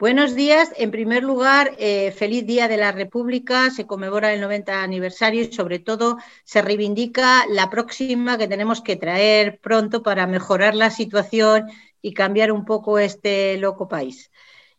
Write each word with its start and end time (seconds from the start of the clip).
Buenos 0.00 0.36
días. 0.36 0.72
En 0.76 0.92
primer 0.92 1.24
lugar, 1.24 1.74
eh, 1.76 2.12
feliz 2.12 2.46
Día 2.46 2.68
de 2.68 2.76
la 2.76 2.92
República. 2.92 3.68
Se 3.70 3.84
conmemora 3.84 4.32
el 4.32 4.40
90 4.40 4.84
aniversario 4.84 5.42
y 5.42 5.52
sobre 5.52 5.80
todo 5.80 6.18
se 6.44 6.62
reivindica 6.62 7.44
la 7.48 7.68
próxima 7.68 8.38
que 8.38 8.46
tenemos 8.46 8.80
que 8.80 8.94
traer 8.94 9.58
pronto 9.58 10.04
para 10.04 10.28
mejorar 10.28 10.76
la 10.76 10.90
situación 10.90 11.66
y 12.00 12.14
cambiar 12.14 12.52
un 12.52 12.64
poco 12.64 13.00
este 13.00 13.56
loco 13.58 13.88
país. 13.88 14.30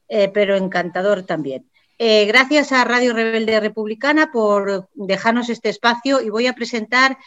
Eh, 0.08 0.29
pero 0.33 0.55
encantador 0.55 1.24
también. 1.24 1.70
Eh, 1.97 2.26
gracias 2.26 2.72
a 2.72 2.86
Radio 2.86 3.12
Rebelde 3.12 3.60
Republicana 3.60 4.31
por 4.31 4.88
dejarnos 4.94 5.49
este 5.49 5.67
espacio 5.67 6.22
y 6.22 6.29
voy 6.29 6.47
a 6.47 6.54
presentar 6.54 7.17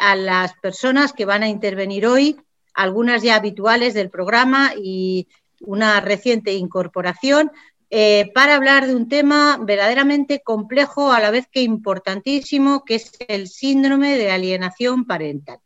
a 0.00 0.16
las 0.16 0.54
personas 0.62 1.12
que 1.12 1.26
van 1.26 1.42
a 1.42 1.48
intervenir 1.48 2.06
hoy, 2.06 2.40
algunas 2.72 3.22
ya 3.22 3.36
habituales 3.36 3.92
del 3.92 4.08
programa 4.08 4.72
y 4.74 5.28
una 5.60 6.00
reciente 6.00 6.54
incorporación, 6.54 7.50
eh, 7.90 8.30
para 8.34 8.54
hablar 8.54 8.86
de 8.86 8.94
un 8.94 9.08
tema 9.08 9.58
verdaderamente 9.62 10.42
complejo 10.42 11.10
a 11.10 11.20
la 11.20 11.30
vez 11.30 11.46
que 11.50 11.62
importantísimo, 11.62 12.84
que 12.84 12.96
es 12.96 13.12
el 13.28 13.48
síndrome 13.48 14.18
de 14.18 14.30
alienación 14.30 15.06
parental. 15.06 15.58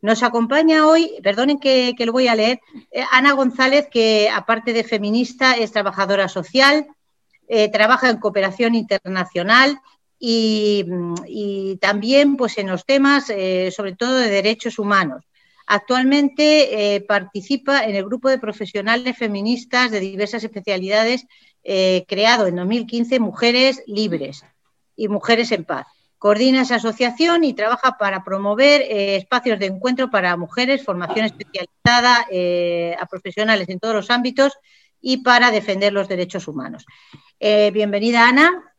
Nos 0.00 0.22
acompaña 0.22 0.86
hoy, 0.86 1.10
perdonen 1.24 1.58
que, 1.58 1.96
lo 1.98 2.12
voy 2.12 2.28
a 2.28 2.36
leer, 2.36 2.60
eh, 2.92 3.02
Ana 3.10 3.32
González, 3.32 3.88
que 3.90 4.30
aparte 4.30 4.72
de 4.72 4.84
feminista 4.84 5.56
es 5.56 5.72
trabajadora 5.72 6.28
social, 6.28 6.86
eh, 7.48 7.68
trabaja 7.72 8.08
en 8.08 8.18
cooperación 8.18 8.76
internacional 8.76 9.80
y, 10.20 10.84
y, 11.26 11.76
también 11.78 12.36
pues, 12.36 12.56
en 12.58 12.68
los 12.68 12.84
temas, 12.84 13.26
sobre 13.26 13.96
todo 13.96 14.14
de 14.14 14.28
derechos 14.28 14.78
humanos. 14.78 15.27
Actualmente 15.70 16.94
eh, 16.94 17.02
participa 17.02 17.84
en 17.84 17.94
el 17.94 18.06
grupo 18.06 18.30
de 18.30 18.38
profesionales 18.38 19.18
feministas 19.18 19.90
de 19.90 20.00
diversas 20.00 20.42
especialidades 20.42 21.26
eh, 21.62 22.06
creado 22.08 22.46
en 22.46 22.56
2015 22.56 23.20
Mujeres 23.20 23.82
Libres 23.86 24.46
y 24.96 25.08
Mujeres 25.08 25.52
en 25.52 25.64
Paz. 25.64 25.86
Coordina 26.16 26.62
esa 26.62 26.76
asociación 26.76 27.44
y 27.44 27.52
trabaja 27.52 27.98
para 27.98 28.24
promover 28.24 28.80
eh, 28.80 29.16
espacios 29.16 29.58
de 29.58 29.66
encuentro 29.66 30.10
para 30.10 30.38
mujeres, 30.38 30.82
formación 30.82 31.26
especializada 31.26 32.26
a 32.98 33.06
profesionales 33.06 33.68
en 33.68 33.78
todos 33.78 33.94
los 33.94 34.10
ámbitos 34.10 34.54
y 35.02 35.18
para 35.18 35.50
defender 35.50 35.92
los 35.92 36.08
derechos 36.08 36.48
humanos. 36.48 36.86
bienvenida, 37.38 38.26
Ana. 38.26 38.74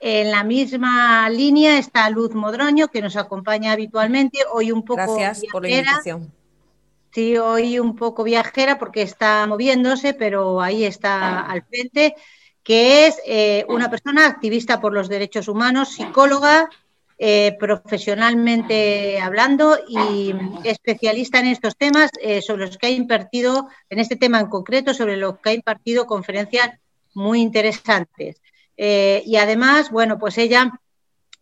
En 0.00 0.30
la 0.30 0.44
misma 0.44 1.28
línea 1.28 1.78
está 1.78 2.08
Luz 2.10 2.34
Modroño, 2.34 2.88
que 2.88 3.02
nos 3.02 3.16
acompaña 3.16 3.72
habitualmente. 3.72 4.38
Hoy 4.52 4.70
un 4.70 4.84
poco 4.84 5.16
Gracias 5.16 5.50
por 5.50 5.62
la 5.62 5.70
invitación. 5.70 6.32
Sí, 7.10 7.36
hoy 7.36 7.78
un 7.78 7.96
poco 7.96 8.22
viajera 8.22 8.78
porque 8.78 9.02
está 9.02 9.46
moviéndose, 9.46 10.14
pero 10.14 10.60
ahí 10.60 10.84
está 10.84 11.40
al 11.40 11.64
frente, 11.64 12.14
que 12.62 13.06
es 13.06 13.18
eh, 13.26 13.64
una 13.68 13.90
persona 13.90 14.26
activista 14.26 14.80
por 14.80 14.92
los 14.92 15.08
derechos 15.08 15.48
humanos, 15.48 15.94
psicóloga, 15.94 16.68
eh, 17.20 17.56
profesionalmente 17.58 19.18
hablando 19.20 19.76
y 19.88 20.32
especialista 20.62 21.40
en 21.40 21.46
estos 21.46 21.76
temas 21.76 22.12
eh, 22.22 22.40
sobre 22.42 22.66
los 22.66 22.78
que 22.78 22.86
ha 22.86 22.90
impartido, 22.90 23.68
en 23.90 23.98
este 23.98 24.14
tema 24.14 24.38
en 24.38 24.46
concreto, 24.46 24.94
sobre 24.94 25.16
los 25.16 25.40
que 25.40 25.50
ha 25.50 25.54
impartido 25.54 26.06
conferencias 26.06 26.78
muy 27.14 27.40
interesantes. 27.40 28.40
Eh, 28.80 29.24
y 29.26 29.36
además, 29.36 29.90
bueno, 29.90 30.18
pues 30.18 30.38
ella 30.38 30.80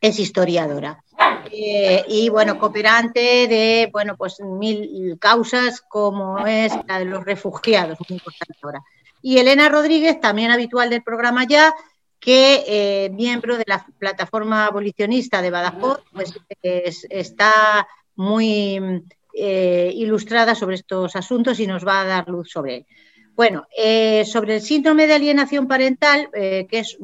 es 0.01 0.19
historiadora. 0.19 1.05
Eh, 1.53 2.03
y 2.09 2.31
bueno, 2.31 2.59
cooperante 2.59 3.21
de 3.47 3.89
bueno, 3.93 4.17
pues 4.17 4.41
mil 4.41 5.17
causas 5.21 5.83
como 5.83 6.47
es 6.47 6.73
la 6.89 6.99
de 6.99 7.05
los 7.05 7.25
refugiados, 7.25 7.99
muy 8.09 8.17
importante 8.17 8.59
ahora. 8.63 8.81
Y 9.21 9.39
Elena 9.39 9.69
Rodríguez, 9.69 10.19
también 10.19 10.51
habitual 10.51 10.89
del 10.89 11.03
programa 11.03 11.45
ya, 11.45 11.75
que 12.19 12.65
eh, 12.67 13.11
miembro 13.11 13.59
de 13.59 13.65
la 13.67 13.87
plataforma 13.99 14.67
abolicionista 14.67 15.43
de 15.43 15.51
Badajoz, 15.51 16.03
pues 16.13 17.07
está 17.11 17.87
muy 18.15 19.05
ilustrada 19.35 20.55
sobre 20.55 20.77
estos 20.77 21.15
asuntos 21.15 21.61
y 21.61 21.67
nos 21.67 21.87
va 21.87 22.01
a 22.01 22.07
dar 22.07 22.29
luz 22.29 22.51
sobre 22.51 22.77
él. 22.77 22.87
Bueno, 23.37 23.67
eh, 23.77 24.25
sobre 24.25 24.57
el 24.57 24.63
síndrome 24.63 25.07
de 25.07 25.13
alienación 25.13 25.69
parental, 25.69 26.31
eh, 26.33 26.67
que 26.71 26.79
es, 26.79 26.97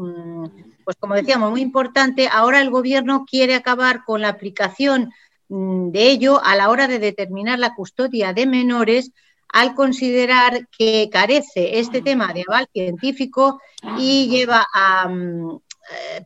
pues 0.82 0.97
como 0.98 1.15
decíamos, 1.15 1.50
muy 1.50 1.60
importante, 1.60 2.26
ahora 2.32 2.62
el 2.62 2.70
Gobierno 2.70 3.26
quiere 3.28 3.54
acabar 3.54 4.03
con 4.06 4.22
la 4.22 4.28
aplicación 4.28 5.12
mm, 5.50 5.91
de 5.91 6.10
ello 6.10 6.43
a 6.43 6.56
la 6.56 6.70
hora 6.70 6.88
de 6.88 6.98
determinar 6.98 7.59
la 7.59 7.75
custodia 7.75 8.32
de 8.32 8.47
menores 8.47 9.12
al 9.48 9.75
considerar 9.75 10.69
que 10.76 11.10
carece 11.12 11.78
este 11.78 12.00
tema 12.00 12.32
de 12.32 12.44
aval 12.49 12.66
científico 12.72 13.60
y 13.99 14.28
lleva 14.28 14.66
a, 14.72 15.09
mm, 15.09 15.60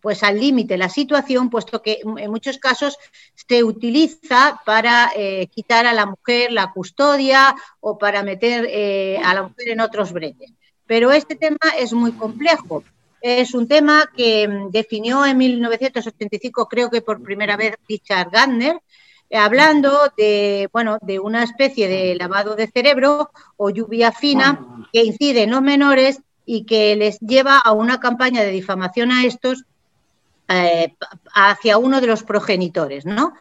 pues 0.01 0.23
al 0.23 0.39
límite 0.39 0.77
la 0.77 0.89
situación, 0.89 1.51
puesto 1.51 1.83
que 1.83 2.01
en 2.19 2.31
muchos 2.31 2.59
casos 2.59 2.97
se 3.35 3.65
utiliza 3.65 4.61
para 4.65 5.11
eh, 5.17 5.49
quitar 5.49 5.87
a 5.87 5.93
la 5.93 6.07
mujer 6.07 6.53
la 6.53 6.73
custodia 6.73 7.55
o 7.81 7.99
para 7.99 8.23
meter 8.23 8.67
eh, 8.69 9.19
a 9.23 9.35
la 9.35 9.43
mujer 9.43 9.69
en 9.71 9.81
otros 9.81 10.13
bretes. 10.13 10.53
Pero 10.87 11.11
este 11.13 11.35
tema 11.35 11.59
es 11.79 11.93
muy 11.93 12.13
complejo. 12.13 12.85
Es 13.21 13.55
un 13.55 13.67
tema 13.67 14.09
que 14.17 14.47
mm, 14.47 14.71
definió 14.71 15.25
en 15.27 15.37
1985, 15.37 16.69
creo 16.69 16.91
que 16.91 17.03
por 17.03 17.23
primera 17.23 17.57
vez, 17.57 17.75
Richard 17.89 18.31
Gardner, 18.31 18.81
hablando 19.33 20.13
de, 20.17 20.69
bueno, 20.73 20.99
de 21.03 21.19
una 21.19 21.43
especie 21.43 21.89
de 21.89 22.15
lavado 22.15 22.55
de 22.55 22.69
cerebro 22.69 23.31
o 23.57 23.71
lluvia 23.71 24.13
fina 24.13 24.87
que 24.93 25.03
incide 25.03 25.43
en 25.43 25.51
los 25.51 25.63
menores 25.63 26.21
y 26.47 26.65
que 26.65 26.95
les 26.95 27.19
lleva 27.19 27.59
a 27.59 27.73
una 27.73 28.01
campaña 28.01 28.43
de 28.43 28.53
difamación 28.53 29.11
a 29.11 29.27
estos 29.27 29.65
eh, 30.49 30.95
hacia 31.35 31.77
uno 31.77 32.01
de 32.01 32.07
los 32.07 32.23
progenitores, 32.23 33.05
¿no? 33.05 33.35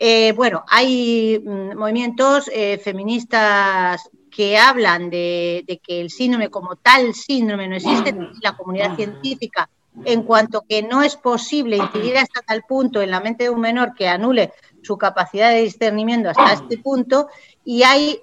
Eh, 0.00 0.32
bueno, 0.32 0.64
hay 0.68 1.38
mm, 1.38 1.78
movimientos 1.78 2.50
eh, 2.52 2.78
feministas 2.78 4.10
que 4.32 4.58
hablan 4.58 5.10
de, 5.10 5.64
que 5.86 6.00
el 6.00 6.10
síndrome 6.10 6.48
como 6.50 6.74
tal 6.74 7.14
síndrome 7.14 7.68
no 7.68 7.76
existe 7.76 8.10
en 8.10 8.30
la 8.42 8.56
comunidad 8.56 8.96
científica 8.96 9.68
en 10.04 10.22
cuanto 10.22 10.62
que 10.68 10.82
no 10.82 11.02
es 11.02 11.16
posible 11.16 11.76
incidir 11.76 12.16
hasta 12.16 12.42
tal 12.42 12.64
punto 12.68 13.00
en 13.00 13.12
la 13.12 13.20
mente 13.20 13.44
de 13.44 13.50
un 13.50 13.60
menor 13.60 13.94
que 13.94 14.08
anule 14.08 14.52
su 14.82 14.96
capacidad 14.96 15.50
de 15.50 15.62
discernimiento 15.62 16.30
hasta 16.30 16.52
este 16.52 16.78
punto 16.78 17.28
y 17.64 17.82
hay 17.82 18.20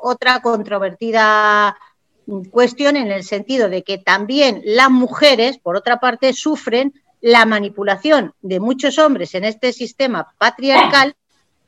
otra 0.00 0.40
controvertida 0.40 1.76
cuestión 2.50 2.96
en 2.96 3.10
el 3.10 3.24
sentido 3.24 3.68
de 3.68 3.82
que 3.82 3.98
también 3.98 4.62
las 4.64 4.90
mujeres, 4.90 5.58
por 5.58 5.76
otra 5.76 6.00
parte, 6.00 6.32
sufren 6.32 6.94
la 7.20 7.44
manipulación 7.44 8.34
de 8.40 8.60
muchos 8.60 8.98
hombres 8.98 9.34
en 9.34 9.44
este 9.44 9.72
sistema 9.72 10.32
patriarcal 10.38 11.14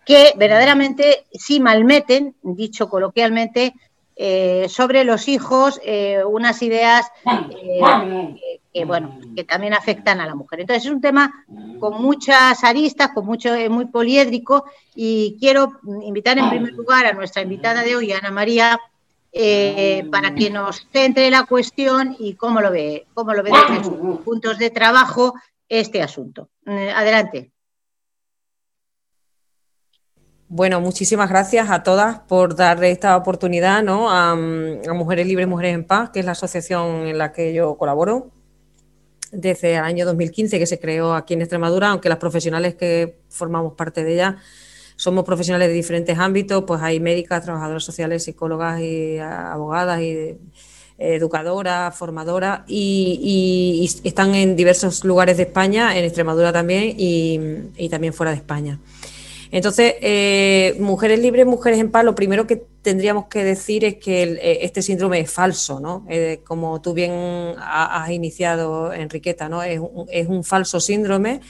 que 0.05 0.33
verdaderamente 0.37 1.27
sí 1.33 1.61
malmeten, 1.61 2.35
dicho 2.43 2.89
coloquialmente, 2.89 3.75
eh, 4.15 4.67
sobre 4.69 5.05
los 5.05 5.27
hijos 5.29 5.81
eh, 5.85 6.23
unas 6.25 6.61
ideas 6.63 7.07
eh, 7.27 8.61
que, 8.73 8.85
bueno, 8.85 9.19
que 9.35 9.45
también 9.45 9.75
afectan 9.75 10.21
a 10.21 10.27
la 10.27 10.35
mujer. 10.35 10.61
Entonces 10.61 10.85
es 10.85 10.91
un 10.91 11.01
tema 11.01 11.45
con 11.79 12.03
muchas 12.03 12.63
aristas, 12.65 13.11
con 13.15 13.25
mucho, 13.25 13.55
muy 13.71 13.87
poliédrico 13.87 14.65
y 14.95 15.37
quiero 15.41 15.81
invitar 16.03 16.39
en 16.39 16.51
primer 16.51 16.73
lugar 16.73 17.07
a 17.07 17.13
nuestra 17.13 17.43
invitada 17.43 17.83
de 17.83 17.97
hoy, 17.97 18.13
Ana 18.13 18.31
María, 18.31 18.79
eh, 19.33 20.07
para 20.11 20.35
que 20.35 20.51
nos 20.51 20.87
centre 20.93 21.31
la 21.31 21.47
cuestión 21.47 22.15
y 22.19 22.35
cómo 22.35 22.61
lo 22.61 22.71
ve, 22.71 23.07
cómo 23.15 23.33
lo 23.33 23.43
ve 23.43 23.51
desde 23.51 23.85
sus 23.85 24.21
puntos 24.21 24.59
de 24.59 24.69
trabajo 24.69 25.35
este 25.69 26.03
asunto. 26.03 26.51
Eh, 26.67 26.93
adelante. 26.95 27.51
Bueno, 30.49 30.83
muchísimas 30.83 31.31
gracias 31.31 31.71
a 31.71 31.83
todas 31.83 32.19
por 32.29 32.55
darle 32.55 32.91
esta 32.91 33.17
oportunidad 33.17 33.83
¿no? 33.83 34.11
a, 34.11 34.37
Mujeres 34.37 35.27
Libres, 35.27 35.49
Mujeres 35.49 35.75
en 35.75 35.85
Paz, 35.85 36.11
que 36.11 36.21
es 36.21 36.27
la 36.27 36.33
asociación 36.33 37.07
en 37.07 37.17
la 37.17 37.33
que 37.33 37.55
yo 37.55 37.79
colaboro 37.79 38.31
desde 39.31 39.77
el 39.77 39.85
año 39.85 40.05
2015 40.05 40.59
que 40.59 40.67
se 40.67 40.79
creó 40.79 41.15
aquí 41.15 41.33
en 41.33 41.41
Extremadura, 41.41 41.89
aunque 41.89 42.11
las 42.11 42.19
profesionales 42.19 42.75
que 42.75 43.23
formamos 43.31 43.73
parte 43.73 44.05
de 44.05 44.13
ella 44.13 44.37
somos 44.97 45.25
profesionales 45.25 45.69
de 45.69 45.75
diferentes 45.75 46.19
ámbitos, 46.19 46.65
pues 46.67 46.83
hay 46.83 47.01
médicas, 47.01 47.45
trabajadoras 47.45 47.85
sociales, 47.85 48.25
psicólogas 48.25 48.81
y 48.81 49.19
abogadas 49.19 50.01
y 50.01 50.37
educadoras, 50.99 51.97
formadoras 51.97 52.61
y, 52.67 53.91
están 54.05 54.35
en 54.35 54.57
diversos 54.57 55.05
lugares 55.05 55.37
de 55.37 55.45
España, 55.45 55.97
en 55.97 56.05
Extremadura 56.05 56.53
también 56.53 56.95
y, 56.97 57.89
también 57.89 58.13
fuera 58.13 58.31
de 58.31 58.39
España. 58.39 58.79
Entonces, 59.51 59.97
eh, 60.01 60.77
Mujeres 60.79 61.19
Libres, 61.21 61.45
Mujeres 61.45 61.79
en 61.79 61.91
Paz, 61.91 62.05
lo 62.05 62.15
primero 62.15 62.47
que 62.47 62.65
tendríamos 62.81 63.27
que 63.27 63.45
decir 63.45 63.85
es 63.85 63.97
que 63.97 64.23
eh, 64.23 64.59
este 64.63 64.81
síndrome 64.81 65.21
es 65.21 65.31
falso, 65.31 65.79
¿no? 65.79 66.07
Eh, 66.09 66.41
como 66.47 66.81
tú 66.81 66.95
bien 66.95 67.13
has 67.59 68.09
iniciado, 68.11 68.95
Enriqueta, 68.95 69.51
¿no? 69.51 69.63
Es 69.63 69.79
un, 69.79 70.07
es 70.11 70.27
un 70.27 70.43
falso 70.43 70.81
síndrome 70.81 71.43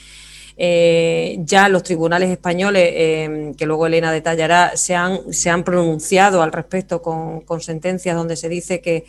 eh, 0.57 1.37
ya 1.39 1.69
los 1.69 1.83
tribunales 1.83 2.29
españoles, 2.29 2.89
eh, 2.93 3.51
que 3.57 3.65
luego 3.65 3.87
Elena 3.87 4.11
detallará, 4.11 4.75
se 4.75 4.95
han, 4.95 5.33
se 5.33 5.49
han 5.49 5.63
pronunciado 5.63 6.41
al 6.41 6.51
respecto 6.51 7.01
con, 7.01 7.41
con 7.41 7.61
sentencias 7.61 8.15
donde 8.15 8.35
se 8.35 8.49
dice 8.49 8.81
que, 8.81 9.05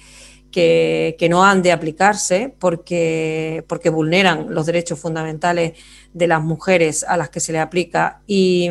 que, 0.50 1.26
no 1.28 1.44
han 1.44 1.62
de 1.62 1.72
aplicarse 1.72 2.54
porque, 2.58 3.64
porque 3.66 3.90
vulneran 3.90 4.54
los 4.54 4.66
derechos 4.66 5.00
fundamentales 5.00 5.72
de 6.12 6.26
las 6.28 6.42
mujeres 6.42 7.04
a 7.04 7.16
las 7.16 7.28
que 7.28 7.40
se 7.40 7.52
le 7.52 7.58
aplica 7.58 8.22
y, 8.26 8.70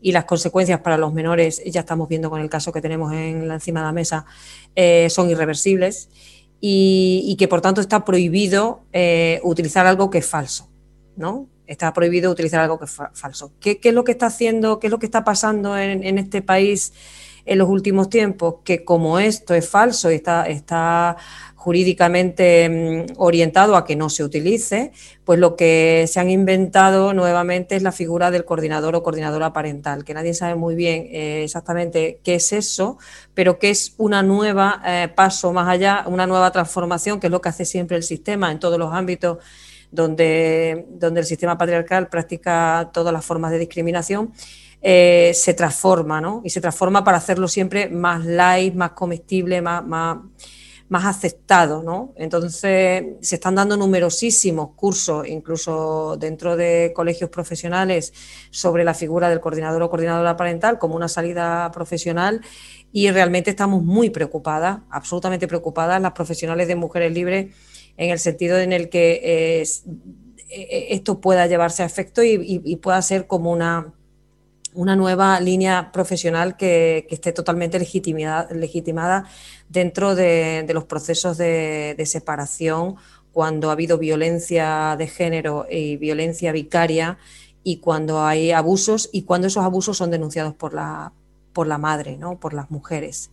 y 0.00 0.12
las 0.12 0.24
consecuencias 0.24 0.80
para 0.80 0.98
los 0.98 1.12
menores, 1.12 1.62
ya 1.64 1.80
estamos 1.80 2.08
viendo 2.08 2.30
con 2.30 2.40
el 2.40 2.50
caso 2.50 2.72
que 2.72 2.80
tenemos 2.80 3.12
en 3.12 3.46
la 3.46 3.54
encima 3.54 3.80
de 3.80 3.86
la 3.86 3.92
mesa, 3.92 4.24
eh, 4.74 5.08
son 5.10 5.30
irreversibles 5.30 6.08
y, 6.60 7.22
y, 7.24 7.36
que 7.36 7.48
por 7.48 7.60
tanto 7.60 7.80
está 7.80 8.04
prohibido 8.04 8.82
eh, 8.92 9.40
utilizar 9.44 9.86
algo 9.86 10.10
que 10.10 10.18
es 10.18 10.26
falso, 10.26 10.68
¿no? 11.16 11.46
Está 11.70 11.92
prohibido 11.92 12.32
utilizar 12.32 12.60
algo 12.60 12.78
que 12.78 12.86
es 12.86 12.96
falso. 13.12 13.52
¿Qué, 13.60 13.78
¿Qué, 13.78 13.90
es 13.90 13.94
lo 13.94 14.02
que 14.02 14.12
está 14.12 14.26
haciendo, 14.26 14.80
qué 14.80 14.88
es 14.88 14.90
lo 14.90 14.98
que 14.98 15.06
está 15.06 15.22
pasando 15.22 15.78
en, 15.78 16.02
en, 16.02 16.18
este 16.18 16.42
país 16.42 16.92
en 17.46 17.58
los 17.58 17.68
últimos 17.68 18.10
tiempos? 18.10 18.56
Que 18.64 18.84
como 18.84 19.20
esto 19.20 19.54
es 19.54 19.68
falso 19.68 20.10
y 20.10 20.16
está, 20.16 20.46
está 20.48 21.16
jurídicamente 21.54 23.06
mm, 23.08 23.12
orientado 23.18 23.76
a 23.76 23.84
que 23.84 23.94
no 23.94 24.10
se 24.10 24.24
utilice, 24.24 24.90
pues 25.24 25.38
lo 25.38 25.54
que 25.54 26.06
se 26.08 26.18
han 26.18 26.28
inventado 26.28 27.14
nuevamente 27.14 27.76
es 27.76 27.84
la 27.84 27.92
figura 27.92 28.32
del 28.32 28.44
coordinador 28.44 28.96
o 28.96 29.04
coordinadora 29.04 29.52
parental, 29.52 30.04
que 30.04 30.12
nadie 30.12 30.34
sabe 30.34 30.56
muy 30.56 30.74
bien 30.74 31.06
eh, 31.12 31.44
exactamente 31.44 32.18
qué 32.24 32.34
es 32.34 32.52
eso, 32.52 32.98
pero 33.32 33.60
que 33.60 33.70
es 33.70 33.94
una 33.96 34.24
nueva 34.24 34.82
eh, 34.84 35.08
paso 35.14 35.52
más 35.52 35.68
allá, 35.68 36.04
una 36.08 36.26
nueva 36.26 36.50
transformación, 36.50 37.20
que 37.20 37.28
es 37.28 37.30
lo 37.30 37.40
que 37.40 37.50
hace 37.50 37.64
siempre 37.64 37.96
el 37.96 38.02
sistema 38.02 38.50
en 38.50 38.58
todos 38.58 38.78
los 38.78 38.92
ámbitos 38.92 39.38
donde, 39.90 40.86
donde 40.88 41.20
el 41.20 41.26
sistema 41.26 41.58
patriarcal 41.58 42.08
practica 42.08 42.90
todas 42.92 43.12
las 43.12 43.24
formas 43.24 43.50
de 43.50 43.58
discriminación, 43.58 44.32
eh, 44.82 45.32
se 45.34 45.52
transforma, 45.54 46.20
¿no? 46.20 46.40
Y 46.44 46.50
se 46.50 46.60
transforma 46.60 47.04
para 47.04 47.18
hacerlo 47.18 47.48
siempre 47.48 47.88
más 47.88 48.24
light, 48.24 48.74
más 48.74 48.92
comestible, 48.92 49.60
más, 49.60 49.84
más, 49.84 50.18
más 50.88 51.04
aceptado, 51.04 51.82
¿no? 51.82 52.14
Entonces, 52.16 53.04
se 53.20 53.34
están 53.34 53.54
dando 53.56 53.76
numerosísimos 53.76 54.70
cursos, 54.74 55.28
incluso 55.28 56.16
dentro 56.18 56.56
de 56.56 56.92
colegios 56.94 57.28
profesionales, 57.28 58.14
sobre 58.50 58.84
la 58.84 58.94
figura 58.94 59.28
del 59.28 59.40
coordinador 59.40 59.82
o 59.82 59.90
coordinadora 59.90 60.36
parental 60.36 60.78
como 60.78 60.96
una 60.96 61.08
salida 61.08 61.70
profesional 61.72 62.40
y 62.90 63.10
realmente 63.10 63.50
estamos 63.50 63.84
muy 63.84 64.10
preocupadas, 64.10 64.80
absolutamente 64.90 65.46
preocupadas, 65.46 66.00
las 66.00 66.12
profesionales 66.12 66.68
de 66.68 66.74
mujeres 66.74 67.12
libres 67.12 67.54
en 68.00 68.08
el 68.08 68.18
sentido 68.18 68.58
en 68.58 68.72
el 68.72 68.88
que 68.88 69.20
eh, 69.22 69.62
eh, 70.48 70.86
esto 70.88 71.20
pueda 71.20 71.46
llevarse 71.46 71.82
a 71.82 71.86
efecto 71.86 72.22
y, 72.22 72.76
pueda 72.76 73.00
ser 73.02 73.26
como 73.26 73.52
una, 73.52 73.92
una 74.72 74.96
nueva 74.96 75.38
línea 75.38 75.92
profesional 75.92 76.56
que, 76.56 77.06
esté 77.10 77.32
totalmente 77.32 77.78
legitimada 77.78 79.26
dentro 79.68 80.14
de, 80.14 80.64
de 80.66 80.74
los 80.74 80.84
procesos 80.84 81.36
de, 81.36 81.94
de, 81.94 82.06
separación 82.06 82.96
cuando 83.32 83.68
ha 83.68 83.72
habido 83.72 83.98
violencia 83.98 84.96
de 84.96 85.06
género 85.06 85.66
y 85.70 85.98
violencia 85.98 86.52
vicaria 86.52 87.18
y 87.62 87.80
cuando 87.80 88.22
hay 88.22 88.50
abusos 88.50 89.10
y 89.12 89.24
cuando 89.24 89.48
esos 89.48 89.62
abusos 89.62 89.98
son 89.98 90.10
denunciados 90.10 90.54
por 90.54 90.72
la, 90.72 91.12
por 91.52 91.66
la 91.66 91.76
madre, 91.76 92.16
¿no? 92.16 92.40
por 92.40 92.54
las 92.54 92.70
mujeres. 92.70 93.30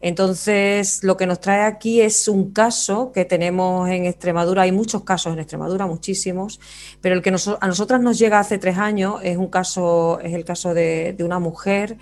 Entonces, 0.00 1.04
lo 1.04 1.16
que 1.16 1.26
nos 1.26 1.40
trae 1.40 1.62
aquí 1.62 2.00
es 2.00 2.26
un 2.26 2.52
caso 2.52 3.12
que 3.12 3.24
tenemos 3.24 3.88
en 3.90 4.06
Extremadura, 4.06 4.62
hay 4.62 4.72
muchos 4.72 5.04
casos 5.04 5.32
en 5.34 5.40
Extremadura, 5.40 5.86
muchísimos, 5.86 6.58
pero 7.00 7.14
el 7.14 7.22
que 7.22 7.30
a 7.30 7.66
nosotras 7.66 8.00
nos 8.00 8.18
llega 8.18 8.38
hace 8.38 8.58
tres 8.58 8.78
años 8.78 9.20
es 9.22 9.36
un 9.36 9.48
caso, 9.48 10.18
es 10.20 10.32
el 10.32 10.44
caso 10.44 10.72
de 10.72 11.16
una 11.20 11.38
mujer 11.38 11.98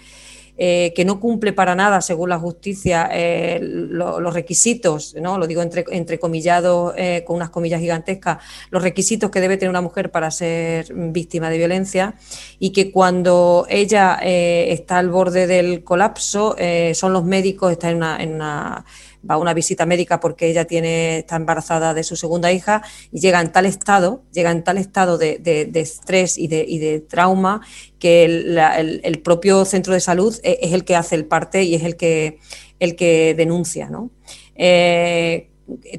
eh, 0.61 0.93
que 0.97 1.05
no 1.05 1.21
cumple 1.21 1.53
para 1.53 1.77
nada, 1.77 2.01
según 2.01 2.31
la 2.31 2.39
justicia, 2.41 3.09
eh, 3.13 3.61
lo, 3.63 4.19
los 4.19 4.35
requisitos, 4.35 5.15
¿no? 5.15 5.39
lo 5.39 5.47
digo 5.47 5.63
entre, 5.63 5.85
entrecomillados 5.93 6.95
eh, 6.97 7.23
con 7.25 7.37
unas 7.37 7.51
comillas 7.51 7.81
gigantescas, 7.81 8.39
los 8.71 8.83
requisitos 8.83 9.31
que 9.31 9.41
debe 9.41 9.57
tener 9.57 9.71
una 9.71 9.83
mujer 9.83 10.11
para 10.11 10.33
ser 10.33 10.93
víctima 10.93 11.49
de 11.49 11.59
violencia 11.59 12.17
y 12.59 12.71
que 12.71 12.91
cuando 12.91 13.67
ella 13.69 14.19
está 14.21 14.99
al 14.99 15.11
borde 15.11 15.47
del 15.47 15.85
colapso, 15.85 16.57
son 16.93 17.13
los 17.13 17.25
médicos, 17.25 17.71
está 17.71 17.91
en 17.91 18.03
en 18.03 18.35
una 18.35 18.85
va 19.29 19.35
a 19.35 19.39
una 19.39 19.55
visita 19.55 19.87
médica 19.87 20.21
porque 20.21 20.49
ella 20.49 20.65
tiene, 20.65 21.19
está 21.19 21.37
embarazada 21.37 21.95
de 21.95 22.03
su 22.03 22.17
segunda 22.17 22.53
hija 22.53 22.83
y 23.13 23.21
llega 23.21 23.41
en 23.41 23.53
tal 23.53 23.67
estado, 23.67 24.23
llega 24.33 24.51
en 24.51 24.65
tal 24.65 24.79
estado 24.79 25.19
de, 25.19 25.39
de, 25.39 25.81
estrés 25.81 26.39
y 26.39 26.49
de, 26.49 26.65
y 26.67 26.79
de, 26.79 27.01
trauma 27.01 27.61
que 27.99 28.25
el, 28.25 28.59
el, 29.03 29.21
propio 29.21 29.65
centro 29.65 29.95
de 29.95 30.01
salud 30.01 30.35
es, 30.43 30.59
es, 30.61 30.73
el 30.73 30.85
que 30.85 30.97
hace 30.97 31.15
el 31.15 31.25
parte 31.25 31.63
y 31.63 31.75
es 31.75 31.83
el 31.83 31.97
que, 31.97 32.39
el 32.79 32.97
que 32.97 33.35
denuncia. 33.35 33.89
¿no? 33.89 34.11
Eh, 34.55 35.49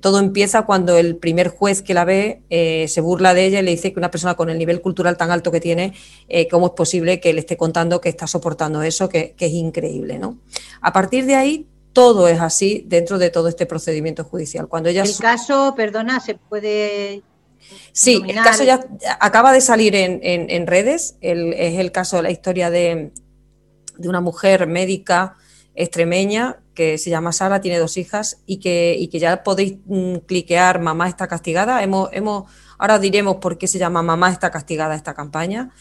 todo 0.02 0.20
empieza 0.20 0.64
cuando 0.64 0.98
el 0.98 1.16
primer 1.18 1.50
juez 1.50 1.82
que 1.82 1.94
la 1.94 2.06
ve 2.06 2.42
eh, 2.50 2.88
se 2.88 3.02
burla 3.02 3.34
de 3.34 3.46
ella 3.46 3.60
y 3.60 3.64
le 3.64 3.72
dice 3.72 3.94
que 3.94 4.00
una 4.00 4.12
persona 4.12 4.36
con 4.36 4.50
el 4.50 4.58
nivel 4.58 4.82
cultural 4.82 5.18
tan 5.18 5.32
alto 5.32 5.52
que 5.52 5.60
tiene, 5.60 5.94
eh, 6.28 6.48
¿cómo 6.48 6.68
es 6.68 6.74
posible 6.74 7.20
que 7.20 7.34
le 7.34 7.42
esté 7.42 7.58
contando 7.58 8.02
que 8.02 8.10
está 8.10 8.28
soportando 8.28 8.82
eso, 8.82 9.10
que, 9.10 9.36
que 9.38 9.46
es 9.46 9.54
increíble? 9.54 10.18
¿no? 10.18 10.40
A 10.82 10.92
partir 10.92 11.26
de 11.26 11.36
ahí, 11.36 11.68
todo 11.94 12.28
es 12.28 12.40
así 12.40 12.84
dentro 12.88 13.18
de 13.18 13.30
todo 13.30 13.48
este 13.48 13.66
procedimiento 13.66 14.24
judicial. 14.24 14.68
Cuando 14.68 14.90
ella 14.90 15.04
el 15.04 15.18
caso, 15.18 15.74
perdona, 15.76 16.20
se 16.20 16.36
puede. 16.36 17.24
Sí, 17.92 18.16
dominar. 18.16 18.46
el 18.46 18.52
caso 18.52 18.64
ya 18.64 18.88
acaba 19.20 19.52
de 19.52 19.62
salir 19.62 19.96
en, 19.96 20.20
en, 20.24 20.50
en 20.50 20.68
redes. 20.68 21.18
El, 21.22 21.54
es 21.54 21.80
el 21.80 21.92
caso 21.92 22.18
de 22.18 22.24
la 22.24 22.32
historia 22.32 22.70
de, 22.70 23.12
de, 23.98 24.10
una 24.10 24.22
mujer 24.22 24.66
médica 24.68 25.36
extremeña 25.76 26.60
que 26.74 26.98
se 26.98 27.10
llama 27.10 27.34
Sara, 27.34 27.62
tiene 27.62 27.78
dos 27.78 27.98
hijas 27.98 28.38
y 28.46 28.58
que, 28.58 28.96
y 28.98 29.10
que 29.10 29.20
ya 29.20 29.44
podéis 29.44 29.76
mm, 29.86 30.18
cliquear 30.26 30.80
Mamá 30.80 31.10
está 31.10 31.28
castigada. 31.28 31.84
Hemos, 31.84 32.10
hemos, 32.14 32.50
ahora 32.78 33.00
diremos 33.00 33.38
por 33.38 33.58
qué 33.58 33.68
se 33.68 33.80
llama 33.80 34.02
Mamá 34.02 34.32
está 34.32 34.52
castigada 34.52 34.96
esta 34.96 35.14
campaña. 35.14 35.72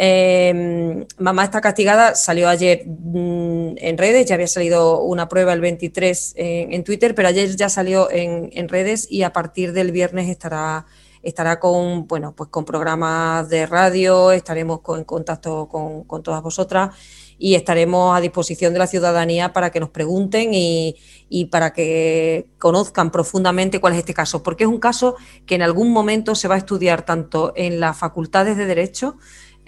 Eh, 0.00 1.04
mamá 1.18 1.42
está 1.42 1.60
castigada, 1.60 2.14
salió 2.14 2.48
ayer 2.48 2.84
mmm, 2.86 3.72
en 3.78 3.98
redes, 3.98 4.26
ya 4.26 4.36
había 4.36 4.46
salido 4.46 5.02
una 5.02 5.28
prueba 5.28 5.52
el 5.52 5.60
23 5.60 6.34
en, 6.36 6.72
en 6.72 6.84
Twitter, 6.84 7.16
pero 7.16 7.26
ayer 7.26 7.56
ya 7.56 7.68
salió 7.68 8.08
en, 8.08 8.68
redes 8.68 9.08
y 9.10 9.24
a 9.24 9.32
partir 9.32 9.72
del 9.72 9.90
viernes 9.90 10.28
estará, 10.28 10.86
estará 11.24 11.58
con, 11.58 12.06
bueno, 12.06 12.32
pues 12.36 12.48
con 12.48 12.64
programas 12.64 13.48
de 13.48 13.66
radio, 13.66 14.30
estaremos 14.30 14.82
en 14.96 15.02
contacto 15.02 15.66
con, 15.66 16.22
todas 16.22 16.44
vosotras 16.44 16.94
y 17.36 17.56
estaremos 17.56 18.16
a 18.16 18.20
disposición 18.20 18.72
de 18.74 18.78
la 18.78 18.86
ciudadanía 18.86 19.52
para 19.52 19.70
que 19.70 19.80
nos 19.80 19.90
pregunten 19.90 20.50
y 20.54 20.94
para 21.50 21.72
que 21.72 22.46
conozcan 22.58 23.10
profundamente 23.10 23.80
cuál 23.80 23.94
es 23.94 23.98
este 24.00 24.14
caso, 24.14 24.44
porque 24.44 24.62
es 24.62 24.70
un 24.70 24.78
caso 24.78 25.16
que 25.44 25.56
en 25.56 25.62
algún 25.62 25.90
momento 25.90 26.36
se 26.36 26.46
va 26.46 26.54
a 26.54 26.58
estudiar 26.58 27.04
tanto 27.04 27.52
en 27.56 27.80
las 27.80 27.96
facultades 27.96 28.56
de 28.56 28.66
Derecho, 28.66 29.16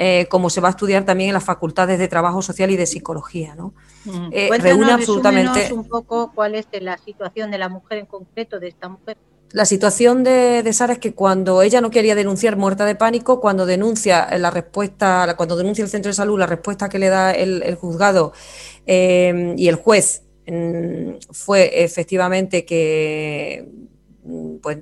eh, 0.03 0.29
como 0.31 0.49
se 0.49 0.63
va 0.63 0.69
a 0.69 0.71
estudiar 0.71 1.05
también 1.05 1.29
en 1.29 1.35
las 1.35 1.45
facultades 1.45 1.99
de 1.99 2.09
trabajo 2.09 2.41
social 2.41 2.71
y 2.71 2.77
de 2.79 2.87
psicología. 2.87 3.55
¿no? 3.55 3.75
Mm. 4.07 4.31
Eh, 4.33 4.49
reúne 4.59 4.93
absolutamente. 4.93 5.71
un 5.75 5.87
poco 5.87 6.33
cuál 6.35 6.55
es 6.55 6.67
la 6.81 6.97
situación 6.97 7.51
de 7.51 7.59
la 7.59 7.69
mujer 7.69 7.99
en 7.99 8.07
concreto, 8.07 8.59
de 8.59 8.69
esta 8.69 8.89
mujer. 8.89 9.19
La 9.53 9.67
situación 9.67 10.25
de, 10.25 10.63
de, 10.63 10.73
Sara 10.73 10.95
es 10.95 11.01
que 11.01 11.13
cuando 11.13 11.61
ella 11.61 11.83
no 11.83 11.91
quería 11.91 12.15
denunciar 12.15 12.57
muerta 12.57 12.87
de 12.87 12.95
pánico, 12.95 13.43
cuando 13.43 13.67
denuncia 13.67 14.27
la 14.39 14.51
respuesta, 14.51 15.35
cuando 15.37 15.55
denuncia 15.55 15.85
el 15.85 15.91
centro 15.91 16.09
de 16.09 16.15
salud, 16.15 16.39
la 16.39 16.47
respuesta 16.47 16.89
que 16.89 16.99
le 16.99 17.11
da 17.11 17.33
el, 17.33 17.63
el 17.63 17.75
juzgado 17.75 18.33
eh, 18.87 19.55
y 19.59 19.69
el 19.69 19.75
juez 19.75 20.23
mm, 20.47 21.17
fue 21.31 21.85
efectivamente 21.85 22.65
que 22.65 23.69
mm, 24.25 24.57
pues 24.63 24.79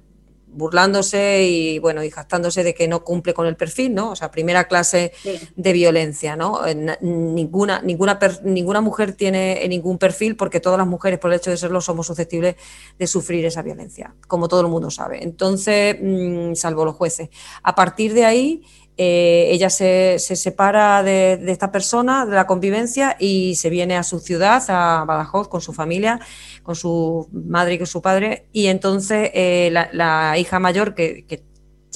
burlándose 0.58 1.44
y 1.44 1.78
bueno 1.78 2.02
y 2.02 2.10
jactándose 2.10 2.64
de 2.64 2.74
que 2.74 2.88
no 2.88 3.04
cumple 3.04 3.32
con 3.32 3.46
el 3.46 3.56
perfil, 3.56 3.94
¿no? 3.94 4.10
O 4.10 4.16
sea, 4.16 4.30
primera 4.30 4.68
clase 4.68 5.12
sí. 5.22 5.38
de 5.56 5.72
violencia, 5.72 6.36
¿no? 6.36 6.60
Ninguna 7.00 7.80
ninguna 7.80 8.18
ninguna 8.42 8.80
mujer 8.80 9.12
tiene 9.12 9.66
ningún 9.68 9.98
perfil 9.98 10.36
porque 10.36 10.60
todas 10.60 10.78
las 10.78 10.86
mujeres 10.86 11.18
por 11.18 11.32
el 11.32 11.38
hecho 11.38 11.50
de 11.50 11.56
serlo 11.56 11.80
somos 11.80 12.06
susceptibles 12.06 12.56
de 12.98 13.06
sufrir 13.06 13.46
esa 13.46 13.62
violencia, 13.62 14.14
como 14.26 14.48
todo 14.48 14.60
el 14.60 14.68
mundo 14.68 14.90
sabe. 14.90 15.22
Entonces, 15.22 15.96
mmm, 16.00 16.54
salvo 16.54 16.84
los 16.84 16.96
jueces. 16.96 17.28
A 17.62 17.74
partir 17.74 18.12
de 18.12 18.24
ahí 18.24 18.62
eh, 19.00 19.48
ella 19.52 19.70
se, 19.70 20.18
se 20.18 20.34
separa 20.34 21.04
de, 21.04 21.36
de, 21.36 21.52
esta 21.52 21.70
persona, 21.70 22.26
de 22.26 22.34
la 22.34 22.48
convivencia, 22.48 23.16
y 23.18 23.54
se 23.54 23.70
viene 23.70 23.96
a 23.96 24.02
su 24.02 24.18
ciudad, 24.18 24.62
a 24.68 25.04
Badajoz, 25.06 25.48
con 25.48 25.60
su 25.60 25.72
familia, 25.72 26.18
con 26.64 26.74
su 26.74 27.28
madre 27.32 27.74
y 27.74 27.78
con 27.78 27.86
su 27.86 28.02
padre, 28.02 28.48
y 28.52 28.66
entonces 28.66 29.30
eh, 29.34 29.70
la, 29.72 29.88
la, 29.92 30.36
hija 30.36 30.58
mayor, 30.58 30.96
que, 30.96 31.24
que 31.26 31.47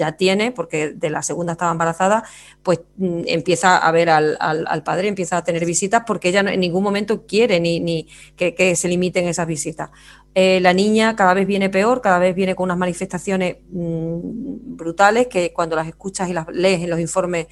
ya 0.03 0.13
tiene, 0.13 0.51
porque 0.51 0.91
de 0.91 1.11
la 1.11 1.23
segunda 1.23 1.53
estaba 1.53 1.71
embarazada, 1.71 2.25
pues 2.63 2.81
mm, 2.97 3.23
empieza 3.27 3.79
a 3.79 3.93
ver 3.93 4.11
al, 4.11 4.83
padre, 4.85 5.07
empieza 5.07 5.37
a 5.37 5.45
tener 5.45 5.65
visitas 5.65 6.03
porque 6.05 6.29
ella 6.31 6.41
en 6.41 6.59
ningún 6.59 6.83
momento 6.83 7.25
quiere 7.25 7.61
ni, 7.61 7.79
ni 7.79 8.09
que, 8.37 8.75
se 8.75 8.89
limiten 8.89 9.29
esas 9.29 9.47
visitas. 9.47 9.91
Eh, 10.35 10.59
la 10.61 10.73
niña 10.73 11.15
cada 11.15 11.35
vez 11.35 11.47
viene 11.47 11.71
peor, 11.71 12.01
cada 12.01 12.19
vez 12.19 12.35
viene 12.35 12.55
con 12.57 12.65
unas 12.65 12.79
manifestaciones 12.79 13.59
mm, 13.71 14.77
brutales 14.77 15.29
que 15.29 15.53
cuando 15.53 15.77
las 15.77 15.87
escuchas 15.87 16.29
y 16.29 16.33
las 16.33 16.49
lees 16.49 16.83
en 16.83 16.91
los 16.91 16.99
informes 16.99 17.47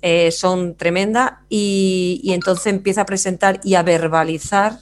eh, 0.00 0.32
son 0.32 0.76
tremendas 0.76 1.32
y, 1.48 2.20
y 2.24 2.32
entonces 2.32 2.66
empieza 2.66 3.02
a 3.02 3.06
presentar 3.06 3.60
y 3.62 3.74
a 3.76 3.82
verbalizar 3.84 4.72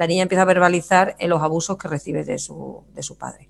la 0.00 0.06
niña 0.06 0.22
empieza 0.22 0.40
a 0.40 0.46
verbalizar 0.46 1.14
en 1.18 1.28
los 1.28 1.42
abusos 1.42 1.76
que 1.76 1.86
recibe 1.86 2.24
de 2.24 2.38
su, 2.38 2.84
de 2.94 3.02
su 3.02 3.18
padre. 3.18 3.49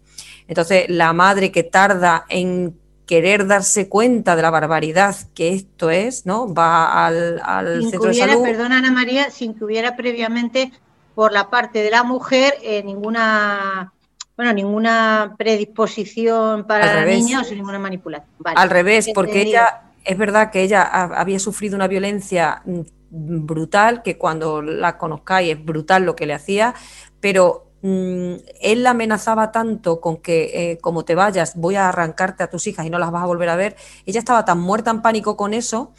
Entonces, 0.51 0.87
la 0.89 1.13
madre 1.13 1.53
que 1.53 1.63
tarda 1.63 2.27
en 2.29 2.77
querer 3.07 3.47
darse 3.47 3.89
cuenta 3.89 4.35
de 4.35 4.43
la 4.43 4.51
barbaridad 4.51 5.15
que 5.33 5.55
esto 5.55 5.91
es, 5.91 6.27
¿no? 6.27 6.53
Va 6.53 7.07
al, 7.07 7.41
centro 7.89 8.09
de 8.09 8.15
salud. 8.15 8.43
Perdona, 8.43 8.79
Ana 8.79 8.91
María, 8.91 9.31
sin 9.31 9.55
que 9.55 9.65
hubiera 9.65 9.95
previamente 9.95 10.73
por 11.15 11.33
la 11.33 11.51
parte 11.51 11.85
de 11.85 11.91
la 11.93 12.03
mujer 12.03 12.55
eh, 12.63 12.83
ninguna 12.83 13.93
bueno, 14.37 14.53
ninguna 14.53 15.37
predisposición 15.39 16.67
para 16.67 16.95
la 16.95 17.05
niña 17.05 17.43
o 17.43 17.55
ninguna 17.55 17.79
manipulación. 17.79 18.29
Al 18.43 18.71
revés, 18.71 19.11
porque 19.15 19.43
ella, 19.43 19.83
es 20.05 20.19
verdad 20.19 20.51
que 20.51 20.63
ella 20.63 20.83
había 20.83 21.39
sufrido 21.39 21.77
una 21.77 21.87
violencia 21.87 22.63
brutal, 23.11 24.03
que 24.03 24.19
cuando 24.19 24.63
la 24.63 24.99
conozcáis 24.99 25.53
es 25.53 25.65
brutal 25.65 26.05
lo 26.05 26.17
que 26.17 26.27
le 26.27 26.35
hacía, 26.35 26.75
pero 27.21 27.70
mm, 27.83 28.35
él 28.61 28.87
amenazaba 28.87 29.53
tanto 29.53 30.01
con 30.01 30.19
que 30.19 30.73
eh, 30.73 30.79
como 30.79 31.05
te 31.05 31.15
vayas 31.15 31.57
voy 31.57 31.77
a 31.77 31.89
arrancarte 31.89 32.43
a 32.43 32.51
tus 32.51 32.67
hijas 32.67 32.87
y 32.87 32.91
no 32.91 32.99
las 32.99 33.11
vas 33.11 33.23
a 33.23 33.27
volver 33.27 33.49
a 33.49 33.57
ver, 33.57 33.77
ella 34.07 34.19
estaba 34.19 34.45
tan 34.45 34.61
muerta 34.61 34.91
en 34.91 35.03
pánico 35.03 35.37
con 35.37 35.55
eso 35.55 35.93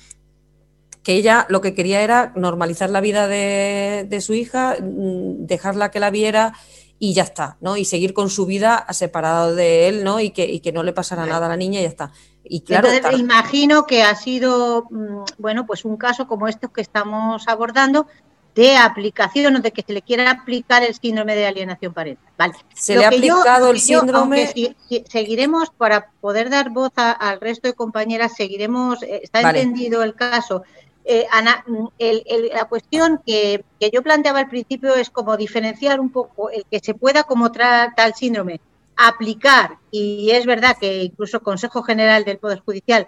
que 1.04 1.14
ella 1.14 1.46
lo 1.50 1.62
que 1.62 1.74
quería 1.74 2.02
era 2.02 2.32
normalizar 2.36 2.90
la 2.90 3.02
vida 3.02 3.28
de, 3.28 4.06
de 4.08 4.22
su 4.22 4.34
hija, 4.34 4.76
mm, 4.80 5.46
dejarla 5.46 5.92
que 5.92 6.00
la 6.00 6.12
viera 6.12 6.54
y 7.04 7.14
ya 7.16 7.24
está, 7.24 7.58
¿no? 7.62 7.78
Y 7.78 7.86
seguir 7.86 8.14
con 8.14 8.30
su 8.30 8.46
vida 8.46 8.86
separado 8.92 9.56
de 9.56 9.88
él, 9.88 10.04
¿no? 10.04 10.20
Y 10.20 10.30
que, 10.30 10.46
y 10.46 10.60
que 10.60 10.72
no 10.72 10.84
le 10.84 10.94
pasara 10.94 11.26
nada 11.26 11.48
a 11.48 11.50
la 11.50 11.58
niña 11.58 11.80
y 11.80 11.84
ya 11.84 11.90
está. 11.90 12.12
Y 12.44 12.62
claro, 12.62 12.90
Entonces, 12.90 13.20
imagino 13.20 13.88
que 13.88 14.04
ha 14.04 14.14
sido, 14.14 14.86
mm, 14.92 15.24
bueno, 15.40 15.66
pues 15.66 15.84
un 15.84 15.98
caso 15.98 16.28
como 16.28 16.48
estos 16.48 16.70
que 16.70 16.82
estamos 16.82 17.48
abordando 17.48 18.06
de 18.56 18.76
aplicación 18.76 19.56
o 19.56 19.60
de 19.60 19.72
que 19.72 19.82
se 19.82 19.94
le 19.94 20.02
quiera 20.02 20.30
aplicar 20.30 20.84
el 20.84 20.94
síndrome 20.94 21.36
de 21.36 21.46
alienación 21.46 21.94
parental. 21.94 22.26
Vale. 22.38 22.54
Se 22.74 22.96
le 22.96 23.06
ha 23.06 23.08
aplicado 23.08 23.72
el 23.72 23.80
síndrome. 23.80 24.52
seguiremos, 25.10 25.70
para 25.70 26.10
poder 26.20 26.50
dar 26.50 26.70
voz 26.70 26.92
al 26.96 27.40
resto 27.40 27.68
de 27.68 27.74
compañeras, 27.74 28.34
seguiremos, 28.36 29.02
eh, 29.04 29.22
está 29.24 29.42
entendido 29.42 30.04
el 30.04 30.16
caso, 30.16 30.64
eh, 31.04 31.26
Ana, 31.32 31.64
mm, 31.66 31.88
la 32.54 32.66
cuestión 32.66 33.22
que, 33.26 33.64
yo 33.92 34.02
planteaba 34.04 34.40
al 34.40 34.50
principio 34.50 34.96
es 34.96 35.10
como 35.10 35.36
diferenciar 35.38 36.00
un 36.00 36.10
poco 36.12 36.50
el 36.50 36.66
que 36.70 36.80
se 36.80 36.94
pueda 36.94 37.24
como 37.24 37.52
tal 37.52 38.14
síndrome 38.16 38.62
aplicar, 38.98 39.78
y 39.90 40.30
es 40.32 40.46
verdad 40.46 40.78
que 40.80 41.04
incluso 41.04 41.38
el 41.38 41.44
Consejo 41.44 41.82
General 41.82 42.24
del 42.24 42.38
Poder 42.38 42.60
Judicial 42.60 43.08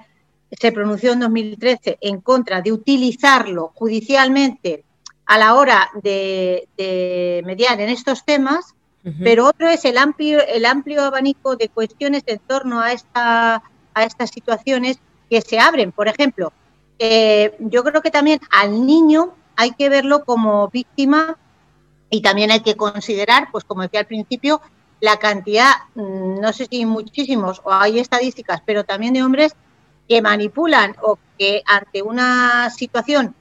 se 0.59 0.71
pronunció 0.71 1.13
en 1.13 1.19
2013 1.19 1.97
en 2.01 2.21
contra 2.21 2.62
de 2.62 2.71
utilizarlo 2.71 3.71
judicialmente 3.75 4.85
a 5.25 5.38
la 5.38 5.56
hora 5.56 5.89
de, 6.01 6.68
mediar 7.46 7.80
en 7.80 7.89
estos 7.89 8.25
temas, 8.25 8.75
pero 9.22 9.48
otro 9.48 9.68
es 9.68 9.84
el 9.84 9.98
amplio, 9.98 10.39
el 10.48 10.65
amplio 10.65 11.03
abanico 11.03 11.58
de 11.58 11.68
cuestiones 11.68 12.24
en 12.25 12.39
torno 12.39 12.80
a, 12.80 12.94
esta, 12.94 13.62
a 13.94 14.03
estas 14.03 14.30
situaciones 14.30 15.00
que 15.30 15.42
se 15.42 15.60
abren. 15.60 15.92
Por 15.92 16.08
ejemplo, 16.08 16.53
eh, 17.00 17.56
yo 17.60 17.84
creo 17.84 18.01
que 18.01 18.12
también 18.12 18.39
al 18.50 18.86
niño 18.86 19.34
hay 19.58 19.72
que 19.72 19.89
verlo 19.89 20.24
como 20.24 20.70
víctima 20.70 21.38
y 22.10 22.22
también 22.22 22.51
hay 22.51 22.62
que 22.62 22.75
considerar, 22.75 23.50
pues 23.51 23.63
como 23.65 23.82
decía 23.82 24.01
al 24.01 24.06
principio, 24.08 24.62
la 25.01 25.18
cantidad, 25.18 25.72
mm, 25.96 26.39
no 26.39 26.53
sé 26.53 26.68
si 26.70 26.86
muchísimos 26.86 27.62
o 27.65 27.74
hay 27.74 28.00
estadísticas, 28.00 28.62
pero 28.65 28.86
también 28.86 29.13
de 29.13 29.24
hombres 29.24 29.53
que 30.08 30.22
manipulan 30.22 30.96
o 31.01 31.18
que 31.38 31.62
ante 31.65 32.01
una 32.01 32.70
situación 32.70 33.36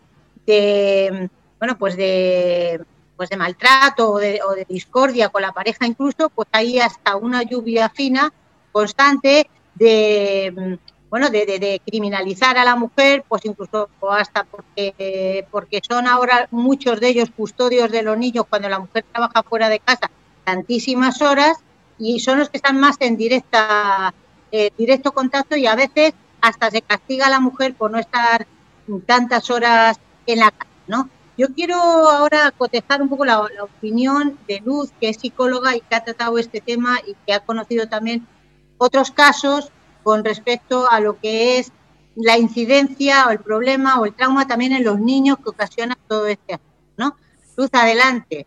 de, 0.46 1.30
bueno, 1.62 1.78
pues 1.78 1.96
de, 1.96 2.80
pues 3.16 3.30
de 3.30 3.36
maltrato 3.36 4.10
o 4.10 4.18
de, 4.18 4.40
o 4.44 4.50
de 4.50 4.64
discordia 4.64 5.28
con 5.28 5.42
la 5.42 5.52
pareja 5.52 5.86
incluso, 5.86 6.28
pues 6.28 6.48
hay 6.50 6.80
hasta 6.80 7.14
una 7.14 7.44
lluvia 7.44 7.88
fina 7.88 8.32
constante 8.72 9.48
de 9.76 10.76
bueno, 11.08 11.30
de, 11.30 11.80
criminalizar 11.86 12.58
a 12.58 12.64
la 12.64 12.74
mujer, 12.74 13.22
pues 13.28 13.44
incluso 13.44 13.88
hasta 14.10 14.42
porque, 14.42 15.46
porque 15.52 15.80
son 15.88 16.08
ahora 16.08 16.48
muchos 16.50 16.98
de 16.98 17.10
ellos 17.10 17.30
custodios 17.30 17.92
de 17.92 18.02
los 18.02 18.18
niños 18.18 18.44
cuando 18.50 18.68
la 18.68 18.80
mujer 18.80 19.04
trabaja 19.12 19.44
fuera 19.44 19.68
de 19.68 19.78
casa 19.78 20.10
tantísimas 20.42 21.22
horas 21.22 21.58
y 21.96 22.18
son 22.18 22.40
los 22.40 22.50
que 22.50 22.56
están 22.56 22.80
más 22.80 22.96
en 22.98 23.16
directa, 23.16 24.12
eh, 24.50 24.72
directo 24.76 25.12
contacto 25.12 25.54
y 25.54 25.68
a 25.68 25.76
veces 25.76 26.12
hasta 26.40 26.72
se 26.72 26.82
castiga 26.82 27.26
a 27.26 27.30
la 27.30 27.38
mujer 27.38 27.74
por 27.74 27.92
no 27.92 28.00
estar 28.00 28.48
tantas 29.06 29.48
horas 29.48 30.00
en 30.26 30.40
la 30.40 30.50
casa, 30.50 30.70
¿no? 30.88 31.08
Yo 31.42 31.48
quiero 31.52 31.74
ahora 31.74 32.52
cotejar 32.56 33.02
un 33.02 33.08
poco 33.08 33.24
la, 33.24 33.44
la 33.56 33.64
opinión 33.64 34.38
de 34.46 34.62
Luz, 34.64 34.92
que 35.00 35.08
es 35.08 35.16
psicóloga 35.16 35.74
y 35.74 35.80
que 35.80 35.96
ha 35.96 36.04
tratado 36.04 36.38
este 36.38 36.60
tema 36.60 37.00
y 37.04 37.16
que 37.26 37.32
ha 37.32 37.40
conocido 37.40 37.88
también 37.88 38.28
otros 38.78 39.10
casos 39.10 39.72
con 40.04 40.24
respecto 40.24 40.88
a 40.88 41.00
lo 41.00 41.18
que 41.18 41.58
es 41.58 41.72
la 42.14 42.38
incidencia 42.38 43.26
o 43.26 43.30
el 43.30 43.40
problema 43.40 43.98
o 43.98 44.06
el 44.06 44.14
trauma 44.14 44.46
también 44.46 44.72
en 44.72 44.84
los 44.84 45.00
niños 45.00 45.38
que 45.38 45.48
ocasiona 45.48 45.98
todo 46.06 46.28
este 46.28 46.60
¿no? 46.96 47.16
Luz, 47.56 47.70
adelante. 47.72 48.46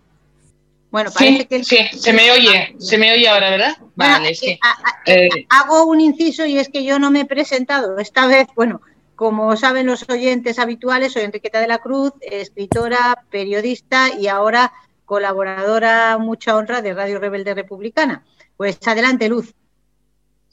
Bueno, 0.89 1.11
parece 1.11 1.47
que 1.47 1.65
sí, 1.65 1.77
se 1.97 2.13
me 2.13 2.31
oye, 2.31 2.77
se 2.79 2.97
me 2.97 3.11
oye 3.11 3.27
ahora, 3.27 3.49
¿verdad? 3.49 3.77
vale, 3.95 4.33
sí. 4.35 4.57
Eh, 5.05 5.29
hago 5.49 5.83
un 5.83 5.99
inciso 5.99 6.45
y 6.45 6.59
es 6.59 6.69
que 6.69 6.85
yo 6.85 6.97
no 6.97 7.11
me 7.11 7.21
he 7.21 7.25
presentado 7.25 7.97
esta 7.97 8.25
vez, 8.25 8.47
bueno, 8.55 8.79
como 9.15 9.55
saben 9.57 9.88
los 9.88 10.07
oyentes 10.10 10.60
habituales, 10.60 11.13
soy 11.13 11.24
Enriqueta 11.24 11.60
de 11.60 11.67
la 11.67 11.79
Cruz, 11.79 12.13
escritora, 12.22 13.24
periodista 13.29 14.10
y 14.19 14.27
ahora 14.27 14.72
colaboradora, 15.05 16.17
mucha 16.17 16.55
honra 16.55 16.81
de 16.81 16.93
Radio 16.93 17.19
Rebelde 17.19 17.53
Republicana. 17.53 18.25
Pues 18.57 18.77
adelante, 18.88 19.29
Luz. 19.29 19.53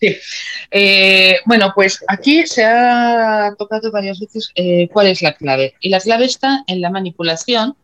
Sí. 0.00 0.16
Eh, 0.70 1.36
bueno, 1.46 1.72
pues 1.74 2.04
aquí 2.08 2.46
se 2.46 2.64
ha 2.64 3.54
tocado 3.56 3.90
varias 3.90 4.18
veces 4.18 4.50
eh, 4.54 4.88
cuál 4.92 5.06
es 5.06 5.22
la 5.22 5.34
clave. 5.34 5.74
Y 5.80 5.90
la 5.90 6.00
clave 6.00 6.24
está 6.24 6.64
en 6.66 6.80
la 6.80 6.90
manipulación 6.90 7.76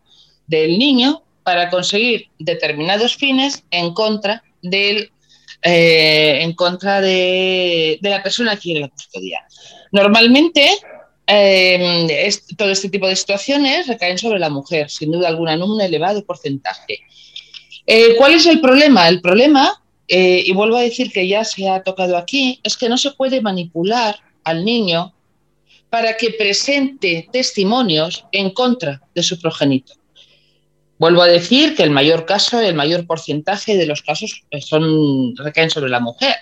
del 0.47 0.79
niño 0.79 1.23
para 1.45 1.71
conseguir 1.71 2.29
determinados 2.39 3.17
fines 3.17 3.65
en 3.71 3.95
contra 3.95 4.43
del 4.63 5.13
eh, 5.63 6.39
en 6.43 6.53
contra 6.55 7.01
de, 7.01 7.99
la 8.03 8.23
persona 8.23 8.55
que 8.55 8.63
quiere 8.63 8.81
la 8.81 8.89
custodia. 8.89 9.41
Normalmente 9.93 10.69
todo 12.57 12.71
este 12.71 12.89
tipo 12.89 13.07
de 13.07 13.15
situaciones 13.15 13.87
recaen 13.87 14.17
sobre 14.17 14.39
la 14.39 14.49
mujer, 14.49 14.89
sin 14.89 15.13
duda 15.13 15.29
alguna, 15.29 15.53
en 15.53 15.63
un 15.63 15.79
elevado 15.79 16.25
porcentaje. 16.25 17.01
¿Cuál 18.17 18.35
es 18.35 18.47
el 18.47 18.61
problema? 18.63 19.09
El 19.09 19.21
problema 19.21 19.79
eh, 20.09 20.43
y 20.47 20.53
vuelvo 20.55 20.77
a 20.79 20.83
decir 20.83 21.13
que 21.13 21.29
ya 21.29 21.45
se 21.45 21.69
ha 21.69 21.83
tocado 21.83 22.17
aquí, 22.17 22.61
es 22.65 22.77
que 22.77 22.89
no 22.89 22.97
se 22.97 23.11
puede 23.11 23.43
manipular 23.43 24.19
al 24.43 24.65
niño 24.65 25.15
para 25.91 26.17
que 26.17 26.31
presente 26.31 27.29
testimonios 27.31 28.25
en 28.33 28.51
contra 28.51 29.03
de 29.15 29.23
su 29.23 29.39
progenitor. 29.39 29.98
Vuelvo 30.99 31.23
a 31.23 31.27
decir 31.27 31.77
que 31.77 31.85
el 31.85 31.91
mayor 31.91 32.25
caso, 32.25 32.61
el 32.61 32.75
mayor 32.75 33.07
porcentaje 33.07 33.77
de 33.77 33.87
los 33.87 34.03
casos 34.03 34.43
son, 34.61 35.37
recaen 35.37 35.71
sobre 35.71 35.91
la 35.91 36.01
mujer, 36.01 36.35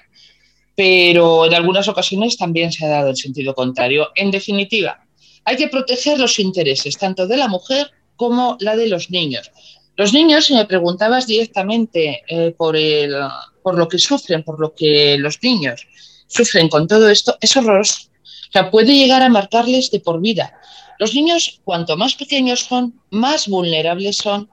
pero 0.74 1.46
en 1.46 1.54
algunas 1.54 1.88
ocasiones 1.88 2.36
también 2.36 2.72
se 2.72 2.86
ha 2.86 2.88
dado 2.88 3.10
el 3.10 3.16
sentido 3.16 3.54
contrario. 3.54 4.10
En 4.14 4.30
definitiva, 4.30 5.04
hay 5.44 5.56
que 5.56 5.68
proteger 5.68 6.18
los 6.18 6.38
intereses 6.38 6.96
tanto 6.96 7.26
de 7.26 7.36
la 7.36 7.48
mujer 7.48 7.90
como 8.16 8.56
la 8.60 8.76
de 8.76 8.88
los 8.88 9.10
niños. 9.10 9.50
Los 9.96 10.12
niños, 10.12 10.46
si 10.46 10.54
me 10.54 10.66
preguntabas 10.66 11.26
directamente 11.26 12.22
eh, 12.28 12.54
por 12.56 12.76
el, 12.76 13.14
por 13.62 13.78
lo 13.78 13.88
que 13.88 13.98
sufren, 13.98 14.42
por 14.42 14.60
lo 14.60 14.74
que 14.74 15.16
los 15.18 15.42
niños 15.42 15.86
sufren 16.26 16.68
con 16.68 16.86
todo 16.86 17.08
esto, 17.08 17.36
es 17.40 17.56
horroroso. 17.56 18.08
O 18.48 18.52
sea, 18.52 18.70
puede 18.70 18.94
llegar 18.94 19.22
a 19.22 19.28
marcarles 19.28 19.90
de 19.90 20.00
por 20.00 20.20
vida. 20.20 20.52
Los 20.98 21.14
niños, 21.14 21.60
cuanto 21.64 21.96
más 21.96 22.14
pequeños 22.14 22.60
son, 22.60 23.00
más 23.10 23.48
vulnerables 23.48 24.16
son, 24.16 24.48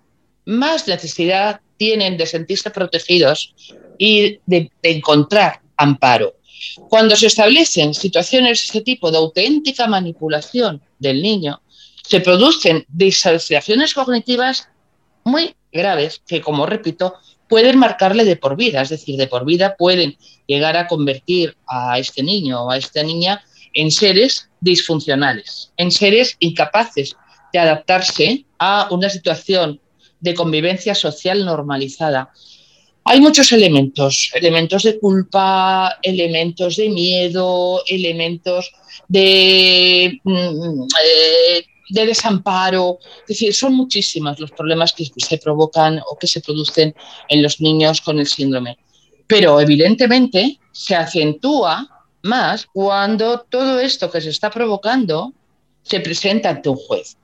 más 0.46 0.88
necesidad 0.88 1.62
tienen 1.78 2.18
de 2.18 2.26
sentirse 2.26 2.70
protegidos 2.70 3.54
y 3.98 4.40
de, 4.46 4.72
encontrar 4.84 5.62
amparo. 5.78 6.36
Cuando 6.90 7.16
se 7.16 7.28
establecen 7.28 7.94
situaciones 7.94 8.60
de 8.60 8.64
este 8.64 8.82
tipo 8.82 9.12
de 9.12 9.18
auténtica 9.18 9.88
manipulación 9.88 10.82
del 11.00 11.22
niño, 11.22 11.62
se 12.08 12.20
producen 12.20 12.86
disociaciones 12.88 13.94
cognitivas 13.94 14.68
muy 15.24 15.56
graves 15.72 16.22
que, 16.26 16.42
como 16.42 16.66
repito, 16.66 17.16
pueden 17.48 17.78
marcarle 17.78 18.26
de 18.26 18.36
por 18.36 18.56
vida, 18.56 18.82
es 18.82 18.90
decir, 18.90 19.18
de 19.18 19.28
por 19.28 19.46
vida 19.46 19.76
pueden 19.78 20.18
llegar 20.48 20.78
a 20.78 20.88
convertir 20.88 21.56
a 21.68 22.00
este 22.00 22.24
niño 22.24 22.64
o 22.64 22.72
a 22.72 22.78
esta 22.78 23.04
niña 23.04 23.44
en 23.74 23.92
seres 23.92 24.50
disfuncionales, 24.62 25.72
en 25.77 25.92
seres 25.92 26.36
incapaces 26.39 27.15
de 27.51 27.60
adaptarse 27.60 28.46
a 28.58 28.88
una 28.92 29.10
situación 29.10 29.80
de 30.20 30.34
convivencia 30.34 30.96
social 30.96 31.46
normalizada. 31.46 32.32
Hay 33.06 33.20
muchos 33.20 33.51
elementos, 33.51 34.32
elementos 34.34 34.84
de 34.84 34.98
culpa, 34.98 35.98
elementos 36.01 36.77
de 36.77 36.89
miedo, 36.89 37.82
elementos 37.88 38.72
de, 39.10 40.20
mm, 40.24 40.84
eh, 40.84 41.65
de 41.89 42.06
desamparo, 42.06 43.00
es 43.22 43.27
decir, 43.27 43.53
son 43.53 43.75
muchísimos 43.75 44.39
los 44.39 44.51
problemas 44.51 44.94
que 44.94 45.06
se 45.18 45.38
provocan 45.38 46.00
o 46.10 46.18
que 46.18 46.27
se 46.27 46.39
producen 46.39 46.96
en 47.27 47.44
los 47.44 47.60
niños 47.60 48.01
con 48.01 48.20
el 48.20 48.27
síndrome. 48.27 48.77
Pero 49.27 49.60
evidentemente 49.60 50.60
se 50.72 50.96
acentúa 50.96 51.93
más 52.24 52.65
cuando 52.74 53.42
todo 53.42 53.80
esto 53.80 54.10
que 54.10 54.22
se 54.22 54.30
está 54.30 54.50
provocando 54.50 55.34
se 55.84 56.00
presenta 56.00 56.50
ante 56.50 56.70
un 56.70 56.77
juez. 56.77 57.18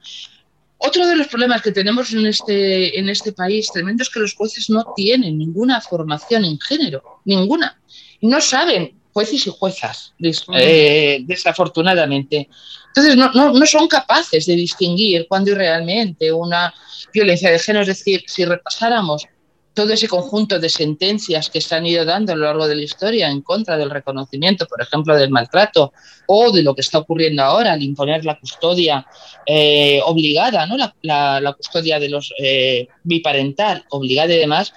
Otro 0.78 1.08
de 1.08 1.16
los 1.16 1.28
problemas 1.28 1.62
que 1.62 1.72
tenemos 1.72 2.14
en 2.14 2.26
este, 2.26 2.98
en 2.98 3.10
este 3.10 3.34
país 3.34 3.70
tremendo 3.72 4.04
es 4.04 4.10
que 4.10 4.20
los 4.20 4.34
jueces 4.34 4.70
no 4.70 4.94
tienen 4.96 5.38
ninguna 5.38 5.82
formación 5.82 6.46
en 6.46 6.60
género, 6.60 7.22
ninguna. 7.26 7.82
No 8.22 8.40
saben, 8.40 8.98
jueces 9.12 9.48
y 9.48 9.50
juezas, 9.50 10.14
eh, 10.56 11.20
desafortunadamente. 11.26 12.50
Entonces, 12.88 13.18
no, 13.18 13.32
no, 13.34 13.54
no, 13.54 13.66
son 13.66 13.88
capaces 13.88 14.46
de 14.46 14.56
distinguir 14.56 15.26
cuándo 15.28 15.54
realmente 15.54 16.32
una 16.32 16.74
violencia 17.14 17.52
de 17.52 17.60
género. 17.60 17.82
Es 17.82 17.88
decir, 18.00 18.24
si 18.28 18.46
repasáramos 18.46 19.28
todo 19.74 19.94
ese 19.94 20.08
conjunto 20.08 20.60
de 20.60 20.70
sentencias 20.70 21.50
que 21.50 21.62
se 21.62 21.76
han 21.76 21.86
ido 21.86 22.04
dando 22.06 22.34
a 22.34 22.36
lo 22.36 22.46
largo 22.46 22.68
de 22.68 22.76
la 22.76 22.84
historia 22.84 23.30
en 23.30 23.42
contra 23.42 23.78
del 23.78 23.90
reconocimiento, 23.90 24.66
por 24.66 24.82
ejemplo, 24.82 25.16
del 25.16 25.30
maltrato 25.30 25.94
o 26.28 26.52
de 26.52 26.64
lo 26.64 26.76
que 26.76 26.82
está 26.82 26.98
ocurriendo 26.98 27.44
ahora 27.44 27.74
al 27.74 27.84
imponer 27.84 28.26
la 28.26 28.40
custodia 28.40 29.06
eh, 29.46 30.02
obligada, 30.06 30.66
¿no? 30.66 30.76
La, 31.02 31.54
custodia 31.56 32.00
de 32.00 32.10
los 32.10 32.34
eh, 32.40 32.88
biparental 33.04 33.86
obligada 33.90 34.34
y 34.34 34.40
demás, 34.40 34.74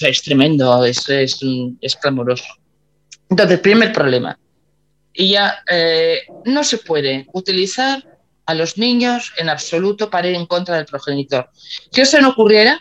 es 0.00 0.22
tremendo, 0.22 0.84
es, 0.84 1.08
es, 1.08 1.40
es 1.80 1.96
clamoroso. 1.96 2.46
Entonces, 3.28 3.60
primer 3.60 3.92
problema. 3.92 4.38
Y 5.12 5.30
ya 5.30 5.58
eh, 5.70 6.20
no 6.44 6.62
se 6.62 6.78
puede 6.78 7.26
utilizar 7.32 8.04
a 8.44 8.54
los 8.54 8.78
niños 8.78 9.32
en 9.38 9.48
absoluto 9.48 10.08
para 10.08 10.28
ir 10.28 10.36
en 10.36 10.46
contra 10.46 10.76
del 10.76 10.86
progenitor. 10.86 11.50
Si 11.90 12.00
eso 12.00 12.20
no 12.20 12.30
ocurriera, 12.30 12.80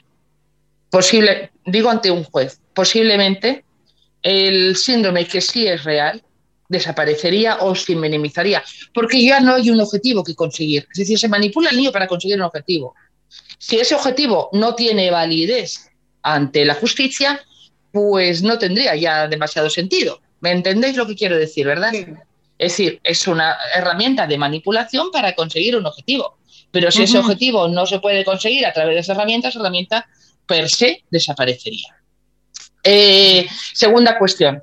posible, 0.96 1.52
digo 1.66 1.90
ante 1.90 2.10
un 2.10 2.24
juez, 2.24 2.62
posiblemente 2.74 3.66
el 4.22 4.78
síndrome 4.78 5.28
que 5.28 5.42
sí 5.42 5.68
es 5.68 5.84
real 5.84 6.24
desaparecería 6.70 7.58
o 7.58 7.76
se 7.76 7.98
minimizaría, 7.98 8.64
porque 8.94 9.22
ya 9.22 9.42
no 9.42 9.56
hay 9.56 9.70
un 9.70 9.82
objetivo 9.82 10.24
que 10.24 10.36
conseguir. 10.36 10.88
Es 10.94 11.00
decir, 11.00 11.20
se 11.20 11.28
manipula 11.28 11.70
el 11.70 11.76
niño 11.76 11.92
para 11.92 12.08
conseguir 12.08 12.38
un 12.38 12.44
objetivo. 12.44 12.96
Si 13.58 13.78
ese 13.78 13.94
objetivo 13.94 14.50
no 14.54 14.74
tiene 14.74 15.12
validez 15.12 15.92
ante 16.22 16.64
la 16.64 16.76
justicia, 16.76 17.42
pues 17.92 18.42
no 18.42 18.58
tendría 18.58 18.96
ya 18.96 19.28
demasiado 19.28 19.70
sentido. 19.70 20.22
¿Me 20.40 20.52
entendéis 20.52 20.96
lo 20.96 21.06
que 21.06 21.16
quiero 21.16 21.38
decir, 21.38 21.68
verdad? 21.68 21.94
Es 22.58 22.72
decir, 22.72 23.02
es 23.04 23.28
una 23.28 23.58
herramienta 23.76 24.28
de 24.28 24.38
manipulación 24.38 25.12
para 25.12 25.36
conseguir 25.36 25.76
un 25.76 25.86
objetivo. 25.86 26.38
Pero 26.72 26.90
si 26.90 27.04
ese 27.04 27.18
objetivo 27.18 27.68
no 27.68 27.86
se 27.86 28.00
puede 28.00 28.24
conseguir 28.24 28.66
a 28.66 28.72
través 28.72 28.96
de 28.96 29.02
esa 29.02 29.12
herramienta, 29.12 29.50
esa 29.50 29.60
herramienta 29.60 30.08
per 30.46 30.70
se 30.70 31.04
desaparecería. 31.10 31.96
Eh, 32.84 33.48
segunda 33.74 34.18
cuestión, 34.18 34.62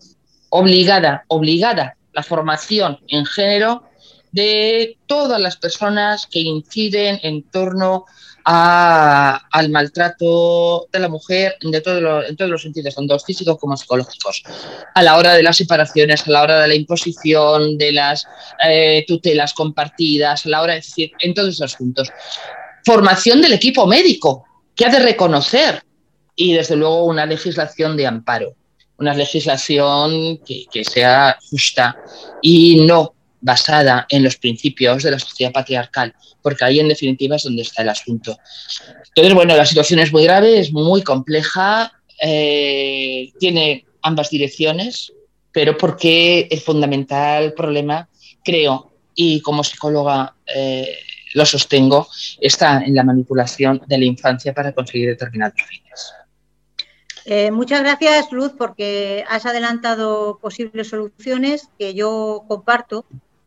obligada, 0.50 1.24
obligada 1.28 1.96
la 2.12 2.22
formación 2.22 3.00
en 3.08 3.24
género 3.26 3.84
de 4.30 4.96
todas 5.06 5.40
las 5.40 5.56
personas 5.56 6.26
que 6.26 6.40
inciden 6.40 7.20
en 7.22 7.42
torno 7.50 8.06
al 8.44 9.70
maltrato 9.70 10.88
de 10.92 10.98
la 10.98 11.08
mujer 11.08 11.56
de 11.60 11.76
en 11.76 12.36
todos 12.36 12.50
los 12.50 12.62
sentidos, 12.62 12.94
tanto 12.94 13.18
físicos 13.20 13.56
como 13.58 13.76
psicológicos, 13.76 14.42
a 14.94 15.02
la 15.02 15.16
hora 15.16 15.34
de 15.34 15.42
las 15.42 15.56
separaciones, 15.56 16.26
a 16.26 16.30
la 16.30 16.42
hora 16.42 16.60
de 16.60 16.68
la 16.68 16.74
imposición, 16.74 17.78
de 17.78 17.92
las 17.92 18.26
eh, 18.68 19.04
tutelas 19.06 19.54
compartidas, 19.54 20.44
a 20.44 20.48
la 20.48 20.62
hora 20.62 20.72
de 20.74 20.80
decir, 20.80 21.12
en 21.20 21.34
todos 21.34 21.54
esos 21.54 21.76
puntos. 21.76 22.10
Formación 22.84 23.40
del 23.40 23.52
equipo 23.52 23.86
médico, 23.86 24.44
que 24.74 24.86
ha 24.86 24.90
de 24.90 25.00
reconocer 25.00 25.82
y 26.36 26.54
desde 26.54 26.76
luego 26.76 27.04
una 27.04 27.26
legislación 27.26 27.96
de 27.96 28.06
amparo, 28.06 28.54
una 28.98 29.14
legislación 29.14 30.38
que, 30.38 30.84
sea 30.84 31.36
justa 31.50 31.96
y 32.40 32.84
no 32.86 33.14
basada 33.40 34.06
en 34.08 34.22
los 34.22 34.36
principios 34.36 35.02
de 35.02 35.10
la 35.10 35.18
sociedad 35.18 35.52
patriarcal, 35.52 36.14
porque 36.40 36.64
ahí 36.64 36.78
en 36.78 36.88
definitiva 36.88 37.36
es 37.36 37.42
donde 37.42 37.62
está 37.62 37.82
el 37.82 37.88
asunto. 37.88 38.38
Entonces, 39.08 39.34
bueno, 39.34 39.56
la 39.56 39.66
situación 39.66 39.98
es 39.98 40.12
muy 40.12 40.24
grave, 40.24 40.60
es 40.60 40.72
muy 40.72 41.02
compleja, 41.02 41.92
eh, 42.20 43.32
tiene 43.40 43.84
ambas 44.02 44.30
direcciones, 44.30 45.12
pero 45.50 45.76
porque 45.76 46.46
el 46.50 46.60
fundamental 46.60 47.52
problema, 47.52 48.08
creo, 48.44 48.92
y 49.14 49.40
como 49.40 49.64
psicóloga 49.64 50.34
eh, 50.46 50.96
lo 51.34 51.44
sostengo, 51.46 52.08
está 52.40 52.82
en 52.82 52.94
la 52.94 53.04
manipulación 53.04 53.82
de 53.86 53.98
la 53.98 54.04
infancia 54.04 54.52
para 54.52 54.72
conseguir 54.72 55.08
determinados 55.08 55.60
fines. 55.62 56.14
Eh, 57.24 57.50
muchas 57.50 57.82
gracias, 57.82 58.32
Luz, 58.32 58.52
porque 58.56 59.24
has 59.28 59.46
adelantado 59.46 60.38
posibles 60.40 60.88
soluciones 60.88 61.68
que 61.78 61.94
yo 61.94 62.44
comparto, 62.48 63.04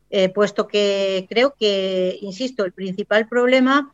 eh, 0.09 0.29
puesto 0.29 0.67
que 0.67 1.25
creo 1.29 1.55
que, 1.59 2.17
insisto, 2.21 2.63
el 2.63 2.71
principal 2.71 3.27
problema 3.27 3.91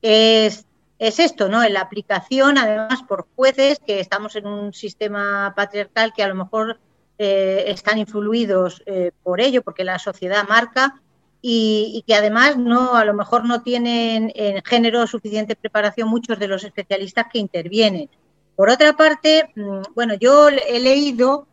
es, 0.00 0.66
es, 0.98 1.20
esto, 1.20 1.48
¿no? 1.48 1.62
En 1.62 1.74
la 1.74 1.82
aplicación, 1.82 2.58
además, 2.58 3.02
por 3.06 3.28
jueces, 3.36 3.78
que 3.78 4.00
estamos 4.00 4.34
en 4.34 4.46
un 4.46 4.72
sistema 4.72 5.52
patriarcal 5.54 6.12
que 6.12 6.24
a 6.24 6.28
lo 6.28 6.34
mejor 6.34 6.80
eh, 7.18 7.64
están 7.68 7.98
influidos 7.98 8.82
por 9.22 9.40
ello, 9.40 9.62
porque 9.62 9.84
la 9.84 10.00
sociedad 10.00 10.48
marca 10.48 11.00
y, 11.44 12.04
que 12.06 12.14
además 12.14 12.56
no 12.56 12.94
a 12.94 13.04
lo 13.04 13.14
mejor 13.14 13.44
no 13.44 13.62
tienen 13.62 14.32
en 14.36 14.62
género 14.64 15.06
suficiente 15.08 15.56
preparación 15.56 16.08
muchos 16.08 16.38
de 16.38 16.46
los 16.46 16.62
especialistas 16.62 17.26
que 17.32 17.40
intervienen. 17.40 18.08
Por 18.54 18.70
otra 18.70 18.92
parte, 18.96 19.50
mm, 19.56 19.82
bueno, 19.94 20.14
yo 20.14 20.48
he 20.48 20.78
leído, 20.78 21.48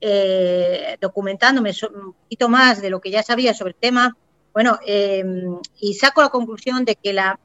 eh, 0.00 0.96
documentándome 1.00 1.72
un 1.92 2.14
poquito 2.14 2.48
más 2.48 2.80
de 2.80 2.90
lo 2.90 3.00
que 3.00 3.10
ya 3.10 3.22
sabía 3.22 3.52
sobre 3.52 3.72
el 3.72 3.76
tema, 3.76 4.16
bueno, 4.54 4.78
em, 4.86 5.58
y 5.80 5.92
saco 5.94 6.22
la 6.22 6.30
conclusión 6.30 6.86
de 6.86 6.96
que 6.96 7.12
la, 7.12 7.38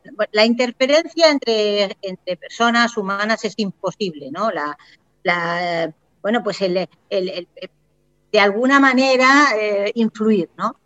interferencia 0.46 1.30
entre, 1.30 1.98
entre, 2.02 2.38
personas 2.38 2.96
humanas 2.96 3.44
es 3.44 3.54
imposible, 3.58 4.32
¿no? 4.32 4.50
La, 4.50 5.94
bueno, 6.22 6.42
pues 6.42 6.62
el, 6.62 6.88
de 8.32 8.40
alguna 8.40 8.80
manera 8.80 9.50
eh, 9.60 9.92
influir, 9.96 10.50
¿no? 10.58 10.78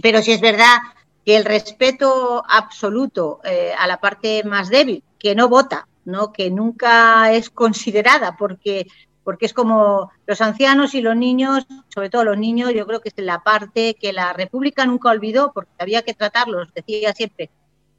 Pero 0.00 0.22
si 0.22 0.32
es 0.32 0.40
verdad 0.40 0.78
que 1.24 1.36
el 1.36 1.44
respeto 1.44 2.42
absoluto 2.48 3.40
eh, 3.44 3.72
a 3.76 3.86
la 3.86 4.00
parte 4.00 4.44
más 4.44 4.68
débil, 4.68 5.02
que 5.18 5.34
no 5.34 5.48
vota, 5.48 5.88
¿no? 6.04 6.32
que 6.32 6.50
nunca 6.50 7.32
es 7.32 7.50
considerada, 7.50 8.36
porque, 8.36 8.86
porque 9.24 9.46
es 9.46 9.52
como 9.52 10.10
los 10.26 10.40
ancianos 10.40 10.94
y 10.94 11.02
los 11.02 11.16
niños, 11.16 11.66
sobre 11.88 12.08
todo 12.08 12.24
los 12.24 12.38
niños, 12.38 12.72
yo 12.72 12.86
creo 12.86 13.00
que 13.00 13.10
es 13.10 13.14
la 13.18 13.42
parte 13.42 13.94
que 14.00 14.12
la 14.12 14.32
República 14.32 14.86
nunca 14.86 15.10
olvidó, 15.10 15.52
porque 15.52 15.72
había 15.78 16.02
que 16.02 16.14
tratarlos, 16.14 16.72
decía 16.72 17.12
siempre, 17.12 17.50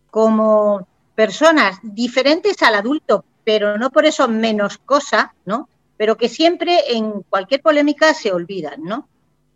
como 0.10 0.88
personas 1.14 1.78
diferentes 1.84 2.62
al 2.64 2.76
adulto, 2.76 3.26
pero 3.44 3.78
no 3.78 3.92
por 3.92 4.06
eso 4.06 4.28
menos 4.28 4.78
cosa, 4.78 5.36
¿no? 5.46 5.70
Pero 5.98 6.18
que 6.18 6.30
siempre 6.30 6.94
en 6.94 7.24
cualquier 7.24 7.62
polémica 7.62 8.14
se 8.14 8.32
olvidan, 8.32 8.84
¿no? 8.84 9.08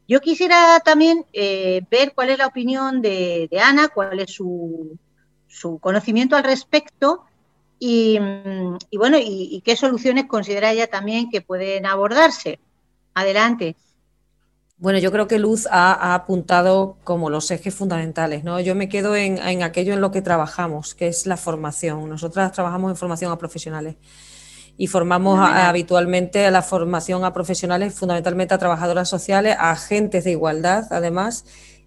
Yo 0.07 0.19
quisiera 0.19 0.79
también 0.81 1.25
eh, 1.31 1.81
ver 1.89 2.13
cuál 2.13 2.29
es 2.29 2.37
la 2.37 2.47
opinión 2.47 3.01
de, 3.01 3.49
Ana, 3.61 3.87
cuál 3.87 4.19
es 4.19 4.31
su, 4.31 4.97
conocimiento 5.79 6.35
al 6.35 6.43
respecto 6.43 7.23
y, 7.79 8.19
bueno, 8.93 9.17
y, 9.19 9.61
qué 9.63 9.75
soluciones 9.75 10.25
considera 10.25 10.71
ella 10.71 10.87
también 10.87 11.29
que 11.29 11.41
pueden 11.41 11.85
abordarse. 11.85 12.59
Adelante. 13.13 13.75
Bueno, 14.77 14.99
yo 14.99 15.11
creo 15.11 15.27
que 15.27 15.39
Luz 15.39 15.67
ha, 15.69 16.13
apuntado 16.13 16.97
como 17.03 17.29
los 17.29 17.49
ejes 17.51 17.73
fundamentales, 17.73 18.43
¿no? 18.43 18.59
Yo 18.59 18.75
me 18.75 18.89
quedo 18.89 19.15
en, 19.15 19.63
aquello 19.63 19.93
en 19.93 20.01
lo 20.01 20.11
que 20.11 20.21
trabajamos, 20.21 20.95
que 20.95 21.07
es 21.07 21.25
la 21.25 21.37
formación. 21.37 22.09
Nosotras 22.09 22.51
trabajamos 22.51 22.91
en 22.91 22.97
formación 22.97 23.31
a 23.31 23.37
profesionales 23.37 23.95
y 24.77 24.88
formamos 24.88 25.39
habitualmente 25.39 26.45
a 26.45 26.51
la 26.51 26.62
formación 26.62 27.25
a 27.25 27.33
profesionales, 27.33 27.93
fundamentalmente 27.93 28.53
a 28.53 28.57
trabajadoras 28.57 29.07
sociales, 29.07 29.55
a 29.59 29.71
agentes 29.71 30.23
de 30.23 30.31
igualdad, 30.31 30.86
además, 30.91 31.45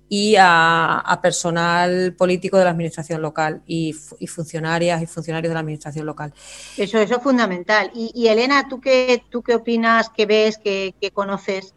y 0.08 0.36
a, 0.38 1.18
personal 1.20 2.14
político 2.16 2.58
de 2.58 2.64
la 2.64 2.70
administración 2.70 3.20
local 3.22 3.62
y, 3.66 3.92
funcionarias 3.92 5.02
y 5.02 5.06
funcionarios 5.06 5.50
de 5.50 5.54
la 5.54 5.60
administración 5.60 6.06
local. 6.06 6.32
Eso, 6.76 6.98
eso 6.98 7.16
es 7.16 7.22
fundamental. 7.22 7.90
Y, 7.94 8.28
Elena, 8.28 8.68
¿tú 8.68 8.80
qué, 8.80 9.22
¿tú 9.30 9.42
qué 9.42 9.56
opinas, 9.56 10.10
qué 10.10 10.26
ves, 10.26 10.58
qué, 10.58 10.94
conoces? 11.12 11.74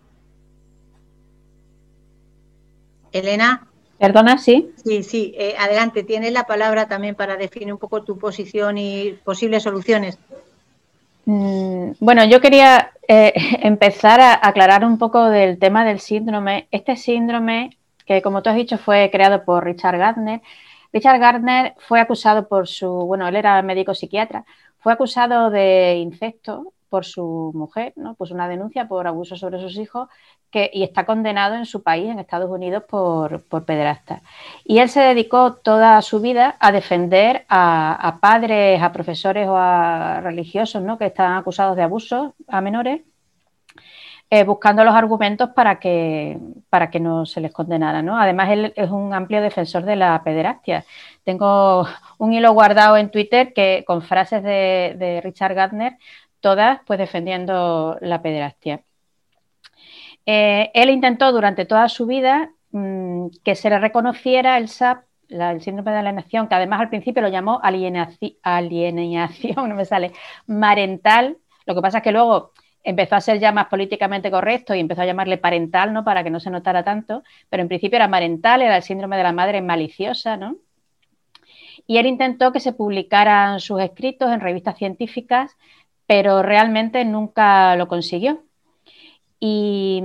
Elena. 3.11 3.67
Perdona, 3.97 4.37
sí. 4.37 4.71
Sí, 4.85 5.03
sí, 5.03 5.33
eh, 5.37 5.55
adelante, 5.57 6.03
tienes 6.03 6.31
la 6.31 6.45
palabra 6.45 6.87
también 6.87 7.15
para 7.15 7.35
definir 7.35 7.73
un 7.73 7.79
poco 7.79 8.03
tu 8.03 8.17
posición 8.17 8.77
y 8.77 9.17
posibles 9.25 9.63
soluciones. 9.63 10.17
Mm, 11.29 11.91
bueno, 11.99 12.25
yo 12.25 12.41
quería 12.41 12.91
eh, 13.07 13.33
empezar 13.61 14.19
a 14.19 14.39
aclarar 14.41 14.83
un 14.83 14.97
poco 14.97 15.29
del 15.29 15.59
tema 15.59 15.85
del 15.85 15.99
síndrome. 15.99 16.67
Este 16.71 16.95
síndrome 16.97 17.77
que 18.05 18.23
como 18.23 18.41
tú 18.41 18.49
has 18.49 18.55
dicho 18.55 18.79
fue 18.79 19.09
creado 19.11 19.43
por 19.45 19.63
Richard 19.63 19.99
Gardner. 19.99 20.41
Richard 20.91 21.19
Gardner 21.19 21.75
fue 21.77 21.99
acusado 22.01 22.47
por 22.47 22.67
su, 22.67 22.89
bueno, 22.89 23.27
él 23.27 23.35
era 23.35 23.61
médico 23.61 23.93
psiquiatra, 23.93 24.43
fue 24.79 24.93
acusado 24.93 25.51
de 25.51 25.97
incesto 25.97 26.73
por 26.89 27.05
su 27.05 27.51
mujer, 27.53 27.93
¿no? 27.95 28.15
Pues 28.15 28.31
una 28.31 28.47
denuncia 28.47 28.87
por 28.87 29.07
abuso 29.07 29.35
sobre 29.35 29.59
sus 29.59 29.77
hijos 29.77 30.09
que, 30.51 30.69
y 30.73 30.83
está 30.83 31.05
condenado 31.05 31.55
en 31.55 31.65
su 31.65 31.83
país, 31.83 32.09
en 32.09 32.19
Estados 32.19 32.49
Unidos, 32.49 32.83
por, 32.89 33.43
por 33.45 33.65
pederasta. 33.65 34.21
Y 34.65 34.79
él 34.79 34.89
se 34.89 35.01
dedicó 35.01 35.53
toda 35.53 36.01
su 36.01 36.19
vida 36.19 36.57
a 36.59 36.71
defender 36.71 37.45
a, 37.49 38.17
padres, 38.21 38.81
a 38.81 38.91
profesores 38.91 39.47
o 39.47 39.55
a 39.55 40.21
religiosos 40.21 40.81
¿no? 40.81 40.97
que 40.97 41.05
están 41.05 41.33
acusados 41.37 41.75
de 41.77 41.83
abuso 41.83 42.35
a 42.47 42.61
menores 42.61 43.01
eh, 44.31 44.43
buscando 44.43 44.83
los 44.83 44.93
argumentos 44.93 45.49
para 45.55 45.79
que, 45.79 46.37
para 46.69 46.91
que 46.91 46.99
no 46.99 47.25
se 47.25 47.41
les 47.41 47.51
condenara. 47.51 48.03
¿no? 48.03 48.19
Además, 48.19 48.49
él 48.51 48.73
es 48.75 48.91
un 48.91 49.11
amplio 49.11 49.41
defensor 49.41 49.83
de 49.85 49.95
la 49.95 50.21
pederastia. 50.23 50.85
Tengo 51.23 51.87
un 52.19 52.33
hilo 52.33 52.53
guardado 52.53 52.95
en 52.97 53.09
Twitter 53.09 53.53
que, 53.53 53.83
con 53.87 54.03
frases 54.03 54.43
de, 54.43 55.21
Richard 55.23 55.55
Gardner, 55.55 55.97
todas 56.41 56.81
pues 56.85 56.99
defendiendo 56.99 57.97
la 58.01 58.21
pederastia. 58.21 58.83
Eh, 60.25 60.71
él 60.73 60.89
intentó 60.89 61.31
durante 61.31 61.65
toda 61.65 61.89
su 61.89 62.05
vida 62.05 62.51
mm, 62.71 63.27
que 63.43 63.55
se 63.55 63.69
le 63.69 63.79
reconociera 63.79 64.57
el 64.57 64.69
SAP, 64.69 65.03
el 65.29 65.61
síndrome 65.61 65.91
de 65.91 65.97
alienación, 65.97 66.47
que 66.47 66.55
además 66.55 66.81
al 66.81 66.89
principio 66.89 67.21
lo 67.21 67.29
llamó 67.29 67.59
alienación, 67.63 68.29
no 69.69 69.75
me 69.75 69.85
sale, 69.85 70.11
marental. 70.47 71.37
Lo 71.65 71.75
que 71.75 71.81
pasa 71.81 71.99
es 71.99 72.03
que 72.03 72.11
luego 72.11 72.53
empezó 72.83 73.15
a 73.15 73.21
ser 73.21 73.39
ya 73.39 73.51
más 73.51 73.67
políticamente 73.67 74.31
correcto 74.31 74.73
y 74.73 74.79
empezó 74.79 75.01
a 75.01 75.05
llamarle 75.05 75.37
parental, 75.37 75.93
¿no? 75.93 76.03
Para 76.03 76.23
que 76.23 76.29
no 76.29 76.39
se 76.39 76.49
notara 76.49 76.83
tanto, 76.83 77.23
pero 77.49 77.61
en 77.61 77.67
principio 77.67 77.97
era 77.97 78.09
parental, 78.09 78.61
era 78.61 78.77
el 78.77 78.83
síndrome 78.83 79.17
de 79.17 79.23
la 79.23 79.33
madre 79.33 79.61
maliciosa, 79.61 80.37
¿no? 80.37 80.57
Y 81.87 81.97
él 81.97 82.05
intentó 82.05 82.51
que 82.51 82.59
se 82.59 82.73
publicaran 82.73 83.59
sus 83.59 83.81
escritos 83.81 84.31
en 84.31 84.41
revistas 84.41 84.77
científicas, 84.77 85.57
pero 86.09 86.41
realmente 86.41 87.05
nunca 87.05 87.75
lo 87.75 87.87
consiguió. 87.87 88.41
Y, 89.39 90.01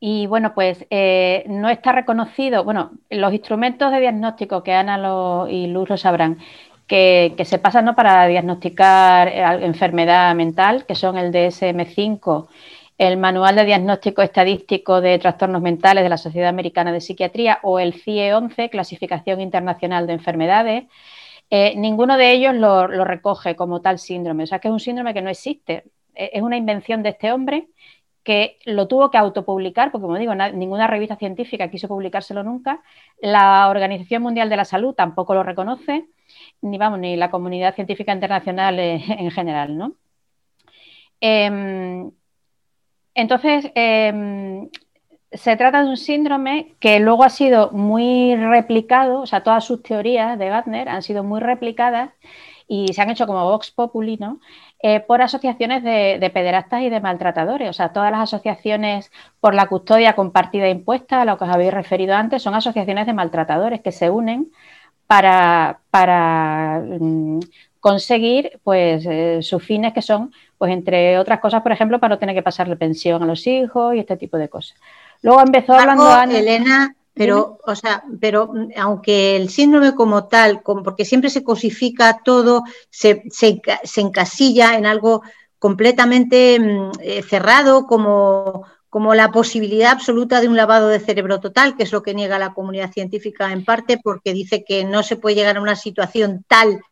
y 0.00 0.26
bueno, 0.26 0.52
pues 0.52 0.84
eh, 0.90 1.44
no 1.46 1.68
está 1.68 1.92
reconocido, 1.92 2.64
bueno, 2.64 2.90
los 3.08 3.32
instrumentos 3.32 3.92
de 3.92 4.00
diagnóstico 4.00 4.64
que 4.64 4.72
Ana 4.72 4.98
y 5.48 5.68
Luz 5.68 5.90
lo 5.90 5.96
sabrán, 5.96 6.38
que, 6.88 7.36
se 7.44 7.58
pasan 7.60 7.84
¿no? 7.84 7.94
para 7.94 8.26
diagnosticar 8.26 9.28
eh, 9.28 9.64
enfermedad 9.64 10.34
mental, 10.34 10.86
que 10.86 10.96
son 10.96 11.16
el 11.16 11.30
DSM5, 11.30 12.48
el 12.98 13.16
Manual 13.16 13.54
de 13.54 13.64
Diagnóstico 13.64 14.22
Estadístico 14.22 15.02
de 15.02 15.20
Trastornos 15.20 15.62
Mentales 15.62 16.02
de 16.02 16.10
la 16.10 16.18
Sociedad 16.18 16.48
Americana 16.48 16.90
de 16.90 17.00
Psiquiatría 17.00 17.60
o 17.62 17.78
el 17.78 17.94
CIE-11, 17.94 18.70
Clasificación 18.70 19.40
Internacional 19.40 20.08
de 20.08 20.14
Enfermedades. 20.14 20.84
Eh, 21.50 21.74
ninguno 21.76 22.16
de 22.16 22.32
ellos 22.32 22.54
lo, 22.54 22.86
recoge 22.86 23.56
como 23.56 23.80
tal 23.80 23.98
síndrome, 23.98 24.44
o 24.44 24.46
sea 24.46 24.58
que 24.58 24.68
es 24.68 24.72
un 24.72 24.80
síndrome 24.80 25.14
que 25.14 25.22
no 25.22 25.30
existe, 25.30 25.84
e, 26.14 26.30
es 26.32 26.42
una 26.42 26.56
invención 26.56 27.02
de 27.02 27.10
este 27.10 27.32
hombre 27.32 27.68
que 28.24 28.58
lo 28.64 28.88
tuvo 28.88 29.10
que 29.10 29.18
autopublicar, 29.18 29.92
porque 29.92 30.02
como 30.02 30.18
digo, 30.18 30.34
ninguna 30.34 30.86
revista 30.86 31.16
científica 31.16 31.68
quiso 31.70 31.88
publicárselo 31.88 32.42
nunca, 32.42 32.82
la 33.20 33.68
Organización 33.68 34.22
Mundial 34.22 34.48
de 34.48 34.56
la 34.56 34.64
Salud 34.64 34.94
tampoco 34.94 35.34
lo 35.34 35.42
reconoce, 35.42 36.06
ni 36.62 36.78
vamos, 36.78 36.98
ni 37.00 37.16
la 37.16 37.30
comunidad 37.30 37.74
científica 37.74 38.12
internacional 38.12 38.78
eh, 38.78 39.02
en 39.18 39.30
general, 39.30 39.76
¿no? 39.76 39.94
Em, 41.20 42.10
entonces, 43.14 43.70
em, 43.74 44.68
se 45.34 45.56
trata 45.56 45.82
de 45.82 45.90
un 45.90 45.96
síndrome 45.96 46.74
que 46.80 47.00
luego 47.00 47.24
ha 47.24 47.30
sido 47.30 47.70
muy 47.72 48.36
replicado, 48.36 49.20
o 49.20 49.26
sea, 49.26 49.42
todas 49.42 49.64
sus 49.64 49.82
teorías 49.82 50.38
de 50.38 50.48
Gardner 50.48 50.88
han 50.88 51.02
sido 51.02 51.24
muy 51.24 51.40
replicadas 51.40 52.10
y 52.66 52.92
se 52.94 53.02
han 53.02 53.10
hecho 53.10 53.26
como 53.26 53.44
Vox 53.44 53.70
Populi, 53.70 54.16
¿no? 54.16 54.40
Eh, 54.82 55.00
por 55.00 55.22
asociaciones 55.22 55.82
de, 55.82 56.18
de, 56.20 56.30
pederastas 56.30 56.82
y 56.82 56.90
de 56.90 57.00
maltratadores. 57.00 57.70
O 57.70 57.72
sea, 57.72 57.92
todas 57.92 58.10
las 58.10 58.20
asociaciones 58.20 59.10
por 59.40 59.54
la 59.54 59.66
custodia 59.66 60.14
compartida 60.14 60.66
e 60.66 60.70
impuesta, 60.70 61.22
a 61.22 61.24
lo 61.24 61.38
que 61.38 61.44
os 61.44 61.50
habéis 61.50 61.74
referido 61.74 62.14
antes, 62.14 62.42
son 62.42 62.54
asociaciones 62.54 63.06
de 63.06 63.12
maltratadores 63.12 63.80
que 63.82 63.92
se 63.92 64.10
unen 64.10 64.50
para, 65.06 65.80
para 65.90 66.82
mm, 67.00 67.40
conseguir 67.80 68.60
pues 68.62 69.04
eh, 69.06 69.40
sus 69.42 69.62
fines 69.62 69.92
que 69.92 70.02
son, 70.02 70.32
pues 70.58 70.72
entre 70.72 71.18
otras 71.18 71.40
cosas, 71.40 71.62
por 71.62 71.72
ejemplo, 71.72 72.00
para 72.00 72.14
no 72.14 72.18
tener 72.18 72.34
que 72.34 72.42
pasarle 72.42 72.76
pensión 72.76 73.22
a 73.22 73.26
los 73.26 73.46
hijos 73.46 73.94
y 73.94 73.98
este 73.98 74.16
tipo 74.16 74.38
de 74.38 74.48
cosas. 74.48 74.78
Luego 75.24 75.40
empezó 75.40 75.72
hablando 75.72 76.06
Ana. 76.06 76.38
Elena, 76.38 76.94
pero, 77.14 77.58
o 77.64 77.74
sea, 77.74 78.04
pero 78.20 78.50
mm, 78.52 78.72
aunque 78.76 79.36
el 79.36 79.48
síndrome 79.48 79.94
como 79.94 80.28
tal, 80.28 80.62
como 80.62 80.82
porque 80.82 81.06
siempre 81.06 81.30
se 81.30 81.42
cosifica 81.42 82.20
todo, 82.22 82.62
se, 82.90 83.22
se, 83.30 83.62
se 83.84 84.00
encasilla 84.02 84.76
en 84.76 84.84
algo 84.84 85.22
completamente 85.58 86.60
mm, 86.60 86.90
eh, 87.00 87.22
cerrado, 87.22 87.86
como, 87.86 88.66
como 88.90 89.14
la 89.14 89.32
posibilidad 89.32 89.92
absoluta 89.92 90.42
de 90.42 90.48
un 90.48 90.58
lavado 90.58 90.88
de 90.88 91.00
cerebro 91.00 91.40
total, 91.40 91.74
que 91.74 91.84
es 91.84 91.92
lo 91.92 92.02
que 92.02 92.12
niega 92.12 92.38
la 92.38 92.52
comunidad 92.52 92.92
científica 92.92 93.50
en 93.50 93.64
parte, 93.64 93.98
porque 94.04 94.34
dice 94.34 94.62
que 94.62 94.84
no 94.84 95.02
se 95.02 95.16
puede 95.16 95.36
llegar 95.36 95.56
a 95.56 95.62
una 95.62 95.76
situación 95.76 96.44
tal 96.46 96.82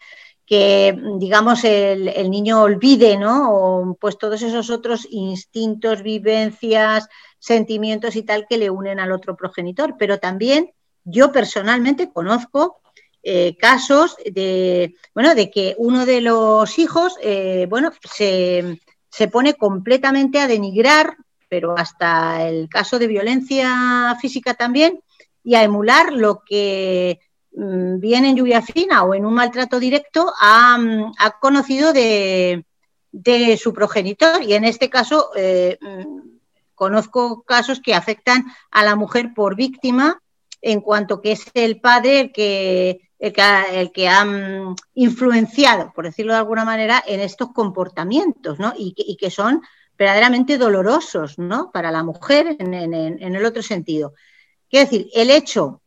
que, 0.46 0.98
digamos, 1.18 1.64
el, 1.64 2.30
niño 2.30 2.62
olvide, 2.62 3.16
¿no? 3.16 3.54
O, 3.54 3.94
pues 3.94 4.18
todos 4.18 4.42
esos 4.42 4.70
otros 4.70 5.06
instintos, 5.10 6.02
vivencias, 6.02 7.08
sentimientos 7.42 8.14
y 8.14 8.22
tal 8.22 8.46
que 8.48 8.56
le 8.56 8.70
unen 8.70 9.00
al 9.00 9.10
otro 9.10 9.36
progenitor. 9.36 9.96
Pero 9.98 10.18
también 10.18 10.70
yo 11.04 11.32
personalmente 11.32 12.12
conozco 12.12 12.80
eh, 13.22 13.56
casos 13.56 14.16
de, 14.24 14.94
bueno, 15.14 15.34
de 15.34 15.50
que 15.50 15.74
uno 15.78 16.06
de 16.06 16.20
los 16.20 16.78
hijos, 16.78 17.16
eh, 17.20 17.66
bueno, 17.68 17.90
se, 18.14 18.78
se 19.10 19.28
pone 19.28 19.54
completamente 19.54 20.38
a 20.38 20.46
denigrar 20.46 21.16
pero 21.52 21.76
hasta 21.76 22.48
el 22.48 22.66
caso 22.70 22.98
de 22.98 23.06
violencia 23.06 24.16
física 24.18 24.54
también, 24.54 25.02
y 25.44 25.54
a 25.54 25.62
emular 25.62 26.10
lo 26.10 26.42
que 26.46 27.20
mm, 27.54 27.98
viene 27.98 28.30
en 28.30 28.36
lluvia 28.36 28.62
fina 28.62 29.02
o 29.02 29.12
en 29.12 29.26
un 29.26 29.34
maltrato 29.34 29.78
directo 29.78 30.32
ha, 30.40 30.78
mm, 30.78 31.12
conocido 31.42 31.92
de, 31.92 32.64
su 33.60 33.74
progenitor. 33.74 34.42
Y 34.42 34.54
en 34.54 34.64
este 34.64 34.88
caso 34.88 35.28
eh, 35.36 35.76
mm, 35.78 36.31
conozco 36.82 37.44
casos 37.44 37.80
que 37.80 37.94
afectan 37.94 38.44
a 38.72 38.82
la 38.82 38.96
mujer 38.96 39.34
por 39.36 39.54
víctima 39.54 40.20
en 40.60 40.80
cuanto 40.80 41.20
que 41.20 41.30
es 41.30 41.44
el 41.54 41.80
padre 41.80 42.18
el 42.18 42.32
que, 42.32 43.08
el 43.20 43.32
ha, 44.08 44.26
influenciado, 44.94 45.92
por 45.94 46.06
decirlo 46.06 46.32
de 46.32 46.40
alguna 46.40 46.64
manera, 46.64 47.00
en 47.06 47.20
estos 47.20 47.52
comportamientos, 47.52 48.58
¿no? 48.58 48.72
y 48.76 49.16
que 49.16 49.30
son 49.30 49.62
verdaderamente 49.96 50.58
dolorosos 50.58 51.38
¿no? 51.38 51.70
para 51.70 51.92
la 51.92 52.02
mujer 52.02 52.56
en, 52.58 52.74
el 52.82 53.44
otro 53.44 53.62
sentido. 53.62 54.14
Quiero 54.68 54.90
decir, 54.90 55.06
el 55.14 55.30
hecho 55.30 55.81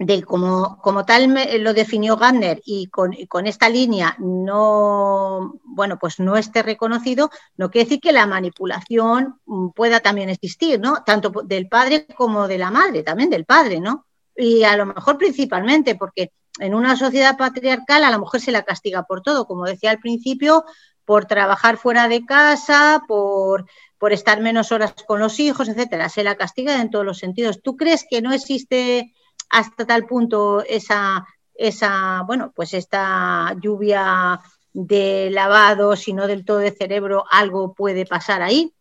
de 0.00 0.22
como, 0.22 0.78
como 0.80 1.04
tal 1.04 1.34
lo 1.58 1.74
definió 1.74 2.16
Gardner 2.16 2.62
y 2.64 2.86
con, 2.86 3.12
con, 3.28 3.46
esta 3.46 3.68
línea 3.68 4.16
no, 4.18 5.60
bueno, 5.62 5.98
pues 5.98 6.18
no 6.18 6.38
esté 6.38 6.62
reconocido, 6.62 7.28
no 7.58 7.70
quiere 7.70 7.84
decir 7.84 8.00
que 8.00 8.12
la 8.12 8.26
manipulación 8.26 9.38
pueda 9.76 10.00
también 10.00 10.30
existir, 10.30 10.80
¿no? 10.80 11.04
Tanto 11.04 11.30
del 11.44 11.68
padre 11.68 12.06
como 12.16 12.48
de 12.48 12.56
la 12.56 12.70
madre, 12.70 13.02
también 13.02 13.28
del 13.28 13.44
padre, 13.44 13.78
¿no? 13.78 14.06
Y 14.34 14.64
a 14.64 14.74
lo 14.74 14.86
mejor 14.86 15.18
principalmente 15.18 15.96
porque 15.96 16.32
en 16.58 16.74
una 16.74 16.96
sociedad 16.96 17.36
patriarcal 17.36 18.02
a 18.02 18.10
la 18.10 18.18
mujer 18.18 18.40
se 18.40 18.52
la 18.52 18.62
castiga 18.62 19.02
por 19.02 19.20
todo, 19.20 19.46
como 19.46 19.66
decía 19.66 19.90
al 19.90 20.00
principio, 20.00 20.64
por 21.04 21.26
trabajar 21.26 21.76
fuera 21.76 22.08
de 22.08 22.24
casa, 22.24 23.02
por, 23.06 23.66
por 23.98 24.14
estar 24.14 24.40
menos 24.40 24.72
horas 24.72 24.94
con 25.06 25.20
los 25.20 25.38
hijos, 25.40 25.68
etcétera. 25.68 26.08
Se 26.08 26.24
la 26.24 26.36
castiga 26.36 26.80
en 26.80 26.90
todos 26.90 27.04
los 27.04 27.18
sentidos. 27.18 27.60
¿Tú 27.60 27.76
crees 27.76 28.06
que 28.08 28.22
no 28.22 28.32
existe 28.32 29.12
hasta 29.50 29.86
tal 29.86 30.06
punto 30.06 30.64
esa, 30.66 31.26
esa 31.54 32.22
bueno, 32.26 32.52
pues 32.54 32.74
esta 32.74 33.54
lluvia 33.60 34.40
de 34.72 35.30
lavado, 35.32 35.96
sino 35.96 36.26
del 36.26 36.44
todo 36.44 36.58
de 36.58 36.70
cerebro, 36.70 37.24
algo 37.30 37.74
puede 37.74 38.06
pasar 38.06 38.42
ahí? 38.42 38.72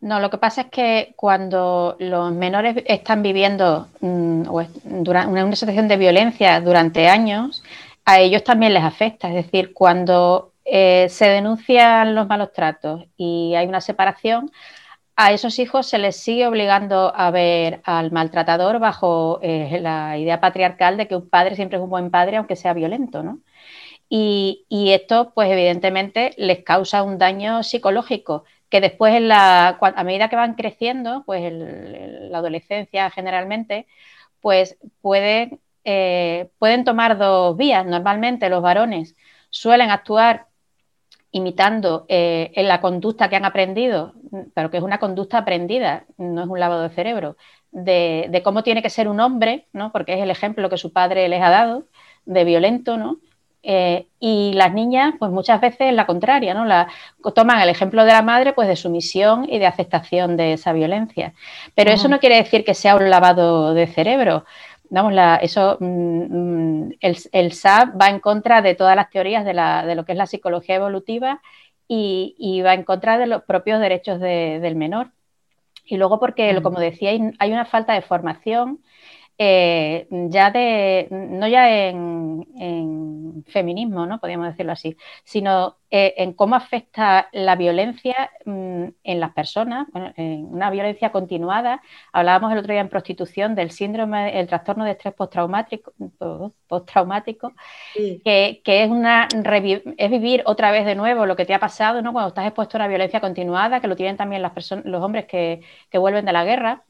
No, 0.00 0.18
lo 0.18 0.30
que 0.30 0.38
pasa 0.38 0.62
es 0.62 0.66
que 0.68 1.12
cuando 1.16 1.96
los 1.98 2.32
menores 2.32 2.82
están 2.86 3.22
viviendo 3.22 3.88
mm, 4.00 4.48
una 4.48 5.56
situación 5.56 5.88
de 5.88 5.96
violencia 5.98 6.58
durante 6.60 7.08
años, 7.08 7.62
a 8.06 8.18
ellos 8.18 8.42
también 8.42 8.72
les 8.72 8.82
afecta. 8.82 9.28
Es 9.28 9.34
decir, 9.34 9.74
cuando 9.74 10.52
eh, 10.64 11.08
se 11.10 11.26
denuncian 11.26 12.14
los 12.14 12.26
malos 12.28 12.52
tratos 12.52 13.04
y 13.16 13.54
hay 13.54 13.66
una 13.66 13.82
separación, 13.82 14.50
a 15.16 15.32
esos 15.32 15.58
hijos 15.58 15.86
se 15.86 15.98
les 15.98 16.16
sigue 16.16 16.46
obligando 16.46 17.12
a 17.14 17.30
ver 17.30 17.80
al 17.84 18.10
maltratador 18.10 18.78
bajo 18.78 19.38
eh, 19.42 19.78
la 19.80 20.18
idea 20.18 20.40
patriarcal 20.40 20.96
de 20.96 21.08
que 21.08 21.16
un 21.16 21.28
padre 21.28 21.56
siempre 21.56 21.78
es 21.78 21.84
un 21.84 21.90
buen 21.90 22.10
padre 22.10 22.36
aunque 22.36 22.56
sea 22.56 22.72
violento, 22.72 23.22
¿no? 23.22 23.40
Y, 24.12 24.66
esto, 24.92 25.32
pues 25.34 25.50
evidentemente, 25.50 26.34
les 26.36 26.64
causa 26.64 27.02
un 27.04 27.18
daño 27.18 27.62
psicológico 27.62 28.44
que 28.68 28.80
después, 28.80 29.14
a 29.30 30.04
medida 30.04 30.28
que 30.28 30.36
van 30.36 30.54
creciendo, 30.54 31.22
pues 31.26 31.52
la 31.52 32.38
adolescencia 32.38 33.10
generalmente, 33.10 33.86
pues 34.40 34.78
pueden, 35.00 35.60
eh, 35.84 36.50
pueden 36.58 36.84
tomar 36.84 37.18
dos 37.18 37.56
vías. 37.56 37.86
Normalmente 37.86 38.48
los 38.48 38.62
varones 38.62 39.16
suelen 39.50 39.90
actuar 39.90 40.46
imitando 41.32 42.06
eh, 42.08 42.50
en 42.54 42.68
la 42.68 42.80
conducta 42.80 43.28
que 43.28 43.36
han 43.36 43.44
aprendido, 43.44 44.14
pero 44.54 44.70
que 44.70 44.78
es 44.78 44.82
una 44.82 44.98
conducta 44.98 45.38
aprendida, 45.38 46.04
no 46.18 46.42
es 46.42 46.48
un 46.48 46.58
lavado 46.58 46.82
de 46.82 46.90
cerebro, 46.90 47.36
de, 47.70 48.26
de, 48.30 48.42
cómo 48.42 48.62
tiene 48.62 48.82
que 48.82 48.90
ser 48.90 49.08
un 49.08 49.20
hombre, 49.20 49.66
¿no? 49.72 49.92
porque 49.92 50.14
es 50.14 50.20
el 50.20 50.30
ejemplo 50.30 50.68
que 50.68 50.76
su 50.76 50.92
padre 50.92 51.28
les 51.28 51.42
ha 51.42 51.50
dado, 51.50 51.84
de 52.24 52.44
violento, 52.44 52.96
¿no? 52.96 53.18
Eh, 53.62 54.06
y 54.18 54.52
las 54.54 54.72
niñas, 54.72 55.14
pues 55.18 55.30
muchas 55.30 55.60
veces 55.60 55.92
la 55.92 56.06
contraria, 56.06 56.54
¿no? 56.54 56.64
La, 56.64 56.88
toman 57.34 57.60
el 57.60 57.68
ejemplo 57.68 58.04
de 58.06 58.12
la 58.12 58.22
madre, 58.22 58.54
pues 58.54 58.68
de 58.68 58.76
sumisión 58.76 59.46
y 59.50 59.58
de 59.58 59.66
aceptación 59.66 60.38
de 60.38 60.54
esa 60.54 60.72
violencia. 60.72 61.34
Pero 61.74 61.90
eso 61.90 62.08
no 62.08 62.20
quiere 62.20 62.36
decir 62.36 62.64
que 62.64 62.72
sea 62.72 62.96
un 62.96 63.10
lavado 63.10 63.74
de 63.74 63.86
cerebro. 63.86 64.46
Vamos, 64.90 65.12
la, 65.12 65.36
eso, 65.36 65.76
mm, 65.80 66.86
mm, 66.86 66.92
el, 67.00 67.16
el, 67.32 67.52
SAP 67.52 68.00
va 68.00 68.08
en 68.08 68.18
contra 68.20 68.60
de 68.60 68.74
todas 68.74 68.96
las 68.96 69.08
teorías 69.08 69.44
de, 69.44 69.54
la, 69.54 69.86
de 69.86 69.94
lo 69.94 70.04
que 70.04 70.12
es 70.12 70.18
la 70.18 70.26
psicología 70.26 70.74
evolutiva 70.76 71.40
y, 71.86 72.62
va 72.62 72.74
en 72.74 72.84
contra 72.84 73.18
de 73.18 73.26
los 73.26 73.42
propios 73.44 73.80
derechos 73.80 74.20
del 74.20 74.76
menor. 74.76 75.12
Y 75.84 75.96
luego 75.96 76.20
porque, 76.20 76.60
como 76.62 76.80
decía, 76.80 77.10
hay 77.10 77.52
una 77.52 77.64
falta 77.64 77.94
de 77.94 78.02
formación 78.02 78.80
eh, 79.42 80.06
ya 80.10 80.50
de, 80.50 81.08
no 81.10 81.48
ya 81.48 81.88
en, 81.88 82.44
feminismo, 83.46 84.04
¿no? 84.04 84.20
Podríamos 84.20 84.48
decirlo 84.48 84.72
así, 84.72 84.96
sino 85.24 85.78
eh, 85.90 86.12
en 86.18 86.34
cómo 86.34 86.56
afecta 86.56 87.30
la 87.32 87.56
violencia 87.56 88.30
mm, 88.44 88.84
en 89.02 89.20
las 89.20 89.32
personas, 89.32 89.88
en 90.16 90.44
una 90.44 90.68
violencia 90.70 91.10
continuada. 91.10 91.80
Hablábamos 92.12 92.52
el 92.52 92.58
otro 92.58 92.72
día 92.72 92.82
en 92.82 92.90
prostitución 92.90 93.54
del 93.54 93.70
síndrome, 93.70 94.38
el 94.38 94.46
trastorno 94.46 94.84
de 94.84 94.90
estrés 94.90 95.14
postraumático, 95.14 95.94
postraumático 96.68 97.54
que, 97.94 98.60
es, 98.66 98.90
una, 98.90 99.26
es 99.96 100.10
vivir 100.10 100.42
otra 100.44 100.70
vez 100.70 100.84
de 100.84 100.94
nuevo 100.94 101.24
lo 101.24 101.34
que 101.34 101.46
te 101.46 101.54
ha 101.54 101.60
pasado, 101.60 102.02
¿no? 102.02 102.12
Cuando 102.12 102.28
estás 102.28 102.44
expuesto 102.46 102.76
a 102.76 102.80
una 102.80 102.88
violencia 102.88 103.20
continuada, 103.20 103.80
que 103.80 103.88
lo 103.88 103.96
tienen 103.96 104.18
también 104.18 104.42
las 104.42 104.52
personas, 104.52 104.84
los 104.84 105.02
hombres 105.02 105.24
que, 105.24 105.62
que 105.90 105.98
vuelven 105.98 106.26
de 106.26 106.32
la 106.32 106.44
guerra 106.44 106.84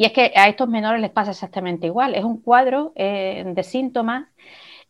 y 0.00 0.06
es 0.06 0.12
que 0.12 0.32
a 0.34 0.48
estos 0.48 0.66
menores 0.66 1.02
les 1.02 1.10
pasa 1.10 1.32
exactamente 1.32 1.86
igual. 1.86 2.14
Es 2.14 2.24
un 2.24 2.40
cuadro 2.40 2.94
eh, 2.96 3.44
de 3.46 3.62
síntomas, 3.62 4.28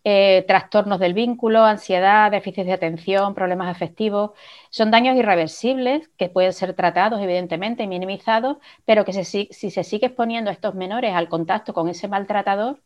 eh, 0.05 0.45
trastornos 0.47 1.01
del 1.01 1.15
vínculo, 1.15 1.65
ansiedad, 1.65 2.31
déficit 2.31 2.65
de 2.65 2.75
atención, 2.75 3.35
problemas 3.35 3.69
afectivos. 3.69 4.31
Son 4.71 4.93
daños 4.93 5.17
irreversibles 5.17 6.09
que 6.17 6.29
pueden 6.29 6.53
ser 6.53 6.75
tratados, 6.75 7.21
evidentemente, 7.21 7.83
y 7.83 7.89
minimizados, 7.89 8.59
pero 8.85 9.05
que 9.05 9.13
si 9.25 9.49
se 9.51 9.83
sigue 9.83 10.07
exponiendo 10.07 10.49
a 10.49 10.53
estos 10.53 10.77
menores 10.77 11.13
al 11.13 11.29
contacto 11.29 11.75
con 11.75 11.89
ese 11.89 12.07
maltratador 12.07 12.81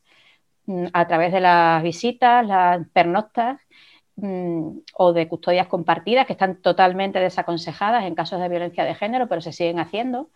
mm, 0.67 0.87
a 0.95 1.07
través 1.07 1.31
de 1.31 1.41
las 1.41 1.83
visitas, 1.83 2.47
las 2.47 2.89
pernoctas, 2.95 3.61
mm, 4.17 4.79
o 4.95 5.13
de 5.13 5.29
custodias 5.29 5.67
compartidas 5.67 6.27
que 6.27 6.33
están 6.33 6.63
totalmente 6.63 7.19
desaconsejadas 7.21 8.05
en 8.05 8.15
casos 8.15 8.41
de 8.41 8.49
violencia 8.49 8.85
de 8.85 8.95
género, 8.95 9.29
pero 9.29 9.43
se 9.43 9.53
siguen 9.53 9.79
haciendo 9.79 10.31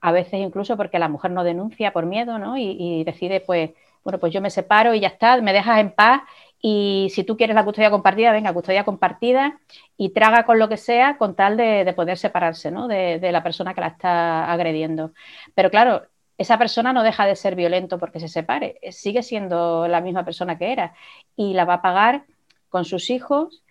a 0.00 0.12
veces 0.12 0.40
incluso 0.40 0.76
porque 0.76 0.98
la 0.98 1.08
mujer 1.08 1.30
no 1.30 1.44
denuncia 1.44 1.92
por 1.92 2.06
miedo, 2.06 2.38
¿no? 2.38 2.56
Y, 2.56 3.04
decide, 3.04 3.40
pues, 3.40 3.70
bueno, 4.04 4.18
pues 4.18 4.32
yo 4.32 4.40
me 4.40 4.50
separo 4.50 4.94
y 4.94 5.00
ya 5.00 5.08
está, 5.08 5.40
me 5.40 5.52
dejas 5.52 5.80
en 5.80 5.90
paz 5.90 6.22
y 6.60 7.08
si 7.14 7.24
tú 7.24 7.36
quieres 7.36 7.54
la 7.54 7.64
custodia 7.64 7.90
compartida, 7.90 8.32
venga, 8.32 8.52
custodia 8.52 8.84
compartida 8.84 9.60
y 9.96 10.10
traga 10.10 10.44
con 10.44 10.58
lo 10.58 10.68
que 10.68 10.76
sea 10.76 11.16
con 11.16 11.34
tal 11.34 11.56
de, 11.56 11.92
poder 11.94 12.18
separarse, 12.18 12.70
¿no? 12.70 12.88
De, 12.88 13.20
la 13.32 13.42
persona 13.42 13.74
que 13.74 13.80
la 13.80 13.88
está 13.88 14.50
agrediendo. 14.52 15.12
Pero 15.54 15.70
claro, 15.70 16.02
esa 16.36 16.58
persona 16.58 16.92
no 16.92 17.02
deja 17.02 17.26
de 17.26 17.36
ser 17.36 17.54
violento 17.54 17.98
porque 17.98 18.20
se 18.20 18.28
separe, 18.28 18.78
sigue 18.90 19.22
siendo 19.22 19.88
la 19.88 20.00
misma 20.00 20.24
persona 20.24 20.58
que 20.58 20.72
era 20.72 20.94
y 21.36 21.54
la 21.54 21.64
va 21.64 21.74
a 21.74 21.82
pagar 21.82 22.24
con 22.68 22.84
sus 22.84 23.10
hijos 23.10 23.62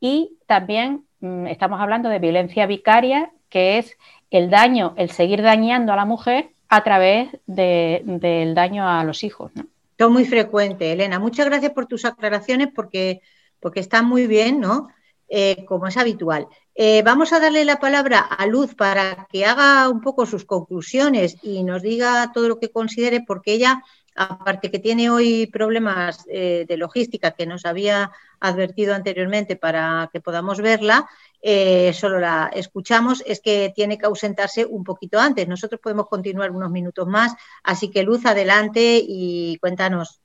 y 0.00 0.38
también 0.46 1.06
mm, 1.20 1.46
estamos 1.46 1.80
hablando 1.80 2.08
de 2.08 2.18
violencia 2.18 2.66
vicaria, 2.66 3.32
que 3.48 3.78
es 3.78 3.96
el 4.34 4.50
daño, 4.50 4.94
el 4.96 5.10
seguir 5.10 5.42
dañando 5.42 5.92
a 5.92 5.96
la 5.96 6.04
mujer 6.04 6.50
a 6.68 6.82
través 6.82 7.28
del 7.46 8.52
daño 8.54 8.88
a 8.88 9.04
los 9.04 9.22
hijos. 9.22 9.52
¿no? 9.54 9.62
Esto 9.92 10.06
es 10.06 10.10
muy 10.10 10.24
frecuente, 10.24 10.90
Elena. 10.90 11.20
Muchas 11.20 11.46
gracias 11.46 11.70
por 11.70 11.86
tus 11.86 12.04
aclaraciones 12.04 12.68
porque, 12.74 13.22
porque 13.60 13.78
están 13.78 14.06
muy 14.06 14.26
bien, 14.26 14.58
¿no? 14.58 14.88
Eh, 15.28 15.64
como 15.66 15.86
es 15.86 15.96
habitual. 15.96 16.48
Eh, 16.74 17.02
vamos 17.02 17.32
a 17.32 17.38
darle 17.38 17.64
la 17.64 17.78
palabra 17.78 18.18
a 18.18 18.44
Luz 18.46 18.74
para 18.74 19.28
que 19.30 19.46
haga 19.46 19.88
un 19.88 20.00
poco 20.00 20.26
sus 20.26 20.44
conclusiones 20.44 21.36
y 21.44 21.62
nos 21.62 21.82
diga 21.82 22.32
todo 22.34 22.48
lo 22.48 22.58
que 22.58 22.72
considere, 22.72 23.22
porque 23.24 23.52
ella, 23.52 23.84
aparte 24.14 24.70
que 24.70 24.78
tiene 24.78 25.10
hoy 25.10 25.46
problemas 25.46 26.24
eh, 26.28 26.64
de 26.68 26.76
logística 26.76 27.32
que 27.32 27.46
nos 27.46 27.64
había 27.64 28.12
advertido 28.40 28.94
anteriormente 28.94 29.56
para 29.56 30.08
que 30.12 30.20
podamos 30.20 30.60
verla, 30.60 31.08
eh, 31.42 31.92
solo 31.92 32.20
la 32.20 32.50
escuchamos, 32.54 33.22
es 33.26 33.40
que 33.40 33.72
tiene 33.74 33.98
que 33.98 34.06
ausentarse 34.06 34.64
un 34.64 34.84
poquito 34.84 35.18
antes. 35.18 35.48
Nosotros 35.48 35.80
podemos 35.80 36.08
continuar 36.08 36.50
unos 36.50 36.70
minutos 36.70 37.06
más, 37.06 37.34
así 37.62 37.90
que 37.90 38.02
Luz, 38.02 38.24
adelante 38.26 39.02
y 39.06 39.58
cuéntanos. 39.58 40.20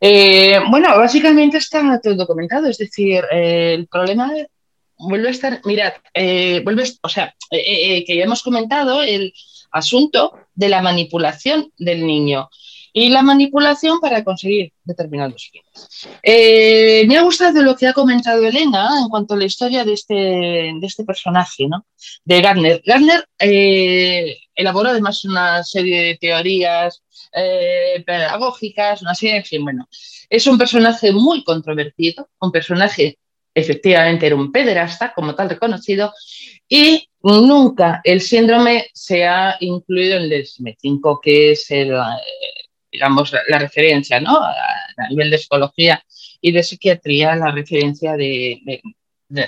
Eh, 0.00 0.58
bueno, 0.68 0.98
básicamente 0.98 1.58
está 1.58 2.00
todo 2.00 2.16
documentado, 2.16 2.66
es 2.66 2.78
decir, 2.78 3.24
el 3.30 3.86
problema 3.86 4.32
vuelve 5.08 5.28
a 5.28 5.30
estar, 5.30 5.60
mirad, 5.64 5.92
vuelve, 6.64 6.84
o 7.02 7.08
sea, 7.08 7.34
que 7.50 8.16
ya 8.16 8.24
hemos 8.24 8.42
comentado 8.42 9.02
el 9.02 9.32
asunto 9.70 10.32
de 10.54 10.68
la 10.68 10.82
manipulación 10.82 11.72
del 11.78 12.06
niño 12.06 12.48
y 12.92 13.08
la 13.08 13.22
manipulación 13.22 14.00
para 14.00 14.22
conseguir 14.22 14.72
determinados 14.84 15.50
fines. 15.50 16.08
Eh, 16.22 17.04
me 17.08 17.16
ha 17.16 17.22
gustado 17.22 17.62
lo 17.62 17.74
que 17.74 17.86
ha 17.86 17.94
comentado 17.94 18.44
Elena 18.46 18.90
en 19.00 19.08
cuanto 19.08 19.34
a 19.34 19.38
la 19.38 19.46
historia 19.46 19.84
de 19.84 19.94
este, 19.94 20.14
de 20.14 20.86
este 20.86 21.04
personaje, 21.04 21.66
¿no? 21.66 21.86
de 22.24 22.42
Gardner. 22.42 22.82
Gardner 22.84 23.26
eh, 23.38 24.36
elaboró 24.54 24.90
además 24.90 25.24
una 25.24 25.64
serie 25.64 26.02
de 26.02 26.18
teorías 26.18 27.02
eh, 27.34 28.02
pedagógicas, 28.04 29.00
una 29.00 29.14
serie, 29.14 29.36
en 29.36 29.44
fin, 29.44 29.64
bueno, 29.64 29.88
es 30.28 30.46
un 30.46 30.58
personaje 30.58 31.12
muy 31.12 31.42
controvertido, 31.44 32.28
un 32.40 32.52
personaje 32.52 33.18
efectivamente 33.54 34.26
era 34.26 34.36
un 34.36 34.50
pederasta, 34.50 35.12
como 35.14 35.34
tal 35.34 35.50
reconocido, 35.50 36.12
y 36.68 37.08
nunca 37.22 38.00
el 38.04 38.20
síndrome 38.20 38.88
se 38.92 39.26
ha 39.26 39.56
incluido 39.60 40.16
en 40.16 40.24
el 40.24 40.30
DSM-5, 40.30 41.20
que 41.22 41.52
es 41.52 41.70
el, 41.70 41.94
digamos, 42.90 43.32
la, 43.48 43.58
referencia, 43.58 44.20
¿no? 44.20 44.36
A, 44.36 44.54
nivel 45.10 45.30
de 45.30 45.38
psicología 45.38 46.02
y 46.40 46.52
de 46.52 46.62
psiquiatría, 46.62 47.34
la 47.34 47.50
referencia 47.50 48.16
de, 48.16 48.60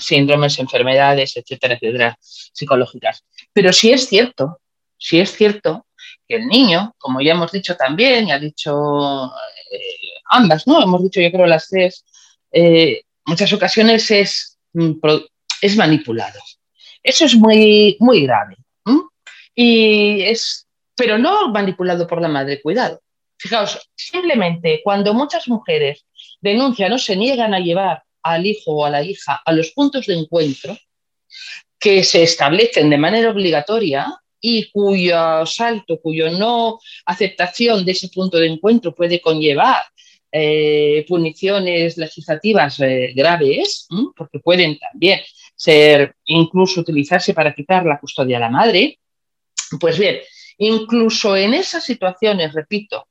síndromes, 0.01 0.59
enfermedades, 0.59 1.37
etcétera, 1.37 1.75
etcétera, 1.75 2.19
psicológicas. 2.21 3.25
Pero 3.53 3.73
sí 3.73 3.93
es 3.93 4.09
cierto, 4.09 4.61
sí 4.97 5.21
es 5.21 5.33
cierto 5.33 5.87
que 6.27 6.37
el 6.37 6.47
niño, 6.47 6.95
como 6.99 7.21
ya 7.21 7.33
hemos 7.33 7.53
dicho 7.53 7.77
también, 7.77 8.29
y 8.29 8.33
ha 8.33 8.39
dicho 8.39 9.31
eh, 9.71 10.21
ambas, 10.31 10.67
¿no? 10.67 10.83
Hemos 10.83 11.03
dicho, 11.03 11.21
yo 11.21 11.31
creo, 11.31 11.47
las 11.47 11.69
tres, 11.69 12.05
eh, 12.51 13.03
muchas 13.27 13.53
ocasiones 13.53 14.11
es, 14.11 14.59
mm, 14.73 14.93
es 15.61 15.77
manipulado. 15.77 16.41
Eso 17.03 17.25
es 17.27 17.35
muy, 17.35 17.97
muy 18.01 18.23
grave. 18.23 18.57
Y 19.55 20.23
es, 20.23 20.67
pero 20.97 21.17
no 21.17 21.49
manipulado 21.51 22.07
por 22.07 22.21
la 22.21 22.29
madre, 22.29 22.61
cuidado. 22.61 23.01
Fijaos, 23.37 23.89
simplemente 23.95 24.81
cuando 24.83 25.15
muchas 25.15 25.47
mujeres 25.49 26.05
denuncian 26.41 26.93
o 26.93 26.99
se 26.99 27.15
niegan 27.15 27.55
a 27.55 27.61
llevar 27.61 28.03
al 28.23 28.47
hijo 28.47 28.73
o 28.73 28.85
a 28.85 28.91
la 28.91 29.03
hija 29.03 29.41
a 29.45 29.53
los 29.53 29.71
puntos 29.71 30.07
de 30.07 30.15
encuentro 30.15 30.77
que 31.79 32.03
se 32.03 32.23
establecen 32.23 32.89
de 32.91 32.99
manera 32.99 33.31
obligatoria 33.31 34.07
y 34.41 34.71
cuyo 34.71 35.45
salto, 35.47 36.01
cuyo 36.01 36.31
no 36.31 36.79
aceptación 37.07 37.85
de 37.85 37.93
ese 37.93 38.09
punto 38.09 38.39
de 38.39 38.47
encuentro 38.47 38.95
puede 38.95 39.21
conllevar 39.21 39.85
eh, 40.37 41.05
puniciones 41.07 41.97
legislativas 41.97 42.81
eh, 42.81 43.13
graves, 43.15 43.87
porque 44.17 44.41
pueden 44.41 44.77
también 44.81 45.21
ser 45.55 46.17
incluso 46.25 46.81
utilizarse 46.81 47.33
para 47.33 47.55
quitar 47.55 47.87
la 47.87 48.01
custodia 48.01 48.39
a 48.39 48.41
la 48.41 48.51
madre. 48.51 48.99
Pues 49.79 49.97
bien, 49.97 50.19
incluso 50.59 51.37
en 51.37 51.55
esas 51.55 51.85
situaciones, 51.85 52.53
repito, 52.53 53.07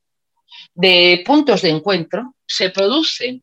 de 0.74 1.24
puntos 1.26 1.62
de 1.62 1.70
encuentro, 1.70 2.36
se 2.46 2.72
producen 2.72 3.42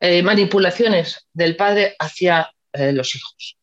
eh, 0.00 0.22
manipulaciones 0.22 1.26
del 1.32 1.56
padre 1.56 1.96
hacia 1.98 2.52
los 2.74 3.14
hijos. 3.14 3.56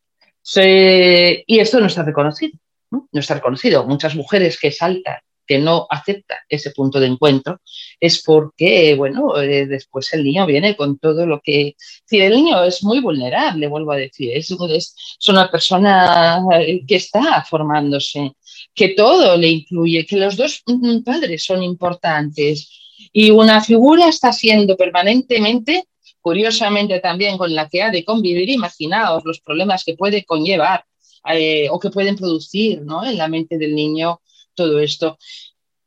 y 0.55 1.59
esto 1.59 1.79
no 1.79 1.85
está 1.85 2.01
reconocido. 2.01 2.57
¿no? 2.89 3.07
está 3.11 3.35
reconocido. 3.35 3.85
Muchas 3.85 4.15
mujeres 4.15 4.59
que 4.59 4.71
saltan 4.71 5.19
que 5.45 5.59
no 5.59 5.85
acepta 5.89 6.39
ese 6.47 6.71
punto 6.71 6.99
de 6.99 7.07
encuentro 7.07 7.59
es 8.01 8.23
porque, 8.23 8.95
bueno, 8.95 9.39
eh, 9.39 9.67
después 9.67 10.11
el 10.13 10.23
niño 10.23 10.47
viene 10.47 10.75
con 10.75 10.97
todo 10.97 11.27
lo 11.27 11.39
que... 11.39 11.75
Si 11.77 12.19
el 12.19 12.33
niño 12.33 12.63
es 12.63 12.83
muy 12.83 12.99
vulnerable, 12.99 13.67
vuelvo 13.67 13.91
a 13.91 13.97
decir, 13.97 14.31
es, 14.35 14.49
es, 14.49 14.95
una 15.29 15.51
persona 15.51 16.43
que 16.87 16.95
está 16.95 17.45
formándose, 17.47 18.33
que 18.73 18.89
todo 18.89 19.37
le 19.37 19.49
incluye, 19.49 20.07
que 20.07 20.17
los 20.17 20.35
dos 20.35 20.63
padres 21.05 21.45
son 21.45 21.61
importantes 21.61 22.69
y 23.13 23.29
una 23.29 23.61
figura 23.61 24.07
está 24.07 24.33
siendo 24.33 24.75
permanentemente, 24.75 25.85
curiosamente 26.21 26.99
también 27.01 27.37
con 27.37 27.53
la 27.53 27.69
que 27.69 27.83
ha 27.83 27.91
de 27.91 28.03
convivir, 28.03 28.49
imaginaos 28.49 29.23
los 29.25 29.41
problemas 29.41 29.83
que 29.83 29.95
puede 29.95 30.25
conllevar 30.25 30.85
eh, 31.31 31.67
o 31.69 31.79
que 31.79 31.91
pueden 31.91 32.15
producir 32.15 32.81
¿no? 32.81 33.05
en 33.05 33.15
la 33.15 33.27
mente 33.27 33.59
del 33.59 33.75
niño 33.75 34.21
todo 34.55 34.79
esto. 34.79 35.19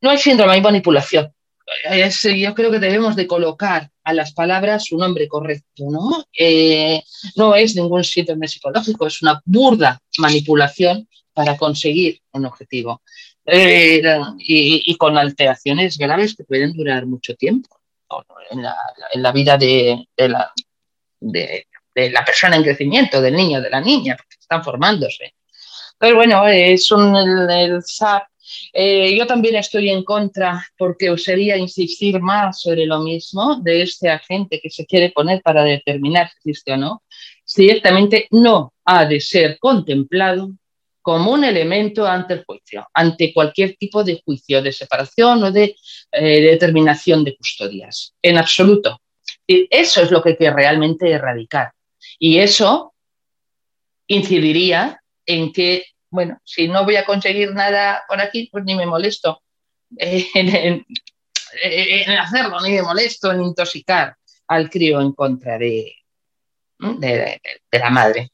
No 0.00 0.11
hay 0.11 0.18
síndrome, 0.18 0.53
hay 0.53 0.61
manipulación. 0.61 1.34
Yo 2.37 2.55
creo 2.55 2.70
que 2.70 2.79
debemos 2.79 3.16
de 3.16 3.27
colocar 3.27 3.90
a 4.03 4.12
las 4.12 4.33
palabras 4.33 4.85
su 4.85 4.98
nombre 4.98 5.29
correcto, 5.29 5.85
¿no? 5.90 6.24
Eh, 6.38 7.03
no 7.37 7.55
es 7.55 7.74
ningún 7.74 8.05
síndrome 8.05 8.48
psicológico, 8.48 9.07
es 9.07 9.22
una 9.22 9.40
burda 9.44 10.00
manipulación 10.18 11.09
para 11.33 11.57
conseguir 11.57 12.20
un 12.33 12.46
objetivo. 12.46 13.03
Eh, 13.46 14.03
y, 14.38 14.96
con 14.96 15.18
alteraciones 15.18 15.98
graves 15.98 16.35
que 16.35 16.44
pueden 16.44 16.72
durar 16.72 17.05
mucho 17.05 17.35
tiempo 17.35 17.79
en 18.50 18.62
la, 18.62 19.33
vida 19.33 19.59
de, 19.59 20.07
la, 20.16 20.50
de, 21.20 21.66
la 21.94 22.24
persona 22.24 22.57
en 22.57 22.62
crecimiento, 22.62 23.20
del 23.20 23.35
niño, 23.35 23.61
de 23.61 23.68
la 23.68 23.83
niña, 23.83 24.16
porque 24.16 24.37
están 24.40 24.64
formándose. 24.64 25.35
Pero 25.98 26.16
bueno, 26.16 26.46
es 26.46 26.90
un, 26.90 27.14
el, 27.50 27.83
SAP 27.83 28.24
eh, 28.73 29.17
yo 29.17 29.27
también 29.27 29.57
estoy 29.57 29.90
en 29.90 30.05
contra 30.05 30.67
porque 30.77 31.17
sería 31.19 31.57
insistir 31.57 32.21
más 32.21 32.61
sobre 32.61 32.87
lo 32.87 33.01
mismo 33.01 33.61
de 33.62 33.83
este 33.83 34.09
agente 34.09 34.61
que 34.61 34.71
se 34.71 34.87
quiere 34.87 35.11
poner 35.11 35.43
para 35.43 35.64
determinar 35.64 36.29
si 36.29 36.51
existe 36.51 36.73
o 36.73 36.77
no. 36.77 37.03
Ciertamente 37.45 38.29
no 38.31 38.73
ha 38.85 39.05
de 39.05 39.21
ser 39.21 39.59
contemplado 39.59 40.51
como 41.03 41.33
un 41.33 41.45
elemento 41.45 42.07
ante 42.07 42.35
el 42.35 42.45
juicio, 42.45 42.88
ante 42.95 43.33
cualquier 43.35 43.77
tipo 43.77 44.03
de 44.03 44.23
juicio 44.25 44.62
de 44.62 44.73
separación 44.73 45.45
o 45.45 45.53
de 45.53 45.77
eh, 46.12 46.40
determinación 46.40 47.23
de 47.25 47.37
custodias. 47.37 48.14
En 48.23 48.38
absoluto. 48.38 49.01
Eso 49.47 50.03
es 50.03 50.11
lo 50.11 50.23
que 50.23 50.31
hay 50.31 50.37
que 50.37 50.51
realmente 50.51 51.11
erradicar. 51.11 51.73
Y 52.19 52.38
eso 52.38 52.95
incidiría 54.07 55.01
en 55.27 55.53
que 55.53 55.85
bueno, 56.14 56.38
si 56.44 56.68
no 56.68 56.85
voy 56.85 56.94
a 56.94 57.05
conseguir 57.05 57.53
nada 57.53 58.05
por 58.07 58.20
aquí, 58.20 58.48
pues 58.53 58.64
ni 58.64 58.77
me 58.77 58.87
molesto. 58.87 59.42
En, 61.62 62.11
hacerlo, 62.18 62.61
ni 62.62 62.72
me 62.72 62.83
molesto 62.83 63.31
en 63.31 63.40
intoxicar 63.40 64.16
al 64.48 64.68
crío 64.68 65.00
en 65.00 65.12
contra 65.12 65.57
de, 65.57 65.94
de, 66.81 67.40
la 67.70 67.90
madre. 67.90 68.33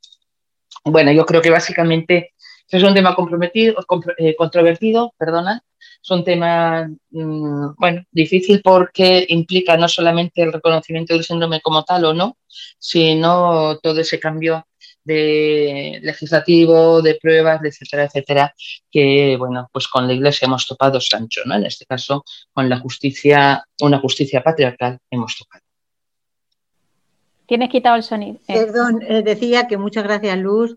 Bueno, 0.84 1.12
yo 1.12 1.26
creo 1.26 1.42
que 1.42 1.50
básicamente 1.50 2.32
es 2.66 2.82
un 2.82 2.94
tema 2.94 3.14
comprometido, 3.14 3.76
eh, 4.16 4.34
controvertido, 4.36 5.12
perdona, 5.18 5.62
es 6.02 6.10
un 6.10 6.24
tema, 6.24 6.88
mm, 7.10 7.74
bueno, 7.76 8.04
difícil 8.10 8.62
porque 8.62 9.26
implica 9.28 9.76
no 9.76 9.86
solamente 9.86 10.40
el 10.40 10.54
reconocimiento 10.54 11.12
del 11.12 11.24
síndrome 11.24 11.60
como 11.60 11.84
tal 11.84 12.06
o 12.06 12.14
no, 12.14 12.38
sino 12.78 13.78
todo 13.80 14.00
ese 14.00 14.18
cambio 14.18 14.66
de 15.10 16.00
legislativo, 16.02 17.02
de 17.02 17.16
pruebas, 17.16 17.60
etcétera, 17.64 18.04
etcétera, 18.04 18.54
que 18.90 19.36
bueno, 19.38 19.68
pues 19.72 19.88
con 19.88 20.06
la 20.06 20.12
Iglesia 20.12 20.46
hemos 20.46 20.66
topado 20.66 21.00
Sancho, 21.00 21.42
¿no? 21.46 21.56
En 21.56 21.66
este 21.66 21.84
caso, 21.86 22.24
con 22.52 22.68
la 22.68 22.78
justicia, 22.78 23.64
una 23.80 23.98
justicia 23.98 24.42
patriarcal 24.42 24.98
hemos 25.10 25.36
tocado. 25.36 25.64
Tienes 27.50 27.68
quitado 27.68 27.96
el 27.96 28.04
sonido. 28.04 28.38
Eh. 28.46 28.54
Perdón, 28.54 29.02
eh, 29.02 29.22
decía 29.24 29.66
que 29.66 29.76
muchas 29.76 30.04
gracias, 30.04 30.38
Luz, 30.38 30.76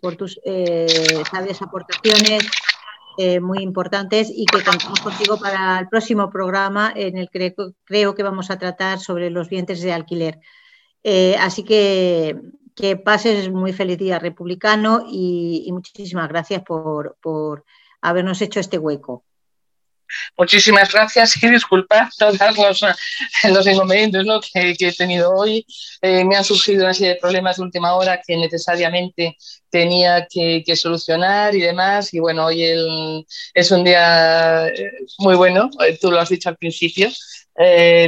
por 0.00 0.14
tus 0.14 0.38
eh, 0.44 0.86
sabias 1.30 1.60
aportaciones 1.60 2.48
muy 3.40 3.64
importantes 3.64 4.30
y 4.32 4.46
que 4.46 4.62
contamos 4.62 5.00
contigo 5.00 5.40
para 5.40 5.80
el 5.80 5.88
próximo 5.88 6.30
programa 6.30 6.92
en 6.94 7.18
el 7.18 7.28
que 7.28 7.52
creo 7.84 8.14
que 8.14 8.22
vamos 8.22 8.48
a 8.48 8.60
tratar 8.60 9.00
sobre 9.00 9.28
los 9.28 9.48
vientres 9.48 9.82
de 9.82 9.92
alquiler. 9.92 10.38
así 11.40 11.64
que 11.64 12.36
que 12.78 12.96
pases 12.96 13.50
muy 13.50 13.72
feliz 13.72 13.98
día 13.98 14.18
republicano 14.18 15.04
y, 15.10 15.68
muchísimas 15.72 16.28
gracias 16.28 16.62
por, 16.62 17.64
habernos 18.00 18.40
hecho 18.40 18.60
este 18.60 18.78
hueco. 18.78 19.24
Muchísimas 20.38 20.90
gracias 20.90 21.42
y 21.42 21.50
disculpad 21.50 22.08
todos 22.16 22.38
los, 22.56 22.80
los 23.50 23.66
inconvenientes 23.66 24.24
que, 24.52 24.76
he 24.78 24.92
tenido 24.92 25.32
hoy. 25.34 25.66
Eh, 26.00 26.24
me 26.24 26.36
han 26.36 26.44
surgido 26.44 26.84
una 26.84 26.94
serie 26.94 27.14
de 27.14 27.20
problemas 27.20 27.56
de 27.56 27.64
última 27.64 27.94
hora 27.94 28.20
que 28.24 28.36
necesariamente 28.36 29.36
tenía 29.68 30.26
que, 30.30 30.62
solucionar 30.76 31.54
y 31.54 31.60
demás. 31.60 32.14
Y 32.14 32.20
bueno, 32.20 32.46
hoy 32.46 32.62
es 33.52 33.70
un 33.70 33.84
día 33.84 34.68
eh, 34.68 34.92
muy 35.18 35.34
bueno, 35.34 35.68
eh, 35.86 35.98
tú 36.00 36.10
lo 36.10 36.20
has 36.20 36.28
dicho 36.28 36.48
al 36.48 36.56
principio, 36.56 37.10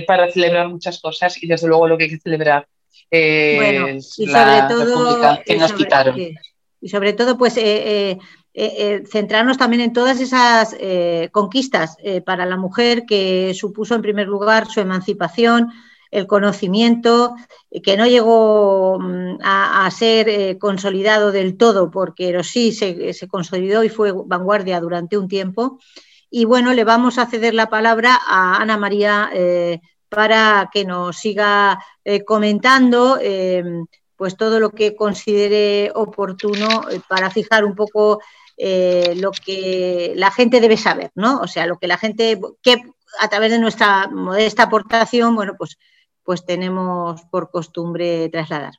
para 0.07 0.31
celebrar 0.31 0.69
muchas 0.69 1.01
cosas 1.01 1.43
y 1.43 1.49
desde 1.49 1.67
luego 1.67 1.89
lo 1.89 1.99
que 1.99 2.05
hay 2.05 2.11
que 2.11 2.21
celebrar 2.21 2.67
bueno, 3.11 3.89
y 3.89 4.01
sobre 4.01 4.63
todo, 4.69 5.39
que 5.45 5.57
nos 5.57 5.73
quitaron. 5.73 6.17
Y 6.81 6.89
sobre 6.89 7.13
todo, 7.13 7.37
pues 7.37 7.57
eh, 7.57 8.11
eh, 8.13 8.19
eh, 8.55 9.03
centrarnos 9.11 9.59
también 9.59 9.83
en 9.83 9.93
todas 9.93 10.21
esas 10.21 10.75
conquistas 11.33 11.97
para 12.25 12.47
la 12.47 12.57
mujer 12.57 13.05
que 13.07 13.53
supuso 13.55 13.95
en 13.95 14.03
primer 14.03 14.29
lugar 14.29 14.67
su 14.67 14.81
emancipación, 14.81 15.69
el 16.11 16.27
conocimiento, 16.27 17.37
que 17.85 17.97
no 17.97 18.07
llegó 18.07 18.99
mm, 18.99 19.39
a, 19.43 19.89
ser 19.91 20.59
consolidado 20.59 21.31
del 21.31 21.57
todo, 21.57 21.91
porque 21.91 22.43
sí 22.43 22.73
se, 22.73 23.13
se, 23.13 23.29
consolidó 23.29 23.85
y 23.85 23.89
fue 23.89 24.13
vanguardia 24.13 24.81
durante 24.81 25.19
un 25.19 25.29
tiempo. 25.29 25.79
Y 26.31 26.45
bueno, 26.47 26.73
le 26.73 26.85
vamos 26.85 27.19
a 27.19 27.27
ceder 27.27 27.55
la 27.55 27.69
palabra 27.69 28.19
a 28.27 28.57
Ana 28.57 28.77
María 28.77 29.31
para 30.11 30.69
que 30.73 30.85
nos 30.85 31.17
siga 31.17 31.83
eh, 32.05 32.25
comentando 32.25 33.19
eh, 33.23 33.63
pues 34.17 34.37
todo 34.37 34.61
lo 34.61 34.71
que 34.71 34.95
considere 34.95 35.93
oportuno 35.95 36.91
eh, 36.91 37.01
para 37.09 37.31
fijar 37.31 37.65
un 37.65 37.75
poco 37.75 38.21
lo 38.63 39.31
que 39.33 40.13
la 40.17 40.31
gente 40.31 40.61
debe 40.61 40.77
saber, 40.77 41.11
¿no? 41.15 41.41
O 41.41 41.47
sea, 41.47 41.65
lo 41.65 41.79
que 41.79 41.87
la 41.87 41.97
gente, 41.97 42.39
que 42.63 42.83
a 43.19 43.29
través 43.29 43.53
de 43.53 43.59
nuestra 43.59 44.07
modesta 44.09 44.65
aportación, 44.65 45.35
bueno, 45.35 45.55
pues, 45.57 45.79
pues 46.23 46.45
tenemos 46.45 47.23
por 47.31 47.51
costumbre 47.51 48.29
trasladar. 48.29 48.75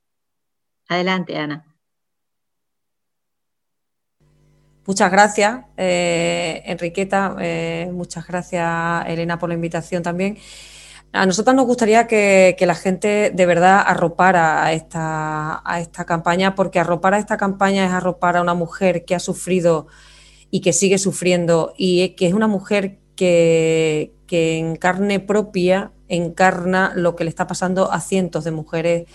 Adelante, 0.88 1.36
Ana. 1.36 1.66
Muchas 4.86 5.12
gracias, 5.12 5.66
Enriqueta. 5.76 7.36
muchas 7.92 8.28
gracias, 8.28 9.08
Elena, 9.08 9.40
por 9.40 9.50
la 9.50 9.56
invitación 9.56 10.04
también. 10.04 10.38
A 11.14 11.26
nosotros 11.26 11.54
nos 11.56 11.66
gustaría 11.66 12.08
que, 12.08 12.56
la 12.62 12.76
gente 12.76 13.32
de 13.32 13.46
verdad 13.46 13.84
arropara 13.86 14.64
a 14.64 14.72
esta, 14.72 15.62
a 15.66 15.82
esta 15.82 16.06
campaña, 16.06 16.56
porque 16.56 16.80
arropar 16.80 17.14
a 17.14 17.20
esta 17.20 17.36
campaña 17.36 17.86
es 17.86 17.92
arropar 17.92 18.38
a 18.38 18.42
una 18.42 18.54
mujer 18.54 19.04
que 19.04 19.16
ha 19.16 19.20
sufrido 19.20 19.88
y 20.52 20.62
que 20.62 20.72
sigue 20.72 20.98
sufriendo 20.98 21.74
y 21.78 22.10
que 22.10 22.28
es 22.28 22.34
una 22.34 22.48
mujer 22.48 23.00
que, 23.16 24.14
en 24.30 24.78
carne 24.78 25.20
propia 25.20 25.92
encarna 26.08 26.94
lo 26.96 27.16
que 27.18 27.26
le 27.26 27.30
está 27.30 27.48
pasando 27.48 27.92
a 27.92 28.00
cientos 28.00 28.46
de 28.46 28.52
mujeres 28.52 29.08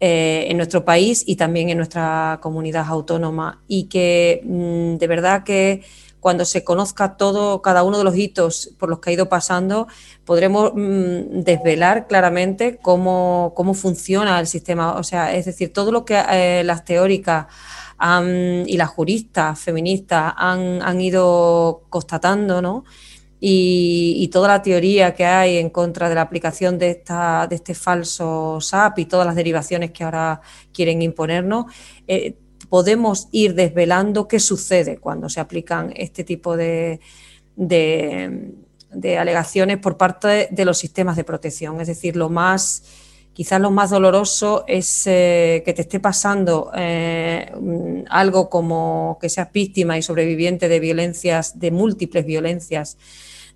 eh, 0.00 0.46
en 0.48 0.56
nuestro 0.56 0.84
país 0.84 1.22
y 1.26 1.36
también 1.36 1.68
en 1.68 1.76
nuestra 1.76 2.38
comunidad 2.42 2.86
autónoma 2.88 3.62
y 3.68 3.84
que 3.84 4.42
mm, 4.44 4.96
de 4.96 5.06
verdad 5.06 5.44
que 5.44 5.82
cuando 6.26 6.44
se 6.44 6.64
conozca 6.64 7.16
todo, 7.16 7.62
cada 7.62 7.84
uno 7.84 7.98
de 7.98 8.02
los 8.02 8.16
hitos 8.16 8.74
por 8.78 8.88
los 8.88 8.98
que 8.98 9.10
ha 9.10 9.12
ido 9.12 9.28
pasando, 9.28 9.86
podremos 10.24 10.72
mm, 10.74 11.42
desvelar 11.44 12.08
claramente 12.08 12.80
cómo, 12.82 13.54
funciona 13.74 14.40
el 14.40 14.48
sistema. 14.48 14.94
O 14.94 15.04
sea, 15.04 15.32
es 15.36 15.44
decir, 15.44 15.72
todo 15.72 15.92
lo 15.92 16.04
que 16.04 16.20
eh, 16.28 16.64
las 16.64 16.84
teóricas 16.84 17.46
y 18.66 18.76
las 18.76 18.88
juristas 18.88 19.60
feministas 19.60 20.34
han, 20.36 21.00
ido 21.00 21.84
constatando, 21.90 22.60
¿no? 22.60 22.82
y, 23.38 24.28
toda 24.32 24.48
la 24.48 24.62
teoría 24.62 25.14
que 25.14 25.24
hay 25.24 25.58
en 25.58 25.70
contra 25.70 26.08
de 26.08 26.16
la 26.16 26.22
aplicación 26.22 26.76
de, 26.76 26.90
esta, 26.90 27.46
de 27.46 27.54
este 27.54 27.74
falso 27.74 28.58
SAP 28.60 28.98
y 28.98 29.04
todas 29.04 29.26
las 29.26 29.36
derivaciones 29.36 29.92
que 29.92 30.02
ahora 30.02 30.40
quieren 30.72 31.02
imponernos, 31.02 31.66
eh, 32.08 32.34
podemos 32.68 33.28
ir 33.32 33.54
desvelando 33.54 34.28
qué 34.28 34.40
sucede 34.40 34.98
cuando 34.98 35.28
se 35.28 35.40
aplican 35.40 35.92
este 35.96 36.24
tipo 36.24 36.56
de, 36.56 37.00
de, 37.56 39.18
alegaciones 39.18 39.78
por 39.78 39.96
parte 39.96 40.48
de 40.50 40.64
los 40.64 40.78
sistemas 40.78 41.16
de 41.16 41.24
protección. 41.24 41.80
Es 41.80 41.88
decir, 41.88 42.16
lo 42.16 42.28
más, 42.28 42.84
quizás 43.32 43.60
lo 43.60 43.70
más 43.70 43.90
doloroso 43.90 44.64
es 44.66 45.06
eh, 45.06 45.62
que 45.64 45.72
te 45.72 45.82
esté 45.82 46.00
pasando 46.00 46.70
eh, 46.74 47.52
algo 48.08 48.48
como 48.50 49.18
que 49.20 49.28
seas 49.28 49.52
víctima 49.52 49.98
y 49.98 50.02
sobreviviente 50.02 50.68
de 50.68 50.80
violencias, 50.80 51.58
de 51.58 51.70
múltiples 51.70 52.26
violencias 52.26 52.96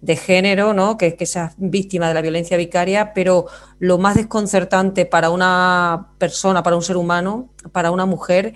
de 0.01 0.17
género, 0.17 0.73
¿no? 0.73 0.97
que, 0.97 1.15
que 1.15 1.27
seas 1.27 1.53
víctima 1.59 2.09
de 2.09 2.15
la 2.15 2.23
violencia 2.23 2.57
vicaria, 2.57 3.13
pero 3.13 3.47
lo 3.79 3.99
más 3.99 4.15
desconcertante 4.17 5.05
para 5.05 5.31
una 5.31 6.09
persona, 6.19 6.63
para 6.63 6.77
un 6.77 6.83
ser 6.83 6.97
humano, 6.97 7.51
para 7.73 7.91
una 7.91 8.07
mujer, 8.07 8.55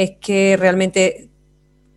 es 0.00 0.12
que 0.12 0.56
realmente 0.58 1.28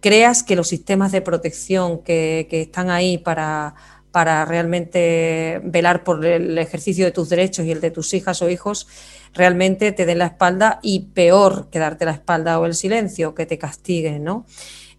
creas 0.01 0.43
que 0.43 0.57
los 0.57 0.67
sistemas 0.67 1.13
de 1.13 1.21
protección 1.21 2.03
que, 2.03 2.45
están 2.51 2.89
ahí 2.89 3.17
para, 3.17 3.75
para 4.11 4.43
realmente 4.43 5.61
velar 5.63 6.03
por 6.03 6.25
el 6.25 6.57
ejercicio 6.57 7.05
de 7.05 7.11
tus 7.11 7.29
derechos 7.29 7.65
y 7.65 7.71
el 7.71 7.79
de 7.79 7.91
tus 7.91 8.13
hijas 8.13 8.41
o 8.41 8.49
hijos, 8.49 8.89
realmente 9.33 9.93
te 9.93 10.05
den 10.05 10.17
la 10.17 10.25
espalda 10.25 10.81
y 10.83 11.11
peor 11.13 11.69
que 11.69 11.79
darte 11.79 12.03
la 12.03 12.11
espalda 12.11 12.59
o 12.59 12.65
el 12.65 12.73
silencio, 12.73 13.33
que 13.33 13.45
te 13.45 13.57
castiguen, 13.57 14.25
¿no? 14.25 14.45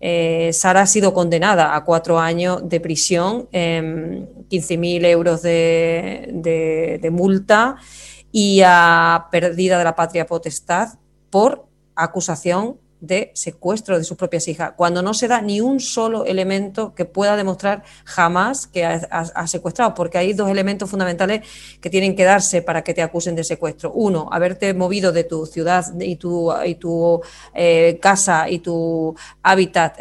Eh, 0.00 0.50
Sara 0.54 0.80
ha 0.80 0.86
sido 0.86 1.12
condenada 1.12 1.76
a 1.76 1.84
cuatro 1.84 2.18
años 2.18 2.66
de 2.66 2.80
prisión, 2.80 3.48
15.000 3.50 4.96
em, 4.96 5.04
euros 5.04 5.42
de, 5.42 6.98
de 7.00 7.10
multa 7.10 7.76
y 8.32 8.62
a 8.64 9.26
pérdida 9.30 9.76
de 9.76 9.84
la 9.84 9.94
patria 9.94 10.24
potestad 10.24 10.98
por 11.28 11.66
acusación 11.94 12.78
de 13.06 13.30
secuestro 13.34 13.98
de 13.98 14.04
sus 14.04 14.16
propias 14.16 14.48
hijas, 14.48 14.72
cuando 14.76 15.02
no 15.02 15.14
se 15.14 15.28
da 15.28 15.40
ni 15.40 15.60
un 15.60 15.80
solo 15.80 16.24
elemento 16.24 16.94
que 16.94 17.04
pueda 17.04 17.36
demostrar 17.36 17.82
jamás 18.04 18.66
que 18.66 18.84
ha, 18.84 19.46
secuestrado, 19.46 19.94
porque 19.94 20.18
hay 20.18 20.32
dos 20.32 20.50
elementos 20.50 20.90
fundamentales 20.90 21.46
que 21.80 21.90
tienen 21.90 22.16
que 22.16 22.24
darse 22.24 22.62
para 22.62 22.82
que 22.82 22.94
te 22.94 23.02
acusen 23.02 23.34
de 23.34 23.44
secuestro. 23.44 23.92
Uno, 23.92 24.28
haberte 24.30 24.72
movido 24.74 25.12
de 25.12 25.24
tu 25.24 25.46
ciudad 25.46 25.84
y 26.00 26.16
tu, 26.16 26.52
y 26.64 26.76
tu 26.76 27.20
eh, 27.54 27.98
casa 28.00 28.48
y 28.48 28.58
tu 28.60 29.14
hábitat 29.42 29.98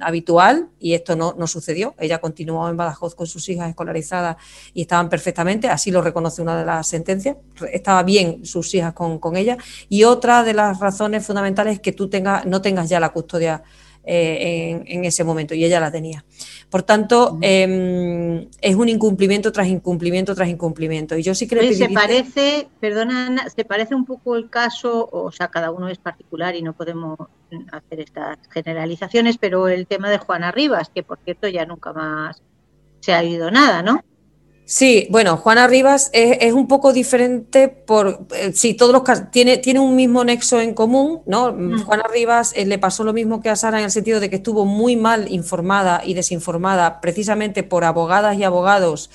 habitual, 0.00 0.68
y 0.78 0.94
esto 0.94 1.16
no, 1.16 1.34
no 1.36 1.46
sucedió. 1.46 1.94
Ella 1.98 2.20
continuó 2.20 2.68
en 2.68 2.76
Badajoz 2.76 3.14
con 3.14 3.26
sus 3.26 3.48
hijas 3.48 3.68
escolarizadas 3.68 4.36
y 4.74 4.82
estaban 4.82 5.08
perfectamente, 5.08 5.68
así 5.68 5.90
lo 5.90 6.02
reconoce 6.02 6.42
una 6.42 6.58
de 6.58 6.64
las 6.64 6.86
sentencias, 6.86 7.36
estaba 7.72 8.02
bien 8.02 8.44
sus 8.44 8.74
hijas 8.74 8.92
con, 8.92 9.18
con 9.18 9.36
ella. 9.36 9.56
Y 9.88 10.04
otra 10.04 10.42
de 10.42 10.54
las 10.54 10.80
razones 10.80 11.26
fundamentales 11.26 11.69
es 11.70 11.80
que 11.80 11.92
tú 11.92 12.08
tengas, 12.08 12.46
no 12.46 12.60
tengas 12.60 12.88
ya 12.88 13.00
la 13.00 13.10
custodia 13.10 13.62
eh, 14.02 14.82
en, 14.86 15.04
ese 15.04 15.24
momento 15.24 15.54
y 15.54 15.62
ella 15.62 15.78
la 15.78 15.92
tenía. 15.92 16.24
Por 16.70 16.82
tanto, 16.82 17.38
em, 17.42 18.48
es 18.60 18.74
un 18.74 18.88
incumplimiento 18.88 19.52
tras 19.52 19.68
incumplimiento 19.68 20.34
tras 20.34 20.48
incumplimiento. 20.48 21.16
Y 21.18 21.22
yo 21.22 21.34
sí 21.34 21.46
que 21.46 21.56
le 21.56 21.74
Se 21.74 21.90
parece, 21.90 22.68
perdona, 22.80 23.48
se 23.54 23.64
parece 23.64 23.94
un 23.94 24.06
poco 24.06 24.36
el 24.36 24.48
caso, 24.48 25.08
o 25.12 25.30
sea, 25.30 25.48
cada 25.48 25.70
uno 25.70 25.88
es 25.88 25.98
particular 25.98 26.56
y 26.56 26.62
no 26.62 26.72
podemos 26.72 27.18
hacer 27.72 28.00
estas 28.00 28.38
generalizaciones, 28.48 29.36
pero 29.36 29.68
el 29.68 29.86
tema 29.86 30.08
de 30.08 30.18
Juana 30.18 30.50
Rivas, 30.50 30.90
que 30.94 31.02
por 31.02 31.18
cierto 31.22 31.48
ya 31.48 31.66
nunca 31.66 31.92
más 31.92 32.42
se 33.00 33.12
ha 33.12 33.22
ido 33.22 33.50
nada, 33.50 33.82
¿no? 33.82 34.02
Sí, 34.72 35.08
bueno, 35.10 35.36
Juana 35.36 35.66
Rivas 35.66 36.10
es, 36.12 36.52
un 36.52 36.68
poco 36.68 36.92
diferente 36.92 37.66
por, 37.66 38.28
eh, 38.36 38.52
sí, 38.54 38.74
todos 38.74 38.92
los 38.92 39.02
casos, 39.02 39.28
tiene, 39.32 39.56
tiene 39.56 39.80
un 39.80 39.96
mismo 39.96 40.22
nexo 40.22 40.60
en 40.60 40.74
común, 40.74 41.22
¿no? 41.26 41.52
Mm. 41.52 41.82
Juana 41.82 42.04
Rivas 42.08 42.52
eh, 42.54 42.64
le 42.64 42.78
pasó 42.78 43.02
lo 43.02 43.12
mismo 43.12 43.40
que 43.40 43.48
a 43.50 43.56
Sara 43.56 43.80
en 43.80 43.86
el 43.86 43.90
sentido 43.90 44.20
de 44.20 44.30
que 44.30 44.36
estuvo 44.36 44.64
muy 44.66 44.94
mal 44.94 45.28
informada 45.28 46.02
y 46.04 46.14
desinformada 46.14 47.00
precisamente 47.00 47.64
por 47.64 47.82
abogadas 47.82 48.38
y 48.38 48.44
abogados 48.44 49.10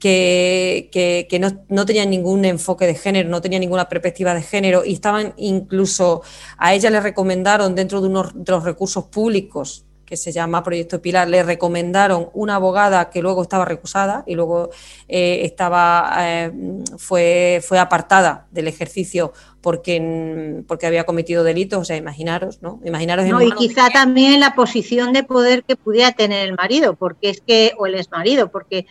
que, 0.00 0.88
que, 1.30 1.38
no, 1.38 1.52
no, 1.68 1.86
tenían 1.86 2.10
ningún 2.10 2.44
enfoque 2.44 2.88
de 2.88 2.96
género, 2.96 3.28
no 3.28 3.40
tenían 3.40 3.60
ninguna 3.60 3.88
perspectiva 3.88 4.34
de 4.34 4.42
género 4.42 4.84
y 4.84 4.94
estaban 4.94 5.34
incluso, 5.36 6.22
a 6.58 6.74
ella 6.74 6.90
le 6.90 7.00
recomendaron 7.00 7.76
dentro 7.76 8.00
de 8.00 8.08
unos 8.08 8.32
de 8.34 8.50
los 8.50 8.64
recursos 8.64 9.04
públicos 9.04 9.84
que 10.10 10.16
se 10.16 10.32
llama 10.32 10.64
Proyecto 10.64 11.00
Pilar, 11.00 11.28
le 11.28 11.44
recomendaron 11.44 12.30
una 12.34 12.56
abogada 12.56 13.10
que 13.10 13.22
luego 13.22 13.42
estaba 13.42 13.64
recusada 13.64 14.24
y 14.26 14.34
luego 14.34 14.70
eh, 15.06 15.42
estaba, 15.44 16.12
eh, 16.18 16.52
fue, 16.98 17.62
fue 17.62 17.78
apartada 17.78 18.48
del 18.50 18.66
ejercicio 18.66 19.32
porque, 19.60 20.64
porque 20.66 20.88
había 20.88 21.04
cometido 21.04 21.44
delitos, 21.44 21.78
o 21.78 21.84
sea, 21.84 21.96
imaginaros, 21.96 22.60
¿no? 22.60 22.80
Imaginaros 22.84 23.24
no, 23.28 23.40
y 23.40 23.52
quizá 23.52 23.88
también 23.90 24.40
la 24.40 24.56
posición 24.56 25.12
de 25.12 25.22
poder 25.22 25.62
que 25.62 25.76
pudiera 25.76 26.10
tener 26.10 26.48
el 26.48 26.56
marido, 26.56 26.96
porque 26.96 27.30
es 27.30 27.40
que, 27.40 27.74
o 27.78 27.86
el 27.86 27.94
exmarido, 27.94 28.50
porque, 28.50 28.86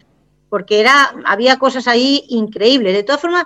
porque 0.47 0.79
era, 0.79 1.13
había 1.25 1.59
cosas 1.59 1.89
ahí 1.89 2.23
increíbles. 2.29 2.93
De 2.93 3.03
todas 3.03 3.19
formas, 3.19 3.45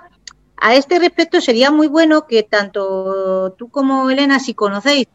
a 0.58 0.76
este 0.76 1.00
respecto 1.00 1.40
sería 1.40 1.72
muy 1.72 1.88
bueno 1.88 2.28
que 2.28 2.44
tanto 2.44 3.52
tú 3.58 3.68
como 3.68 4.10
Elena, 4.10 4.38
si 4.38 4.54
conocéis 4.54 5.08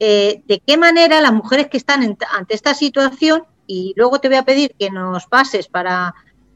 eh, 0.00 0.42
de 0.46 0.60
qué 0.60 0.76
manera 0.76 1.20
las 1.20 1.32
mujeres 1.32 1.68
que 1.68 1.76
están 1.76 2.16
ante 2.30 2.54
esta 2.54 2.74
situación, 2.74 3.44
y 3.66 3.92
luego 3.96 4.20
te 4.20 4.28
voy 4.28 4.36
a 4.36 4.44
pedir 4.44 4.74
que 4.78 4.90
nos 4.90 5.26
pases 5.26 5.68
para, 5.68 6.14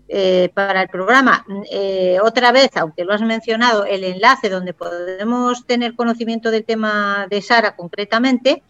eh, 0.09 0.51
para 0.55 0.83
el 0.83 0.89
programa 0.89 1.45
eh, 1.71 2.19
otra 2.23 2.53
vez, 2.53 2.71
aunque 2.77 3.05
lo 3.05 3.13
has 3.13 3.21
mencionado, 3.21 3.85
el 3.85 4.05
enlace 4.05 4.49
donde 4.49 4.73
podemos 4.73 5.67
tener 5.67 5.95
conocimiento 5.95 6.51
del 6.51 6.65
tema 6.65 7.27
de 7.29 7.43
Sara 7.43 7.77
concretamente, 7.77 8.63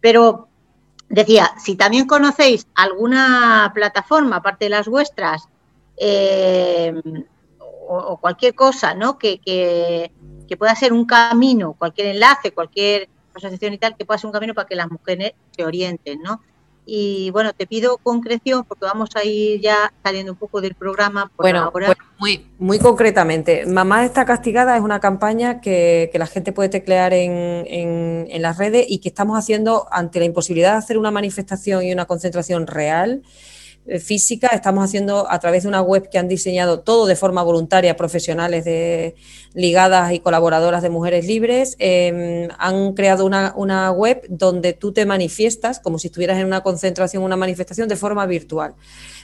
pero 0.00 0.48
decía, 1.08 1.52
si 1.58 1.76
también 1.76 2.06
conocéis 2.06 2.66
alguna 2.74 3.70
plataforma, 3.74 4.36
aparte 4.36 4.66
de 4.66 4.70
las 4.70 4.88
vuestras, 4.88 5.48
o, 7.88 8.18
cualquier 8.20 8.54
cosa, 8.54 8.94
¿no? 8.94 9.18
Que, 9.18 9.38
que, 9.38 10.10
que, 10.48 10.56
pueda 10.56 10.74
ser 10.74 10.92
un 10.92 11.06
camino, 11.06 11.74
cualquier 11.78 12.08
enlace, 12.08 12.52
cualquier 12.52 13.08
asociación 13.36 13.74
y 13.74 13.78
tal, 13.78 13.96
que 13.96 14.04
pueda 14.04 14.18
ser 14.18 14.26
un 14.26 14.32
camino 14.32 14.54
para 14.54 14.66
que 14.66 14.76
las 14.76 14.90
mujeres 14.90 15.32
se 15.56 15.64
orienten, 15.64 16.22
¿no? 16.22 16.40
Y 16.88 17.30
bueno, 17.32 17.52
te 17.52 17.66
pido 17.66 17.98
concreción 17.98 18.64
porque 18.64 18.84
vamos 18.84 19.10
a 19.16 19.24
ir 19.24 19.60
ya 19.60 19.92
saliendo 20.04 20.32
un 20.32 20.38
poco 20.38 20.60
del 20.60 20.76
programa. 20.76 21.32
bueno, 21.36 21.72
muy, 22.18 22.46
muy 22.58 22.78
concretamente, 22.78 23.66
Mamá 23.66 24.04
está 24.04 24.24
castigada 24.24 24.76
es 24.76 24.82
una 24.82 25.00
campaña 25.00 25.60
que, 25.60 26.10
la 26.14 26.26
gente 26.26 26.52
puede 26.52 26.68
teclear 26.68 27.12
en, 27.12 27.66
en, 27.66 28.28
en 28.30 28.42
las 28.42 28.56
redes 28.56 28.86
y 28.88 29.00
que 29.00 29.08
estamos 29.08 29.36
haciendo 29.36 29.88
ante 29.90 30.20
la 30.20 30.26
imposibilidad 30.26 30.72
de 30.72 30.78
hacer 30.78 30.96
una 30.96 31.10
manifestación 31.10 31.82
y 31.82 31.92
una 31.92 32.04
concentración 32.04 32.68
real 32.68 33.22
física, 34.00 34.48
estamos 34.48 34.84
haciendo 34.84 35.30
a 35.30 35.38
través 35.38 35.62
de 35.62 35.68
una 35.68 35.82
web 35.82 36.08
que 36.10 36.18
han 36.18 36.28
diseñado 36.28 36.80
todo 36.80 37.06
de 37.06 37.16
forma 37.16 37.42
voluntaria, 37.42 37.96
profesionales 37.96 38.64
de, 38.64 39.14
ligadas 39.56 40.12
y 40.12 40.20
colaboradoras 40.20 40.82
de 40.82 40.90
Mujeres 40.90 41.26
Libres, 41.26 41.76
em, 41.78 42.48
han 42.58 42.92
creado 42.92 43.24
una, 43.24 43.54
una, 43.56 43.90
web 43.90 44.22
donde 44.28 44.74
tú 44.74 44.92
te 44.92 45.06
manifiestas 45.06 45.80
como 45.80 45.98
si 45.98 46.08
estuvieras 46.08 46.38
en 46.38 46.46
una 46.46 46.62
concentración, 46.62 47.22
una 47.22 47.36
manifestación 47.36 47.88
de 47.88 47.96
forma 47.96 48.26
virtual 48.26 48.74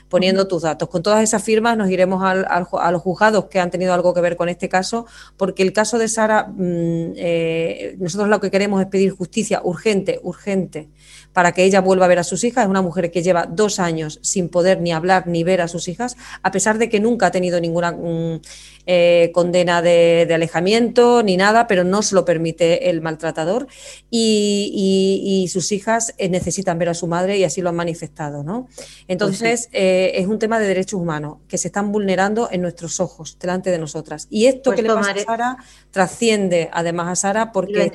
poniendo 0.08 0.46
tus 0.46 0.62
datos. 0.62 0.90
Con 0.90 1.02
todas 1.02 1.22
esas 1.22 1.42
firmas 1.42 1.74
nos 1.76 1.90
iremos 1.90 2.22
al, 2.22 2.46
a 2.46 2.90
los 2.90 3.00
juzgados 3.00 3.46
que 3.46 3.60
han 3.60 3.70
tenido 3.70 3.94
algo 3.94 4.12
que 4.12 4.20
ver 4.20 4.36
con 4.36 4.50
este 4.50 4.68
caso, 4.68 5.06
porque 5.38 5.62
el 5.62 5.72
caso 5.72 5.96
de 5.96 6.06
Sara, 6.06 6.48
mm, 6.48 7.12
eh, 7.16 7.96
nosotros 7.98 8.28
lo 8.28 8.38
que 8.38 8.50
queremos 8.50 8.82
es 8.82 8.88
pedir 8.88 9.12
justicia 9.12 9.62
urgente, 9.64 10.20
urgente, 10.22 10.90
para 11.32 11.52
que 11.52 11.64
ella 11.64 11.80
vuelva 11.80 12.04
a 12.06 12.08
ver 12.08 12.18
a 12.18 12.24
sus 12.24 12.44
hijas. 12.44 12.64
Es 12.64 12.70
una 12.70 12.82
mujer 12.82 13.10
que 13.10 13.22
lleva 13.22 13.46
dos 13.46 13.78
años 13.78 14.18
sin 14.22 14.48
poder 14.48 14.80
ni 14.80 14.92
hablar 14.92 15.26
ni 15.26 15.44
ver 15.44 15.60
a 15.60 15.68
sus 15.68 15.88
hijas, 15.88 16.16
a 16.42 16.50
pesar 16.50 16.78
de 16.78 16.88
que 16.88 17.00
nunca 17.00 17.26
ha 17.26 17.30
tenido 17.30 17.60
ninguna 17.60 17.92
mm, 17.92 18.40
eh, 18.84 19.30
condena 19.32 19.80
de, 19.80 20.28
alejamiento 20.34 21.22
ni 21.22 21.36
nada, 21.36 21.68
pero 21.68 21.84
no 21.84 22.02
se 22.02 22.16
lo 22.16 22.24
permite 22.24 22.90
el 22.90 23.00
maltratador 23.00 23.68
y, 24.10 25.48
sus 25.52 25.70
hijas 25.72 26.14
eh, 26.18 26.28
necesitan 26.28 26.78
ver 26.78 26.88
a 26.88 26.94
su 26.94 27.06
madre 27.06 27.36
y 27.36 27.44
así 27.44 27.60
lo 27.60 27.68
han 27.68 27.76
manifestado. 27.76 28.42
¿no? 28.42 28.68
Entonces, 29.06 29.68
pues 29.70 29.80
eh, 29.80 30.12
es 30.14 30.26
un 30.26 30.38
tema 30.38 30.58
de 30.58 30.66
derechos 30.66 31.00
humanos 31.00 31.38
que 31.46 31.58
se 31.58 31.68
están 31.68 31.92
vulnerando 31.92 32.48
en 32.50 32.62
nuestros 32.62 33.00
ojos, 33.00 33.38
delante 33.38 33.70
de 33.70 33.78
nosotras. 33.78 34.26
Y 34.30 34.46
esto 34.46 34.70
pues 34.70 34.76
que 34.76 34.82
le 34.82 34.88
pasa 34.88 35.12
a 35.12 35.18
Sara 35.18 35.56
trasciende 35.90 36.70
además 36.72 37.08
a 37.08 37.16
Sara 37.16 37.52
porque 37.52 37.92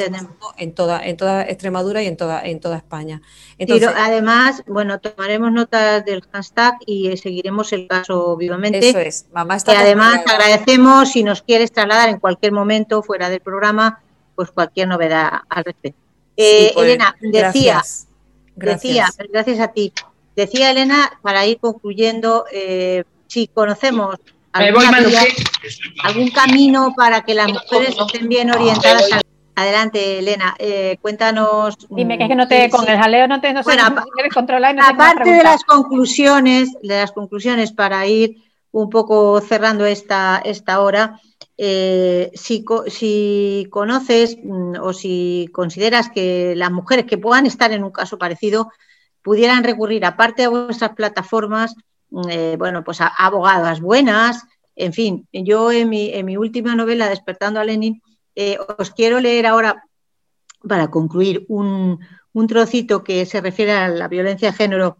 en 0.58 0.74
toda, 0.74 1.06
en 1.06 1.18
toda 1.18 1.44
Extremadura 1.44 2.02
y 2.04 2.08
en 2.08 2.16
toda, 2.16 2.42
en 2.42 2.60
toda 2.60 2.78
España. 2.78 3.22
Entonces, 3.58 3.90
además, 3.96 4.64
bueno, 4.68 5.00
tomaremos 5.00 5.52
nota 5.52 6.02
del 6.02 6.22
hashtag 6.32 6.76
y 6.86 7.18
seguiremos 7.18 7.74
el 7.74 7.88
caso 7.88 8.38
vivamente. 8.38 8.88
Eso 8.88 9.00
es, 9.00 9.26
mamá 9.34 9.56
está. 9.56 9.74
Y 9.74 9.78
además 9.78 10.22
agradecemos 10.26 10.77
si 11.06 11.24
nos 11.24 11.42
quieres 11.42 11.72
trasladar 11.72 12.10
en 12.10 12.20
cualquier 12.20 12.52
momento 12.52 13.04
fuera 13.04 13.30
del 13.30 13.42
programa, 13.42 14.02
pues 14.36 14.52
cualquier 14.52 14.88
novedad 14.88 15.42
al 15.50 15.64
respecto. 15.64 16.00
Eh, 16.36 16.72
pues, 16.74 16.86
Elena, 16.86 17.16
decía, 17.20 17.42
gracias. 17.42 18.08
decía, 18.56 19.08
gracias 19.32 19.60
a 19.60 19.70
ti. 19.70 19.92
Decía 20.36 20.70
Elena, 20.72 21.20
para 21.24 21.46
ir 21.48 21.58
concluyendo, 21.60 22.46
eh, 22.52 23.04
si 23.28 23.48
conocemos 23.48 24.18
algún 24.54 26.30
camino 26.32 26.94
para 26.96 27.22
que 27.22 27.34
las 27.34 27.52
mujeres 27.52 27.96
estén 28.00 28.30
bien 28.30 28.52
orientadas. 28.52 29.10
Adelante, 29.56 30.20
Elena, 30.20 30.56
eh, 30.60 31.00
cuéntanos. 31.02 31.76
Dime 31.90 32.20
que 32.20 32.26
es 32.26 32.30
que 32.30 32.36
no 32.36 32.48
te, 32.48 32.70
con 32.70 32.88
el 32.88 32.96
jaleo 32.96 33.28
no 33.28 33.42
te, 33.42 33.52
no 33.54 33.64
bueno, 33.64 34.06
controlar. 34.32 34.76
No 34.76 34.86
aparte 34.86 35.32
de 35.32 35.44
las 35.44 35.64
conclusiones, 35.64 36.70
de 36.84 37.00
las 37.00 37.12
conclusiones 37.12 37.72
para 37.72 38.06
ir 38.06 38.47
un 38.78 38.92
poco 38.92 39.42
cerrando 39.42 39.88
esta, 39.88 40.40
esta 40.46 40.82
hora, 40.82 41.20
eh, 41.58 42.30
si, 42.36 42.64
conoces 43.72 44.38
mm, 44.44 44.76
o 44.80 44.94
si 44.94 45.50
consideras 45.52 46.10
que 46.10 46.54
las 46.56 46.70
mujeres 46.72 47.06
que 47.06 47.18
puedan 47.18 47.48
estar 47.48 47.72
en 47.72 47.84
un 47.84 47.90
caso 47.90 48.20
parecido 48.20 48.72
pudieran 49.24 49.64
recurrir, 49.64 50.06
aparte 50.06 50.44
de 50.44 50.50
vuestras 50.50 50.92
plataformas, 50.92 51.74
mm, 52.12 52.30
eh, 52.30 52.56
bueno, 52.60 52.84
pues 52.84 53.02
a, 53.02 53.08
abogadas 53.08 53.82
buenas, 53.82 54.44
en 54.76 54.94
fin, 54.94 55.28
yo 55.34 55.72
en 55.72 55.90
mi, 55.90 56.14
en 56.14 56.28
mi 56.28 56.38
última 56.38 56.76
novela, 56.76 57.10
Despertando 57.10 57.60
a 57.60 57.64
Lenin, 57.64 58.00
eh, 58.36 58.60
os 58.78 58.92
quiero 58.92 59.20
leer 59.20 59.48
ahora, 59.48 59.86
para 60.68 60.92
concluir, 60.92 61.46
un, 61.50 62.00
trocito 62.48 63.04
que 63.04 63.26
se 63.26 63.42
refiere 63.42 63.72
a 63.72 63.88
la 63.88 64.08
violencia 64.08 64.52
de 64.52 64.58
género 64.58 64.98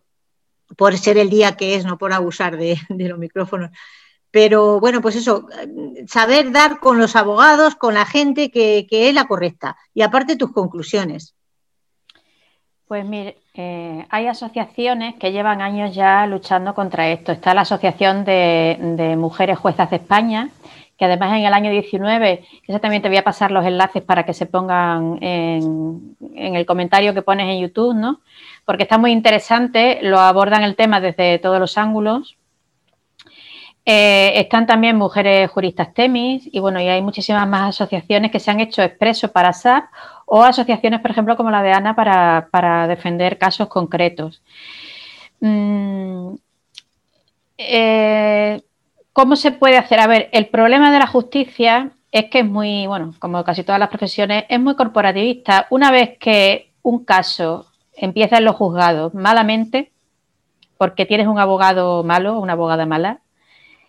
por 0.76 0.98
ser 0.98 1.18
el 1.18 1.30
día 1.30 1.56
que 1.56 1.76
es, 1.76 1.86
no 1.86 1.98
por 1.98 2.14
abusar 2.14 2.58
de, 2.58 2.78
los 2.90 3.20
micrófonos. 3.20 3.72
Pero 4.30 4.80
bueno, 4.80 5.02
pues 5.02 5.16
eso, 5.16 5.48
saber 6.08 6.52
dar 6.52 6.80
con 6.80 6.98
los 6.98 7.16
abogados, 7.16 7.76
con 7.76 7.94
la 7.94 8.06
gente 8.06 8.52
que, 8.52 8.86
es 8.90 9.14
la 9.14 9.26
correcta. 9.26 9.78
Y 9.94 10.02
aparte 10.02 10.36
tus 10.36 10.52
conclusiones. 10.52 11.34
Pues 12.88 13.06
mire, 13.06 13.38
eh, 13.54 14.06
hay 14.10 14.28
asociaciones 14.28 15.16
que 15.16 15.32
llevan 15.32 15.62
años 15.62 15.96
ya 15.96 16.26
luchando 16.26 16.74
contra 16.74 17.10
esto. 17.10 17.32
Está 17.32 17.54
la 17.54 17.62
Asociación 17.62 18.24
de, 18.26 19.16
Mujeres 19.18 19.58
Juezas 19.60 19.90
de 19.90 19.98
España, 19.98 20.50
que 20.98 21.06
además 21.06 21.38
en 21.38 21.46
el 21.46 21.54
año 21.54 21.70
19, 21.70 22.44
que 22.64 22.80
también 22.80 23.02
te 23.02 23.08
voy 23.08 23.18
a 23.18 23.24
pasar 23.24 23.52
los 23.52 23.66
enlaces 23.66 24.02
para 24.02 24.26
que 24.26 24.34
se 24.34 24.48
pongan 24.48 25.20
en, 25.22 26.16
el 26.36 26.66
comentario 26.66 27.14
que 27.14 27.22
pones 27.22 27.48
en 27.48 27.62
YouTube, 27.62 27.96
¿no? 27.96 28.22
Porque 28.66 28.84
está 28.84 28.98
muy 28.98 29.12
interesante, 29.12 30.00
lo 30.02 30.20
abordan 30.20 30.64
el 30.64 30.76
tema 30.76 31.00
desde 31.00 31.38
todos 31.40 31.60
los 31.60 31.78
ángulos. 31.78 32.36
Eh, 33.86 34.34
están 34.40 34.66
también 34.66 34.98
mujeres 34.98 35.50
juristas 35.50 35.94
TEMIS 35.94 36.50
y 36.52 36.60
bueno, 36.60 36.82
y 36.82 36.90
hay 36.90 37.02
muchísimas 37.02 37.48
más 37.48 37.70
asociaciones 37.70 38.32
que 38.32 38.40
se 38.40 38.52
han 38.52 38.60
hecho 38.60 38.82
expreso 38.82 39.32
para 39.32 39.54
SAP 39.54 39.86
o 40.26 40.44
asociaciones, 40.44 41.00
por 41.00 41.12
ejemplo, 41.12 41.38
como 41.38 41.52
la 41.52 41.64
de 41.64 41.72
Ana 41.72 41.96
para, 41.96 42.88
defender 42.88 43.38
casos 43.38 43.70
concretos. 43.70 44.42
Mm, 45.40 46.34
eh, 47.58 48.62
¿Cómo 49.18 49.36
se 49.36 49.52
puede 49.52 49.80
hacer? 49.80 50.00
A 50.00 50.06
ver, 50.06 50.30
el 50.32 50.46
problema 50.46 50.92
de 50.92 51.00
la 51.00 51.08
justicia 51.08 51.90
es 52.12 52.26
que 52.26 52.42
es 52.42 52.46
muy, 52.46 52.86
bueno, 52.86 53.16
como 53.18 53.44
casi 53.44 53.64
todas 53.64 53.80
las 53.80 53.90
profesiones, 53.90 54.44
es 54.48 54.60
muy 54.60 54.76
corporativista. 54.76 55.66
Una 55.72 55.90
vez 55.90 56.20
que 56.20 56.70
un 56.84 57.04
caso 57.04 57.66
empieza 57.96 58.38
en 58.38 58.46
los 58.46 58.56
juzgados 58.56 59.16
malamente, 59.16 59.92
porque 60.78 61.08
tienes 61.08 61.26
un 61.26 61.40
abogado 61.40 62.04
malo 62.04 62.38
o 62.38 62.42
una 62.42 62.54
abogada 62.54 62.86
mala, 62.86 63.22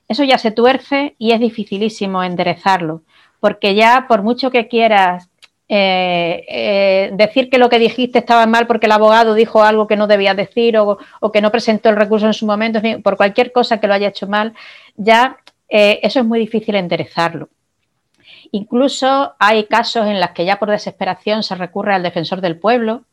eso 0.08 0.24
ya 0.24 0.38
se 0.38 0.50
tuerce 0.50 1.14
y 1.18 1.32
es 1.32 1.40
dificilísimo 1.40 2.24
enderezarlo, 2.24 3.02
porque 3.38 3.74
ya 3.74 4.06
por 4.08 4.22
mucho 4.22 4.50
que 4.50 4.66
quieras 4.66 5.27
eh, 5.70 6.46
eh, 6.48 7.10
decir 7.12 7.50
que 7.50 7.58
lo 7.58 7.68
que 7.68 7.78
dijiste 7.78 8.18
estaba 8.18 8.46
mal 8.46 8.66
porque 8.66 8.86
el 8.86 8.92
abogado 8.92 9.34
dijo 9.34 9.62
algo 9.62 9.86
que 9.86 9.96
no 9.96 10.06
debía 10.06 10.32
decir 10.32 10.78
o, 10.78 10.98
que 11.32 11.42
no 11.42 11.52
presentó 11.52 11.90
el 11.90 11.96
recurso 11.96 12.26
en 12.26 12.32
su 12.32 12.46
momento, 12.46 12.80
por 13.02 13.16
cualquier 13.18 13.52
cosa 13.52 13.78
que 13.78 13.86
lo 13.86 13.94
haya 13.94 14.08
hecho 14.08 14.26
mal, 14.26 14.54
ya 14.96 15.36
eh, 15.68 16.00
eso 16.02 16.20
es 16.20 16.24
muy 16.24 16.38
difícil 16.38 16.74
enderezarlo. 16.74 17.50
Incluso 18.50 19.34
hay 19.38 19.64
casos 19.64 20.06
en 20.06 20.20
los 20.20 20.30
que 20.30 20.46
ya 20.46 20.58
por 20.58 20.70
desesperación 20.70 21.42
se 21.42 21.54
recurre 21.54 21.94
al 21.94 22.02
defensor 22.02 22.40
del 22.40 22.58
pueblo, 22.58 23.04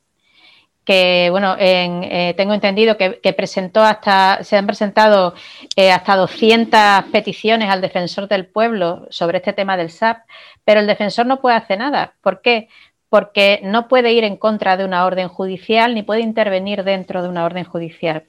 que 0.86 1.30
bueno, 1.32 1.56
eh, 1.60 2.34
tengo 2.38 2.54
entendido 2.54 2.96
que, 2.96 3.34
presentó 3.34 3.82
hasta, 3.82 4.44
se 4.44 4.56
han 4.56 4.68
presentado 4.68 5.34
eh, 5.76 5.92
hasta 5.92 6.16
200 6.16 7.06
peticiones 7.12 7.70
al 7.70 7.82
defensor 7.82 8.28
del 8.28 8.46
pueblo 8.46 9.08
sobre 9.10 9.40
este 9.40 9.54
tema 9.54 9.76
del 9.76 9.90
SAP, 9.90 10.20
pero 10.64 10.80
el 10.80 10.88
defensor 10.88 11.26
no 11.26 11.42
puede 11.42 11.56
hacer 11.56 11.80
nada. 11.80 12.14
¿Por 12.22 12.42
qué? 12.42 12.70
Porque 13.10 13.60
no 13.64 13.88
puede 13.88 14.14
ir 14.14 14.24
en 14.24 14.38
contra 14.38 14.78
de 14.78 14.86
una 14.86 15.06
orden 15.06 15.28
judicial 15.28 15.96
ni 15.96 16.04
puede 16.04 16.22
intervenir 16.22 16.84
dentro 16.84 17.24
de 17.24 17.30
una 17.30 17.46
orden 17.46 17.66
judicial. 17.66 18.24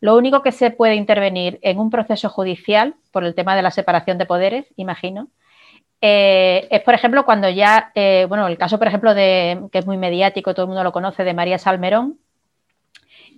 Lo 0.00 0.16
único 0.16 0.42
que 0.42 0.52
se 0.52 0.70
puede 0.70 0.96
intervenir 0.96 1.58
en 1.62 1.78
un 1.78 1.90
proceso 1.90 2.28
judicial, 2.28 2.96
por 3.12 3.24
el 3.24 3.34
tema 3.34 3.56
de 3.56 3.62
la 3.62 3.70
separación 3.70 4.18
de 4.18 4.26
poderes, 4.26 4.66
imagino, 4.76 5.28
eh, 6.06 6.68
es, 6.70 6.82
por 6.82 6.92
ejemplo, 6.92 7.24
cuando 7.24 7.48
ya, 7.48 7.90
eh, 7.94 8.26
bueno, 8.28 8.46
el 8.46 8.58
caso, 8.58 8.78
por 8.78 8.88
ejemplo, 8.88 9.14
de, 9.14 9.58
que 9.72 9.78
es 9.78 9.86
muy 9.86 9.96
mediático, 9.96 10.52
todo 10.52 10.64
el 10.64 10.68
mundo 10.68 10.84
lo 10.84 10.92
conoce, 10.92 11.24
de 11.24 11.32
María 11.32 11.58
Salmerón, 11.58 12.18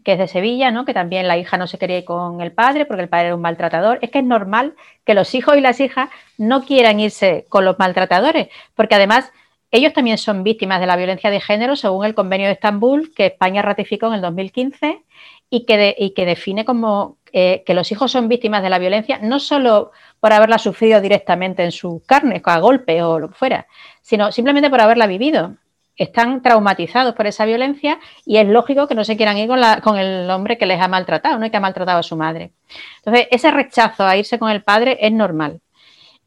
que 0.05 0.15
es 0.15 0.19
de 0.19 0.27
Sevilla, 0.27 0.73
¿no? 0.73 0.85
que 0.85 0.93
también 0.93 1.29
la 1.29 1.39
hija 1.39 1.59
no 1.59 1.69
se 1.69 1.79
quería 1.79 1.99
ir 1.99 2.05
con 2.05 2.41
el 2.41 2.51
padre 2.51 2.85
porque 2.85 3.05
el 3.05 3.09
padre 3.09 3.27
era 3.27 3.37
un 3.37 3.41
maltratador. 3.41 4.01
Es 4.03 4.11
que 4.11 4.19
es 4.19 4.25
normal 4.25 4.75
que 5.05 5.15
los 5.15 5.33
hijos 5.37 5.57
y 5.57 5.61
las 5.61 5.79
hijas 5.79 6.11
no 6.39 6.65
quieran 6.65 6.99
irse 6.99 7.47
con 7.49 7.65
los 7.65 7.79
maltratadores, 7.79 8.49
porque 8.75 8.97
además 8.97 9.31
ellos 9.71 9.93
también 9.93 10.19
son 10.19 10.43
víctimas 10.43 10.81
de 10.81 10.87
la 10.89 10.97
violencia 10.97 11.31
de 11.31 11.41
género 11.41 11.77
según 11.77 12.05
el 12.05 12.15
convenio 12.17 12.49
de 12.49 12.55
Estambul 12.55 13.13
que 13.15 13.27
España 13.27 13.63
ratificó 13.63 14.09
en 14.09 14.15
el 14.15 14.23
2015 14.23 15.05
y 15.51 15.67
que, 15.67 15.95
y 15.97 16.11
que 16.15 16.27
define 16.27 16.65
como 16.65 17.19
eh, 17.33 17.63
que 17.65 17.75
los 17.75 17.93
hijos 17.93 18.11
son 18.11 18.27
víctimas 18.29 18.65
de 18.65 18.71
la 18.71 18.81
violencia 18.81 19.21
no 19.23 19.39
solo 19.39 19.93
por 20.27 20.33
haberla 20.33 20.59
sufrido 20.59 21.01
directamente 21.01 21.63
en 21.63 21.71
su 21.71 22.03
carne, 22.05 22.43
a 22.45 22.59
golpe 22.59 23.01
o 23.01 23.21
lo 23.21 23.29
que 23.29 23.37
fuera, 23.37 23.69
sino 24.03 24.33
simplemente 24.33 24.69
por 24.69 24.81
haberla 24.81 25.07
vivido. 25.07 25.55
Están 25.95 26.43
traumatizados 26.43 27.15
por 27.15 27.29
esa 27.29 27.45
violencia 27.45 28.01
y 28.25 28.39
es 28.39 28.49
lógico 28.49 28.89
que 28.89 28.97
no 28.97 29.05
se 29.05 29.17
quieran 29.17 29.39
ir 29.39 29.47
con, 29.47 29.61
con 29.85 29.99
el 29.99 30.29
hombre 30.29 30.59
que 30.59 30.67
les 30.67 30.81
ha 30.81 30.89
maltratado, 30.89 31.39
¿no? 31.39 31.49
que 31.49 31.57
ha 31.57 31.61
maltratado 31.61 32.01
a 32.01 32.03
su 32.03 32.17
madre. 32.17 32.51
Entonces, 32.97 33.29
ese 33.31 33.53
rechazo 33.53 34.05
a 34.05 34.17
irse 34.17 34.37
con 34.37 34.51
el 34.51 34.65
padre 34.65 34.99
es 35.01 35.13
normal. 35.13 35.61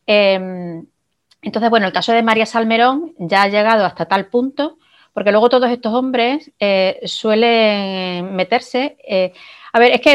Em, 0.07 0.85
entonces, 1.41 1.69
bueno, 1.69 1.85
el 1.85 1.91
caso 1.91 2.13
de 2.13 2.23
María 2.23 2.45
Salmerón 2.45 3.15
ya 3.17 3.43
ha 3.43 3.47
llegado 3.49 3.83
hasta 3.83 4.05
tal 4.05 4.27
punto, 4.27 4.77
porque 5.13 5.31
luego 5.31 5.49
todos 5.49 5.69
estos 5.69 5.93
hombres 5.93 6.51
eh, 6.59 6.99
suelen 7.05 8.35
meterse 8.35 8.97
eh, 9.07 9.33
a 9.71 9.79
ver, 9.79 9.91
es 9.93 10.01
que 10.01 10.13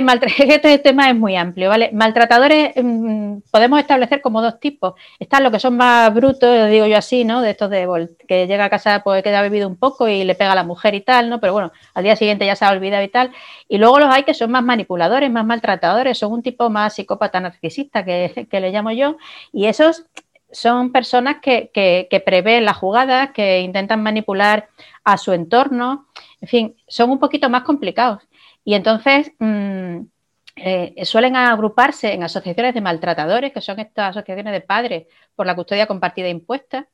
este 0.54 0.78
tema 0.78 1.08
es 1.08 1.16
muy 1.16 1.36
amplio, 1.36 1.68
¿vale? 1.68 1.90
Maltratadores 1.92 2.72
mm, 2.76 3.38
podemos 3.50 3.80
establecer 3.80 4.20
como 4.20 4.42
dos 4.42 4.58
tipos. 4.60 4.94
Están 5.18 5.42
los 5.42 5.52
que 5.52 5.60
son 5.60 5.76
más 5.76 6.12
brutos, 6.12 6.70
digo 6.70 6.86
yo 6.86 6.96
así, 6.96 7.24
¿no? 7.24 7.40
De 7.42 7.50
estos 7.50 7.70
de 7.70 8.08
que 8.26 8.46
llega 8.46 8.64
a 8.64 8.70
casa 8.70 9.02
pues 9.04 9.22
que 9.22 9.34
ha 9.34 9.42
bebido 9.42 9.68
un 9.68 9.76
poco 9.76 10.08
y 10.08 10.24
le 10.24 10.34
pega 10.34 10.52
a 10.52 10.54
la 10.54 10.64
mujer 10.64 10.94
y 10.94 11.00
tal, 11.00 11.30
¿no? 11.30 11.40
Pero 11.40 11.52
bueno, 11.52 11.72
al 11.94 12.04
día 12.04 12.16
siguiente 12.16 12.46
ya 12.46 12.56
se 12.56 12.64
ha 12.64 12.70
olvidado 12.70 13.04
y 13.04 13.08
tal. 13.08 13.32
Y 13.68 13.78
luego 13.78 13.98
los 13.98 14.10
hay 14.12 14.24
que 14.24 14.34
son 14.34 14.50
más 14.50 14.64
manipuladores, 14.64 15.30
más 15.30 15.44
maltratadores, 15.44 16.18
son 16.18 16.32
un 16.32 16.42
tipo 16.42 16.70
más 16.70 16.94
psicópata 16.94 17.40
narcisista 17.40 18.04
que, 18.04 18.48
que 18.50 18.60
le 18.60 18.70
llamo 18.70 18.90
yo. 18.92 19.16
Y 19.52 19.66
esos 19.66 20.04
son 20.54 20.92
personas 20.92 21.36
que, 21.42 22.22
prevén 22.24 22.64
las 22.64 22.76
jugadas, 22.76 23.30
que 23.32 23.60
intentan 23.60 24.02
manipular 24.02 24.68
a 25.02 25.18
su 25.18 25.32
entorno. 25.32 26.06
En 26.40 26.48
fin, 26.48 26.76
son 26.86 27.10
un 27.10 27.18
poquito 27.18 27.50
más 27.50 27.64
complicados. 27.64 28.22
Y 28.64 28.74
entonces 28.74 29.32
mm, 29.38 29.98
eh, 30.56 31.04
suelen 31.04 31.36
agruparse 31.36 32.12
en 32.12 32.22
asociaciones 32.22 32.72
de 32.72 32.80
maltratadores, 32.80 33.52
que 33.52 33.60
son 33.60 33.80
estas 33.80 34.10
asociaciones 34.10 34.52
de 34.52 34.60
padres 34.60 35.06
por 35.34 35.46
la 35.46 35.56
custodia 35.56 35.86
compartida 35.86 36.28
impuesta. 36.28 36.88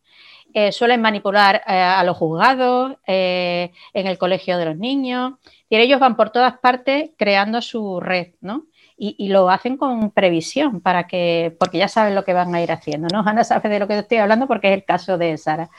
Eh, 0.53 0.73
suelen 0.73 1.01
manipular 1.01 1.63
eh, 1.67 1.75
a 1.75 2.03
los 2.03 2.17
juzgados, 2.17 2.97
en 3.07 3.71
el 3.93 4.19
colegio 4.19 4.57
de 4.59 4.65
los 4.65 4.77
niños. 4.77 5.35
Y 5.69 5.77
ellos 5.77 6.01
van 6.01 6.17
por 6.17 6.31
todas 6.31 6.59
partes 6.59 7.11
creando 7.17 7.61
su 7.61 8.01
red, 8.01 8.35
¿no? 8.41 8.65
Y, 9.03 9.29
lo 9.29 9.49
hacen 9.49 9.79
con 9.79 10.11
previsión 10.11 10.83
para 10.83 11.07
que, 11.07 11.57
porque 11.59 11.79
ya 11.79 11.89
saben 11.89 12.15
lo 12.15 12.23
que 12.23 12.35
van 12.35 12.55
a 12.55 12.61
ir 12.61 12.71
haciendo, 12.71 13.09
¿no? 13.11 13.21
Ana 13.27 13.45
sabe 13.45 13.71
de 13.71 13.79
lo 13.79 13.89
que 13.89 13.99
estoy 13.99 14.19
hablando 14.19 14.47
porque 14.47 14.69
es 14.69 14.75
el 14.75 14.85
caso 14.85 15.17
de 15.17 15.39
Sara. 15.39 15.71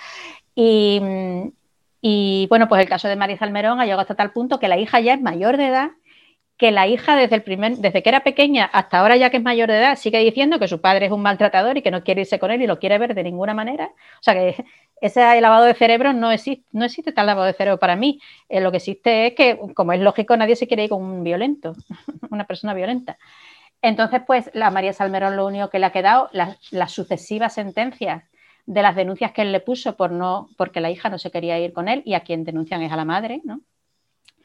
Y, 0.55 0.99
mm, 0.99 1.51
y 2.01 2.47
bueno, 2.49 2.67
pues 2.67 2.81
el 2.81 2.89
caso 2.89 3.07
de 3.07 3.15
María 3.15 3.37
Salmerón 3.37 3.79
ha 3.79 3.83
llegado 3.83 4.01
hasta 4.01 4.15
tal 4.15 4.31
punto 4.31 4.59
que 4.59 4.67
la 4.67 4.77
hija 4.79 4.99
ya 5.01 5.13
es 5.13 5.21
mayor 5.21 5.57
de 5.57 5.67
edad, 5.67 5.91
que 6.57 6.71
la 6.71 6.87
hija 6.87 7.15
desde, 7.15 7.35
el 7.35 7.43
primer, 7.43 7.77
desde 7.77 8.03
que 8.03 8.09
era 8.09 8.21
pequeña 8.21 8.65
hasta 8.65 8.99
ahora 8.99 9.17
ya 9.17 9.29
que 9.31 9.37
es 9.37 9.43
mayor 9.43 9.69
de 9.69 9.77
edad 9.77 9.95
sigue 9.97 10.19
diciendo 10.19 10.59
que 10.59 10.67
su 10.67 10.79
padre 10.81 11.07
es 11.07 11.11
un 11.11 11.21
maltratador 11.21 11.77
y 11.77 11.81
que 11.81 11.91
no 11.91 12.03
quiere 12.03 12.21
irse 12.21 12.39
con 12.39 12.51
él 12.51 12.61
y 12.61 12.67
lo 12.67 12.79
quiere 12.79 12.97
ver 12.97 13.15
de 13.15 13.23
ninguna 13.23 13.53
manera. 13.53 13.91
O 14.19 14.23
sea 14.23 14.33
que 14.33 14.63
ese 15.01 15.41
lavado 15.41 15.65
de 15.65 15.73
cerebro 15.73 16.13
no 16.13 16.31
existe, 16.31 16.63
no 16.71 16.85
existe 16.85 17.11
tal 17.11 17.25
lavado 17.25 17.47
de 17.47 17.53
cerebro 17.53 17.79
para 17.79 17.95
mí. 17.95 18.21
Eh, 18.47 18.61
lo 18.61 18.71
que 18.71 18.77
existe 18.77 19.27
es 19.27 19.35
que, 19.35 19.59
como 19.73 19.93
es 19.93 19.99
lógico, 19.99 20.37
nadie 20.37 20.55
se 20.55 20.67
quiere 20.67 20.83
ir 20.83 20.89
con 20.89 21.03
un 21.03 21.23
violento, 21.23 21.73
una 22.29 22.45
persona 22.45 22.73
violenta. 22.73 23.17
Entonces, 23.81 24.21
pues 24.25 24.51
la 24.53 24.69
María 24.69 24.93
Salmerón 24.93 25.35
lo 25.35 25.47
único 25.47 25.69
que 25.69 25.79
le 25.79 25.87
ha 25.87 25.91
quedado, 25.91 26.29
las 26.31 26.91
sucesivas 26.91 27.55
sentencias 27.55 28.23
de 28.67 28.81
las 28.83 28.95
denuncias 28.95 29.31
que 29.31 29.41
él 29.41 29.51
le 29.51 29.59
puso 29.59 29.97
por 29.97 30.11
no, 30.11 30.49
porque 30.55 30.81
la 30.81 30.91
hija 30.91 31.09
no 31.09 31.17
se 31.17 31.31
quería 31.31 31.59
ir 31.59 31.73
con 31.73 31.87
él 31.87 32.03
y 32.05 32.13
a 32.13 32.21
quien 32.21 32.43
denuncian 32.43 32.83
es 32.83 32.91
a 32.91 32.95
la 32.95 33.05
madre, 33.05 33.41
¿no? 33.43 33.61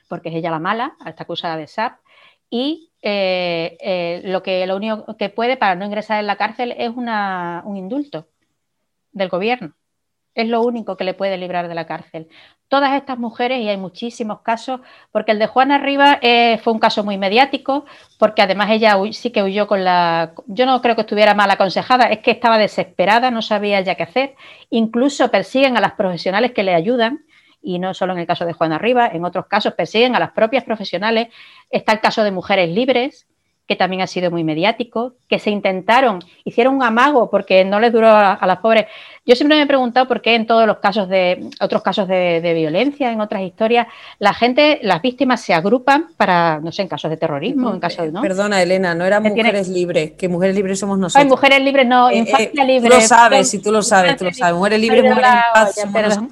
Porque 0.09 0.31
es 0.31 0.37
ella 0.37 0.51
la 0.51 0.59
mala, 0.59 0.97
está 1.05 1.25
acusada 1.25 1.57
de 1.59 1.67
SAP. 1.67 1.99
y 2.49 2.93
eh, 3.03 3.77
eh, 3.81 4.23
lo 4.25 4.43
que 4.43 4.67
lo 4.67 4.77
único 4.77 5.17
que 5.17 5.29
puede 5.29 5.57
para 5.57 5.75
no 5.75 5.85
ingresar 5.85 6.19
en 6.19 6.27
la 6.27 6.37
cárcel 6.37 6.75
es 6.79 6.91
un 6.91 7.77
indulto 7.77 8.29
del 9.13 9.29
gobierno. 9.29 9.75
Es 10.37 10.47
lo 10.47 10.61
único 10.61 10.99
que 10.99 11.05
le 11.05 11.15
puede 11.15 11.39
librar 11.39 11.67
de 11.67 11.75
la 11.75 11.87
cárcel. 11.87 12.29
Todas 12.69 12.93
estas 12.93 13.19
mujeres, 13.19 13.59
y 13.61 13.69
hay 13.71 13.79
muchísimos 13.79 14.43
casos, 14.43 14.81
porque 15.11 15.33
el 15.33 15.39
de 15.39 15.47
Juana 15.47 15.79
Rivas 15.79 16.19
eh, 16.21 16.59
fue 16.63 16.75
un 16.75 16.79
caso 16.79 17.03
muy 17.03 17.17
mediático, 17.17 17.87
porque 18.19 18.43
además 18.43 18.71
ella 18.71 18.99
sí 19.13 19.31
que 19.31 19.43
huyó 19.43 19.67
con 19.67 19.83
la... 19.83 20.35
Yo 20.47 20.67
no 20.67 20.83
creo 20.83 20.95
que 20.95 21.01
estuviera 21.01 21.33
mal 21.33 21.51
aconsejada, 21.51 22.05
es 22.11 22.19
que 22.19 22.33
estaba 22.33 22.59
desesperada, 22.59 23.31
no 23.31 23.41
sabía 23.41 23.81
ya 23.81 23.95
qué 23.95 24.03
hacer. 24.03 24.35
Incluso 24.69 25.31
persiguen 25.31 25.79
a 25.79 25.81
las 25.81 25.93
profesionales 25.93 26.53
que 26.53 26.65
le 26.65 26.75
ayudan, 26.75 27.25
y 27.63 27.79
no 27.79 27.95
solo 27.95 28.13
en 28.13 28.19
el 28.19 28.27
caso 28.27 28.45
de 28.45 28.53
Juana 28.53 28.77
Rivas, 28.77 29.15
en 29.15 29.25
otros 29.25 29.47
casos 29.47 29.73
persiguen 29.73 30.15
a 30.15 30.21
las 30.21 30.33
propias 30.33 30.65
profesionales. 30.65 31.29
Está 31.71 31.93
el 31.95 32.01
caso 32.01 32.25
de 32.25 32.31
mujeres 32.31 32.69
libres, 32.69 33.27
que 33.67 33.75
también 33.75 34.03
ha 34.03 34.07
sido 34.07 34.31
muy 34.31 34.45
mediático, 34.45 35.15
que 35.29 35.39
se 35.39 35.51
intentaron, 35.51 36.21
hicieron 36.45 36.77
un 36.77 36.83
amago 36.85 37.29
porque 37.31 37.65
no 37.65 37.81
les 37.81 37.93
duró 37.93 38.09
a, 38.09 38.39
las 38.47 38.59
pobres. 38.59 38.87
Yo 39.25 39.35
siempre 39.35 39.57
me 39.57 39.65
he 39.65 39.67
preguntado 39.67 40.07
por 40.07 40.23
qué 40.23 40.37
en 40.37 40.47
todos 40.47 40.69
los 40.69 40.79
casos 40.79 41.09
de, 41.09 41.51
otros 41.61 41.83
casos 41.83 42.07
de, 42.07 42.53
violencia, 42.55 43.11
en 43.11 43.21
otras 43.21 43.43
historias, 43.43 43.89
la 44.21 44.35
gente, 44.35 44.79
las 44.83 45.03
víctimas 45.03 45.41
se 45.41 45.53
agrupan 45.53 46.11
para, 46.17 46.61
no 46.61 46.71
sé, 46.71 46.83
en 46.83 46.89
casos 46.89 47.11
de 47.11 47.17
terrorismo, 47.17 47.75
en 47.75 47.81
casos 47.81 48.07
de, 48.07 48.13
¿no? 48.13 48.23
Perdona, 48.23 48.63
Elena, 48.63 48.95
no 48.95 49.05
eran 49.05 49.25
mujeres 49.25 49.69
libres, 49.69 50.13
que 50.13 50.29
mujeres 50.29 50.55
libres 50.55 50.79
somos 50.79 50.97
nosotros. 50.97 51.25
Hay 51.25 51.29
mujeres 51.29 51.61
libres, 51.61 51.87
no, 51.87 52.09
eh, 52.09 52.19
infancia 52.19 52.63
eh, 52.63 52.67
libre. 52.67 52.91
Tú 52.91 52.97
lo 52.97 53.01
sabes, 53.01 53.51
si 53.51 53.61
tú 53.61 53.73
lo 53.73 53.83
sabes, 53.83 54.17
tú 54.17 54.25
lo 54.27 54.33
sabes. 54.33 54.55
Mujeres 54.55 54.81
libres, 54.81 55.03
mujeres 55.03 55.31
en 55.79 55.93
paz, 55.93 56.15
somos 56.15 56.31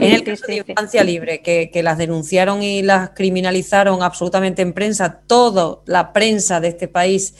en 0.00 0.12
el 0.12 0.24
caso 0.24 0.46
de 0.46 0.64
infancia 0.66 1.04
libre, 1.04 1.42
que, 1.42 1.82
las 1.82 1.98
denunciaron 1.98 2.62
y 2.62 2.82
las 2.82 3.10
criminalizaron 3.10 4.02
absolutamente 4.02 4.62
en 4.62 4.72
prensa, 4.72 5.22
toda 5.26 5.78
la 5.86 6.12
prensa 6.12 6.60
de 6.60 6.68
este 6.68 6.88
país 6.88 7.34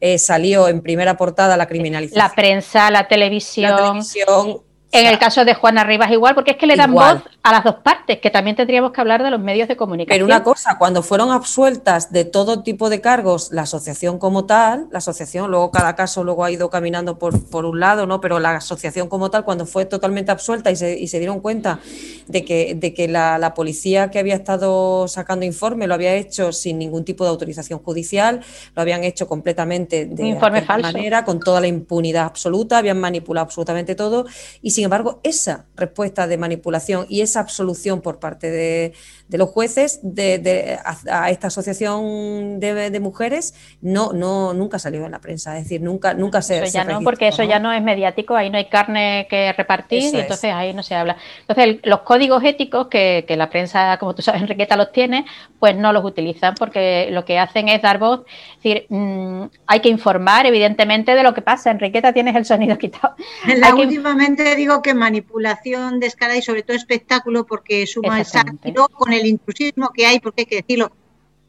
eh, 0.00 0.18
salió 0.18 0.68
en 0.68 0.80
primera 0.80 1.16
portada 1.16 1.56
la 1.56 1.66
criminalización. 1.66 2.18
La 2.18 2.34
prensa, 2.34 2.90
la 2.90 3.06
televisión. 3.08 3.70
La 3.70 3.76
televisión 3.76 4.62
en 4.92 5.06
el 5.06 5.18
caso 5.18 5.44
de 5.44 5.54
Juana 5.54 5.84
Rivas 5.84 6.10
igual, 6.10 6.34
porque 6.34 6.52
es 6.52 6.56
que 6.58 6.66
le 6.66 6.76
dan 6.76 6.92
voz 6.92 7.22
a 7.42 7.50
las 7.50 7.64
dos 7.64 7.76
partes, 7.76 8.20
que 8.20 8.30
también 8.30 8.56
tendríamos 8.56 8.92
que 8.92 9.00
hablar 9.00 9.22
de 9.22 9.30
los 9.30 9.40
medios 9.40 9.66
de 9.66 9.76
comunicación. 9.76 10.14
Pero 10.14 10.26
una 10.26 10.44
cosa, 10.44 10.76
cuando 10.78 11.02
fueron 11.02 11.32
absueltas 11.32 12.12
de 12.12 12.24
todo 12.24 12.62
tipo 12.62 12.90
de 12.90 13.00
cargos, 13.00 13.50
la 13.52 13.62
asociación 13.62 14.18
como 14.18 14.44
tal, 14.44 14.88
la 14.90 14.98
asociación, 14.98 15.50
luego 15.50 15.70
cada 15.70 15.96
caso 15.96 16.24
luego 16.24 16.44
ha 16.44 16.50
ido 16.50 16.68
caminando 16.68 17.18
por, 17.18 17.42
por 17.48 17.64
un 17.64 17.80
lado, 17.80 18.06
¿no? 18.06 18.20
Pero 18.20 18.38
la 18.38 18.56
asociación 18.56 19.08
como 19.08 19.30
tal, 19.30 19.44
cuando 19.44 19.64
fue 19.64 19.86
totalmente 19.86 20.30
absuelta 20.30 20.70
y 20.70 20.76
se, 20.76 20.98
y 20.98 21.08
se 21.08 21.18
dieron 21.18 21.40
cuenta 21.40 21.80
de 22.28 22.44
que, 22.44 22.74
de 22.74 22.92
que 22.92 23.08
la, 23.08 23.38
la, 23.38 23.54
policía 23.54 24.10
que 24.10 24.18
había 24.18 24.34
estado 24.34 25.08
sacando 25.08 25.44
informe 25.46 25.86
lo 25.86 25.94
había 25.94 26.14
hecho 26.14 26.52
sin 26.52 26.78
ningún 26.78 27.04
tipo 27.04 27.24
de 27.24 27.30
autorización 27.30 27.78
judicial, 27.80 28.40
lo 28.74 28.82
habían 28.82 29.04
hecho 29.04 29.26
completamente 29.26 30.06
de 30.06 30.26
informe 30.26 30.62
manera, 30.62 31.24
con 31.24 31.40
toda 31.40 31.60
la 31.60 31.66
impunidad 31.66 32.24
absoluta, 32.24 32.78
habían 32.78 33.00
manipulado 33.00 33.46
absolutamente 33.46 33.94
todo 33.94 34.26
y 34.60 34.70
sin 34.70 34.81
embargo, 34.84 35.20
esa 35.22 35.66
respuesta 35.76 36.26
de 36.26 36.38
manipulación 36.38 37.06
y 37.08 37.20
esa 37.20 37.40
absolución 37.40 38.00
por 38.00 38.18
parte 38.18 38.50
de, 38.50 38.92
los 39.28 39.48
jueces 39.48 40.00
de, 40.02 40.78
a, 40.84 41.30
esta 41.30 41.46
asociación 41.46 42.60
de, 42.60 43.00
mujeres 43.00 43.54
no, 43.80 44.12
no, 44.12 44.54
nunca 44.54 44.78
salió 44.78 45.04
en 45.04 45.12
la 45.12 45.20
prensa. 45.20 45.56
Es 45.58 45.64
decir, 45.64 45.80
nunca, 45.80 46.14
nunca 46.14 46.42
se. 46.42 46.58
Eso 46.62 46.72
ya 46.72 46.84
no, 46.84 47.00
porque 47.00 47.28
eso 47.28 47.42
ya 47.42 47.58
no 47.58 47.72
es 47.72 47.82
mediático, 47.82 48.34
ahí 48.34 48.50
no 48.50 48.58
hay 48.58 48.66
carne 48.66 49.26
que 49.28 49.52
repartir 49.52 50.14
y 50.14 50.20
entonces 50.20 50.52
ahí 50.52 50.72
no 50.72 50.82
se 50.82 50.94
habla. 50.94 51.16
Entonces, 51.46 51.80
los 51.84 52.00
códigos 52.00 52.42
éticos 52.44 52.88
que, 52.88 53.24
la 53.28 53.50
prensa, 53.50 53.96
como 53.98 54.14
tú 54.14 54.22
sabes, 54.22 54.42
Enriqueta 54.52 54.76
los 54.76 54.92
tiene, 54.92 55.24
pues 55.58 55.76
no 55.76 55.92
los 55.92 56.04
utilizan 56.04 56.54
porque 56.54 57.08
lo 57.10 57.24
que 57.24 57.38
hacen 57.38 57.68
es 57.68 57.82
dar 57.82 57.98
voz. 57.98 58.22
Es 58.56 58.62
decir, 58.62 58.86
mm, 58.88 59.44
hay 59.66 59.80
que 59.80 59.88
informar, 59.88 60.46
evidentemente, 60.46 61.14
de 61.14 61.22
lo 61.22 61.34
que 61.34 61.42
pasa. 61.42 61.70
Enriqueta, 61.70 62.12
tienes 62.12 62.36
el 62.36 62.44
sonido 62.44 62.78
quitado. 62.82 63.14
La, 63.56 63.74
últimamente 63.74 64.54
digo 64.56 64.71
que 64.80 64.94
manipulación 64.94 66.00
descarada 66.00 66.38
y 66.38 66.42
sobre 66.42 66.62
todo 66.62 66.76
espectáculo 66.76 67.44
porque 67.44 67.86
suma 67.86 68.20
el 68.20 68.24
sátiro 68.24 68.88
con 68.88 69.12
el 69.12 69.26
intrusismo 69.26 69.90
que 69.92 70.06
hay, 70.06 70.20
porque 70.20 70.42
hay 70.42 70.46
que 70.46 70.56
decirlo, 70.56 70.92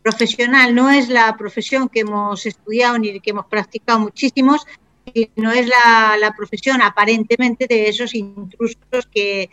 profesional 0.04 0.76
no 0.76 0.90
es 0.90 1.10
la 1.10 1.36
profesión 1.38 1.88
que 1.88 2.02
hemos 2.02 2.46
estudiado 2.46 2.98
ni 2.98 3.20
que 3.20 3.30
hemos 3.30 3.46
practicado 3.46 4.00
muchísimos, 4.00 4.66
sino 5.14 5.52
es 5.52 5.68
la, 5.68 6.34
profesión 6.36 6.82
aparentemente 6.82 7.68
de 7.68 7.88
esos 7.88 8.14
intrusos 8.14 9.08
que, 9.12 9.50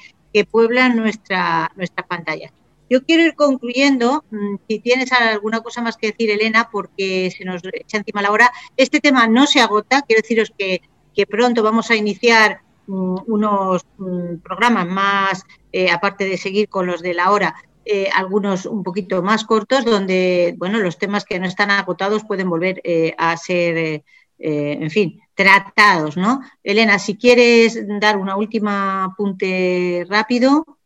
pueblan 0.51 0.97
nuestra, 0.97 1.73
nuestra 1.77 2.07
pantalla. 2.07 2.53
Yo 2.89 3.05
quiero 3.05 3.25
ir 3.25 3.35
concluyendo, 3.35 4.25
mm, 4.31 4.57
si 4.68 4.79
tienes 4.79 5.12
alguna 5.12 5.61
cosa 5.61 5.83
más 5.83 5.97
que 5.97 6.09
decir, 6.09 6.31
Elena, 6.31 6.68
porque 6.71 7.33
se 7.37 7.45
nos 7.45 7.62
echa 7.64 7.99
encima 7.99 8.23
la 8.23 8.31
hora. 8.31 8.51
Este 8.77 9.01
tema 9.01 9.27
no 9.27 9.47
se 9.47 9.61
agota, 9.61 10.03
quiero 10.03 10.23
deciros 10.23 10.53
que, 10.57 10.83
que 11.14 11.27
pronto 11.27 11.62
vamos 11.62 11.91
a 11.91 11.97
iniciar 11.97 12.62
unos 12.91 13.84
mm, 13.99 14.36
programas 14.43 14.86
más, 14.86 15.45
eh, 15.72 15.91
aparte 15.91 16.24
de 16.24 16.36
seguir 16.36 16.68
con 16.68 16.86
los 16.86 17.03
de 17.03 17.14
la 17.14 17.30
hora, 17.30 17.55
eh, 17.84 18.09
algunos 18.14 18.66
un 18.66 18.82
poquito 18.82 19.22
más 19.22 19.45
cortos, 19.45 19.84
donde 19.84 20.55
bueno, 20.59 20.78
los 20.78 20.99
temas 20.99 21.24
que 21.24 21.38
no 21.38 21.47
están 21.47 21.70
agotados 21.70 22.24
pueden 22.24 22.51
volver 22.51 22.80
eh, 22.84 23.14
a 23.18 23.36
ser, 23.36 24.03
en 24.38 24.91
fin, 24.91 25.20
tratados, 25.34 26.16
¿no? 26.16 26.41
Elena, 26.62 26.99
si 26.99 27.16
quieres 27.16 27.78
dar 28.01 28.16
una 28.16 28.36
última 28.36 29.05
apunte 29.05 30.07
rápido. 30.09 30.78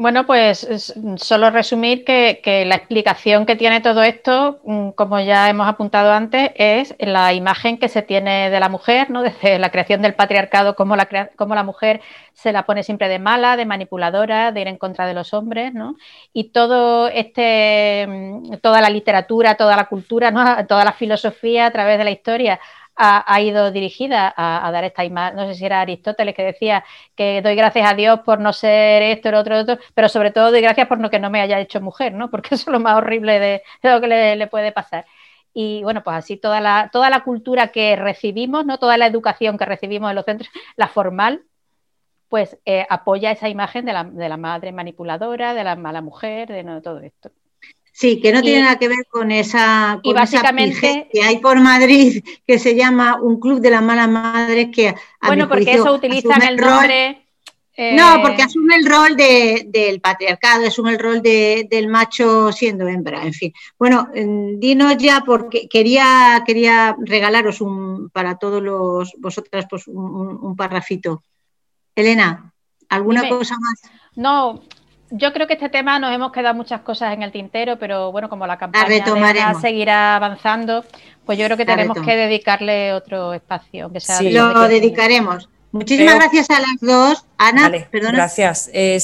Bueno, 0.00 0.26
pues 0.26 0.64
solo 1.16 1.50
resumir 1.50 2.04
que, 2.04 2.64
la 2.64 2.76
explicación 2.76 3.46
que 3.46 3.56
tiene 3.56 3.80
todo 3.80 4.04
esto, 4.04 4.60
mm, 4.62 4.90
como 4.90 5.18
ya 5.18 5.50
hemos 5.50 5.66
apuntado 5.66 6.12
antes, 6.12 6.52
es 6.54 6.94
la 7.00 7.32
imagen 7.32 7.78
que 7.78 7.88
se 7.88 8.02
tiene 8.02 8.48
de 8.48 8.60
la 8.60 8.68
mujer, 8.68 9.10
¿no? 9.10 9.22
Desde 9.42 9.58
la 9.58 9.70
creación 9.70 10.00
del 10.00 10.14
patriarcado, 10.14 10.76
como 10.76 10.94
la, 10.94 11.08
la 11.10 11.62
mujer 11.64 12.00
se 12.32 12.52
la 12.52 12.64
pone 12.64 12.84
siempre 12.84 13.08
de 13.08 13.18
mala, 13.18 13.56
de 13.56 13.66
manipuladora, 13.66 14.52
de 14.52 14.60
ir 14.60 14.68
en 14.68 14.78
contra 14.78 15.04
de 15.04 15.14
los 15.14 15.34
hombres, 15.34 15.74
¿no? 15.74 15.96
Y 16.32 16.50
todo 16.52 17.08
este, 17.08 18.06
mm, 18.08 18.58
toda 18.62 18.80
la 18.80 18.90
literatura, 18.90 19.56
toda 19.56 19.74
la 19.74 19.86
cultura, 19.86 20.30
¿no? 20.30 20.44
toda 20.68 20.84
la 20.84 20.92
filosofía 20.92 21.66
a 21.66 21.72
través 21.72 21.98
de 21.98 22.04
la 22.04 22.12
historia 22.12 22.60
ha, 22.98 23.40
ido 23.40 23.70
dirigida 23.70 24.32
a, 24.36 24.70
dar 24.72 24.84
esta 24.84 25.04
imagen, 25.04 25.36
no 25.36 25.46
sé 25.46 25.54
si 25.54 25.64
era 25.64 25.80
Aristóteles 25.80 26.34
que 26.34 26.42
decía 26.42 26.84
que 27.14 27.40
doy 27.42 27.54
gracias 27.54 27.88
a 27.90 27.94
Dios 27.94 28.20
por 28.20 28.40
no 28.40 28.52
ser 28.52 29.02
esto, 29.02 29.28
el 29.28 29.36
otro, 29.36 29.54
el 29.54 29.62
otro, 29.62 29.78
pero 29.94 30.08
sobre 30.08 30.32
todo 30.32 30.50
doy 30.50 30.60
gracias 30.60 30.88
por 30.88 30.98
no 30.98 31.08
que 31.10 31.20
no 31.20 31.30
me 31.30 31.40
haya 31.40 31.60
hecho 31.60 31.80
mujer, 31.80 32.14
¿no? 32.14 32.30
Porque 32.30 32.54
eso 32.54 32.70
es 32.70 32.72
lo 32.72 32.80
más 32.80 32.96
horrible 32.96 33.38
de, 33.38 33.62
lo 33.82 34.00
que 34.00 34.08
le, 34.08 34.46
puede 34.48 34.72
pasar. 34.72 35.06
Y 35.54 35.82
bueno, 35.82 36.02
pues 36.02 36.16
así 36.16 36.36
toda 36.36 36.60
la, 36.60 36.90
toda 36.92 37.10
la 37.10 37.24
cultura 37.24 37.68
que 37.68 37.96
recibimos, 37.96 38.66
¿no? 38.66 38.78
Toda 38.78 38.98
la 38.98 39.06
educación 39.06 39.58
que 39.58 39.64
recibimos 39.64 40.10
en 40.10 40.16
los 40.16 40.24
centros, 40.24 40.50
la 40.76 40.88
formal, 40.88 41.42
pues 42.28 42.58
eh, 42.64 42.86
apoya 42.90 43.30
esa 43.32 43.48
imagen 43.48 43.84
de 43.84 43.92
la, 43.92 44.04
de 44.04 44.28
la, 44.28 44.36
madre 44.36 44.72
manipuladora, 44.72 45.54
de 45.54 45.64
la 45.64 45.76
mala 45.76 46.02
mujer, 46.02 46.48
de 46.48 46.80
todo 46.82 47.00
esto. 47.00 47.30
Sí, 47.98 48.20
que 48.20 48.30
no 48.30 48.42
tiene 48.42 48.62
nada 48.62 48.78
que 48.78 48.86
ver 48.86 49.08
con 49.10 49.32
esa, 49.32 49.98
y 50.04 50.12
básicamente, 50.12 51.08
que 51.12 51.20
hay 51.20 51.38
por 51.38 51.58
Madrid 51.58 52.22
que 52.46 52.60
se 52.60 52.76
llama 52.76 53.18
un 53.20 53.40
club 53.40 53.58
de 53.58 53.70
las 53.70 53.82
malas 53.82 54.08
madres 54.08 54.68
que 54.72 54.94
bueno 55.20 55.48
porque 55.48 55.72
eso 55.72 55.94
utilizan 55.94 56.40
el 56.42 56.56
nombre 56.58 57.26
no 57.76 58.14
eh, 58.14 58.20
porque 58.22 58.42
asume 58.42 58.76
el 58.76 58.86
rol 58.86 59.16
del 59.16 60.00
patriarcado 60.00 60.68
asume 60.68 60.92
el 60.92 61.00
rol 61.00 61.22
del 61.22 61.88
macho 61.88 62.52
siendo 62.52 62.86
hembra 62.86 63.24
en 63.24 63.32
fin. 63.32 63.52
Bueno 63.76 64.08
dinos 64.14 64.96
ya 64.96 65.24
porque 65.26 65.68
quería 65.68 66.44
quería 66.46 66.94
regalaros 67.04 67.60
un 67.60 68.10
para 68.10 68.38
todos 68.38 68.62
los 68.62 69.12
vosotras 69.18 69.66
pues 69.68 69.88
un, 69.88 70.38
un 70.40 70.54
parrafito. 70.54 71.24
Elena 71.96 72.52
alguna 72.88 73.28
cosa 73.28 73.56
más 73.58 73.90
no 74.14 74.62
yo 75.10 75.32
creo 75.32 75.46
que 75.46 75.54
este 75.54 75.68
tema 75.68 75.98
nos 75.98 76.14
hemos 76.14 76.32
quedado 76.32 76.54
muchas 76.54 76.80
cosas 76.82 77.12
en 77.14 77.22
el 77.22 77.32
tintero, 77.32 77.78
pero 77.78 78.12
bueno, 78.12 78.28
como 78.28 78.46
la 78.46 78.58
campaña 78.58 79.54
seguirá 79.60 80.16
avanzando, 80.16 80.84
pues 81.24 81.38
yo 81.38 81.46
creo 81.46 81.56
que 81.56 81.66
tenemos 81.66 81.98
que 82.00 82.16
dedicarle 82.16 82.92
otro 82.92 83.34
espacio, 83.34 83.84
aunque 83.84 84.00
sea. 84.00 84.16
Sí, 84.16 84.30
lo 84.30 84.68
dedicaremos. 84.68 85.48
Muchísimas 85.70 86.14
gracias 86.14 86.48
a 86.48 86.60
las 86.60 86.80
dos. 86.80 87.26
Ana, 87.36 87.70
perdona. 87.90 88.12
Gracias. 88.12 88.70
Eh, 88.72 89.00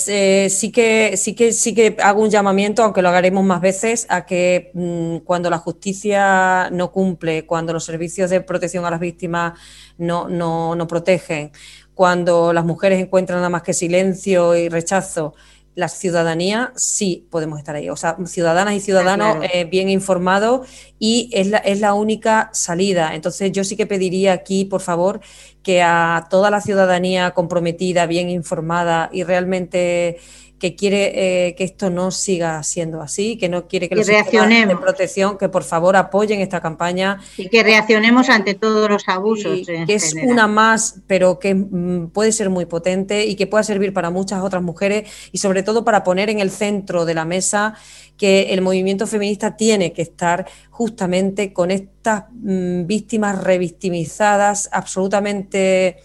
sí, 0.49 0.73
que, 0.73 1.17
sí, 1.19 1.35
que, 1.35 1.53
sí 1.53 1.75
que 1.75 1.97
hago 2.03 2.23
un 2.23 2.31
llamamiento, 2.31 2.83
aunque 2.83 3.03
lo 3.03 3.11
haremos 3.11 3.45
más 3.45 3.61
veces, 3.61 4.07
a 4.09 4.25
que 4.25 4.71
mm, 4.73 5.19
cuando 5.19 5.51
la 5.51 5.59
justicia 5.59 6.71
no 6.71 6.91
cumple, 6.91 7.45
cuando 7.45 7.75
los 7.75 7.85
servicios 7.85 8.31
de 8.31 8.41
protección 8.41 8.87
a 8.87 8.91
las 8.91 9.01
víctimas 9.01 9.59
no, 9.99 10.29
no, 10.29 10.75
no 10.75 10.87
protegen, 10.87 11.53
cuando 11.95 12.53
las 12.53 12.65
mujeres 12.65 12.99
encuentran 12.99 13.39
nada 13.39 13.51
más 13.51 13.63
que 13.63 13.75
silencio 13.75 14.57
y 14.57 14.69
rechazo, 14.71 15.35
la 15.75 15.89
ciudadanía 15.89 16.73
sí 16.77 17.27
podemos 17.31 17.59
estar 17.59 17.75
ahí. 17.77 17.91
O 17.91 17.97
sea, 17.97 18.17
ciudadanas 18.27 18.75
y 18.75 18.81
ciudadanos 18.81 19.39
eh, 19.53 19.65
bien 19.65 19.89
informados 19.89 20.69
y 20.99 21.31
es 21.33 21.49
la, 21.49 21.59
es 21.59 21.81
la 21.81 21.95
única 21.95 22.51
salida. 22.53 23.15
Entonces 23.15 23.53
yo 23.53 23.65
sí 23.65 23.77
que 23.77 23.87
pediría 23.87 24.33
aquí, 24.33 24.65
por 24.65 24.81
favor, 24.81 25.21
que 25.63 25.83
a 25.83 26.27
toda 26.31 26.51
la 26.51 26.61
ciudadanía 26.61 27.33
comprometida, 27.33 28.07
bien 28.07 28.31
informada 28.31 29.11
y 29.13 29.25
realmente 29.25 30.19
que 30.65 30.75
quiere 30.75 31.49
eh, 31.49 31.55
que 31.57 31.65
esto 31.65 31.91
no 31.91 32.11
siga 32.11 32.63
siendo 32.63 33.03
así, 33.03 33.37
que 33.37 33.51
no 33.51 33.69
quiere 33.69 33.87
que 33.87 33.97
los 33.97 34.07
de 34.07 34.77
protección, 34.81 35.37
que 35.37 35.51
por 35.51 35.63
favor 35.63 35.95
apoyen 35.95 36.41
esta 36.41 36.63
campaña. 36.63 37.21
Y 37.37 37.51
que 37.51 37.63
reaccionemos 37.63 38.31
ante 38.31 38.55
todos 38.55 38.89
los 38.89 39.07
abusos. 39.07 39.67
que 39.67 39.95
es 39.95 40.15
una 40.25 40.47
más, 40.47 41.03
pero 41.07 41.39
que 41.39 41.55
mm, 41.55 42.09
puede 42.15 42.33
ser 42.33 42.49
muy 42.49 42.65
potente 42.65 43.27
y 43.27 43.35
que 43.35 43.47
pueda 43.47 43.63
servir 43.63 43.93
para 43.93 44.09
muchas 44.09 44.43
otras 44.43 44.63
mujeres 44.63 45.07
y 45.33 45.37
sobre 45.37 45.63
todo 45.63 45.85
para 45.85 46.03
poner 46.03 46.31
en 46.31 46.41
el 46.41 46.51
centro 46.51 47.05
de 47.05 47.13
la 47.13 47.27
mesa 47.27 47.75
que 48.17 48.55
el 48.55 48.63
movimiento 48.63 49.07
feminista 49.07 49.57
tiene 49.57 49.93
que 49.93 50.01
estar 50.01 50.47
justamente 50.71 51.53
con 51.53 51.71
estas 51.71 52.25
mm, 52.33 52.87
víctimas 52.87 53.45
revictimizadas, 53.45 54.71
absolutamente 54.73 55.99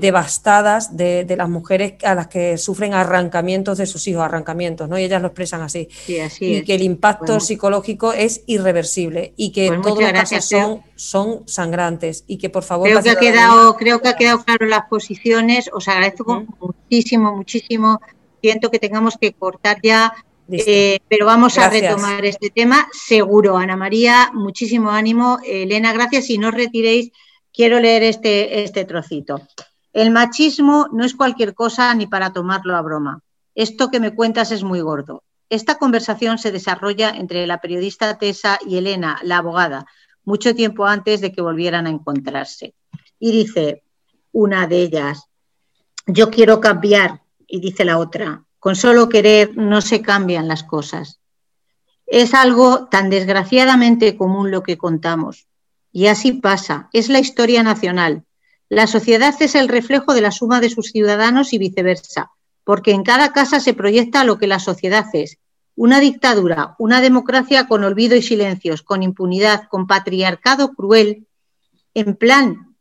devastadas 0.00 0.96
de, 0.96 1.26
las 1.36 1.48
mujeres 1.48 1.94
a 2.02 2.14
las 2.14 2.26
que 2.28 2.58
sufren 2.58 2.94
arrancamientos 2.94 3.78
de 3.78 3.86
sus 3.86 4.06
hijos, 4.08 4.22
arrancamientos, 4.22 4.88
¿no? 4.88 4.98
Y 4.98 5.04
ellas 5.04 5.20
lo 5.20 5.28
expresan 5.28 5.62
así. 5.62 5.88
y 6.40 6.62
que 6.62 6.74
el 6.74 6.82
impacto 6.82 7.40
psicológico 7.40 8.12
es 8.12 8.42
irreversible 8.46 9.34
y 9.36 9.52
que 9.52 9.68
pues 9.68 9.82
todos 9.82 10.02
los 10.02 10.12
casos 10.12 10.44
son, 10.44 10.82
son, 10.96 11.42
sangrantes 11.46 12.24
y 12.26 12.38
que 12.38 12.50
por 12.50 12.62
favor... 12.62 12.88
Creo 12.88 13.02
que, 13.02 13.10
ha 13.10 13.16
quedado, 13.16 13.76
creo 13.76 14.00
que 14.00 14.08
ha 14.08 14.16
quedado 14.16 14.42
claro 14.44 14.66
las 14.66 14.86
posiciones, 14.86 15.70
os 15.72 15.86
agradezco 15.88 16.44
muchísimo, 16.60 17.36
muchísimo. 17.36 18.00
Siento 18.42 18.70
que 18.70 18.78
tengamos 18.78 19.18
que 19.20 19.32
cortar 19.32 19.78
ya 19.82 20.14
eh, 20.52 20.98
pero 21.08 21.26
vamos 21.26 21.58
a 21.58 21.70
retomar 21.70 22.24
este 22.24 22.50
tema 22.50 22.88
seguro. 22.92 23.56
Ana 23.56 23.76
María, 23.76 24.30
muchísimo 24.34 24.90
ánimo. 24.90 25.38
Elena, 25.44 25.92
gracias. 25.92 26.30
Y 26.30 26.38
no 26.38 26.48
os 26.48 26.54
retiréis, 26.54 27.12
quiero 27.52 27.80
leer 27.80 28.02
este, 28.02 28.64
este 28.64 28.84
trocito. 28.84 29.40
El 29.92 30.10
machismo 30.10 30.88
no 30.92 31.04
es 31.04 31.14
cualquier 31.14 31.54
cosa 31.54 31.92
ni 31.94 32.06
para 32.06 32.32
tomarlo 32.32 32.76
a 32.76 32.82
broma. 32.82 33.22
Esto 33.54 33.90
que 33.90 34.00
me 34.00 34.14
cuentas 34.14 34.52
es 34.52 34.62
muy 34.62 34.80
gordo. 34.80 35.24
Esta 35.48 35.78
conversación 35.78 36.38
se 36.38 36.52
desarrolla 36.52 37.10
entre 37.10 37.46
la 37.46 37.60
periodista 37.60 38.16
Tessa 38.16 38.58
y 38.64 38.76
Elena, 38.76 39.18
la 39.24 39.38
abogada, 39.38 39.86
mucho 40.24 40.54
tiempo 40.54 40.86
antes 40.86 41.20
de 41.20 41.32
que 41.32 41.42
volvieran 41.42 41.86
a 41.86 41.90
encontrarse. 41.90 42.74
Y 43.18 43.32
dice 43.32 43.82
una 44.32 44.68
de 44.68 44.82
ellas, 44.82 45.24
yo 46.06 46.30
quiero 46.30 46.60
cambiar, 46.60 47.22
y 47.48 47.60
dice 47.60 47.84
la 47.84 47.98
otra, 47.98 48.44
con 48.60 48.76
solo 48.76 49.08
querer 49.08 49.56
no 49.56 49.80
se 49.80 50.02
cambian 50.02 50.46
las 50.46 50.62
cosas. 50.62 51.20
Es 52.06 52.32
algo 52.32 52.86
tan 52.88 53.10
desgraciadamente 53.10 54.16
común 54.16 54.52
lo 54.52 54.62
que 54.62 54.78
contamos. 54.78 55.48
Y 55.90 56.06
así 56.06 56.32
pasa, 56.32 56.88
es 56.92 57.08
la 57.08 57.18
historia 57.18 57.64
nacional, 57.64 58.24
la 58.70 58.86
sociedad 58.86 59.34
es 59.40 59.56
el 59.56 59.68
reflejo 59.68 60.14
de 60.14 60.20
la 60.20 60.30
suma 60.30 60.60
de 60.60 60.70
sus 60.70 60.92
ciudadanos 60.92 61.52
y 61.52 61.58
viceversa, 61.58 62.30
porque 62.62 62.92
en 62.92 63.02
cada 63.02 63.32
casa 63.32 63.58
se 63.58 63.74
proyecta 63.74 64.22
lo 64.22 64.38
que 64.38 64.46
la 64.46 64.60
sociedad 64.60 65.06
es. 65.12 65.38
Una 65.74 65.98
dictadura, 65.98 66.76
una 66.78 67.00
democracia 67.00 67.66
con 67.66 67.82
olvido 67.82 68.14
y 68.14 68.22
silencios, 68.22 68.82
con 68.82 69.02
impunidad, 69.02 69.64
con 69.68 69.88
patriarcado 69.88 70.72
cruel, 70.72 71.26
en 71.94 72.14
plan 72.14 72.76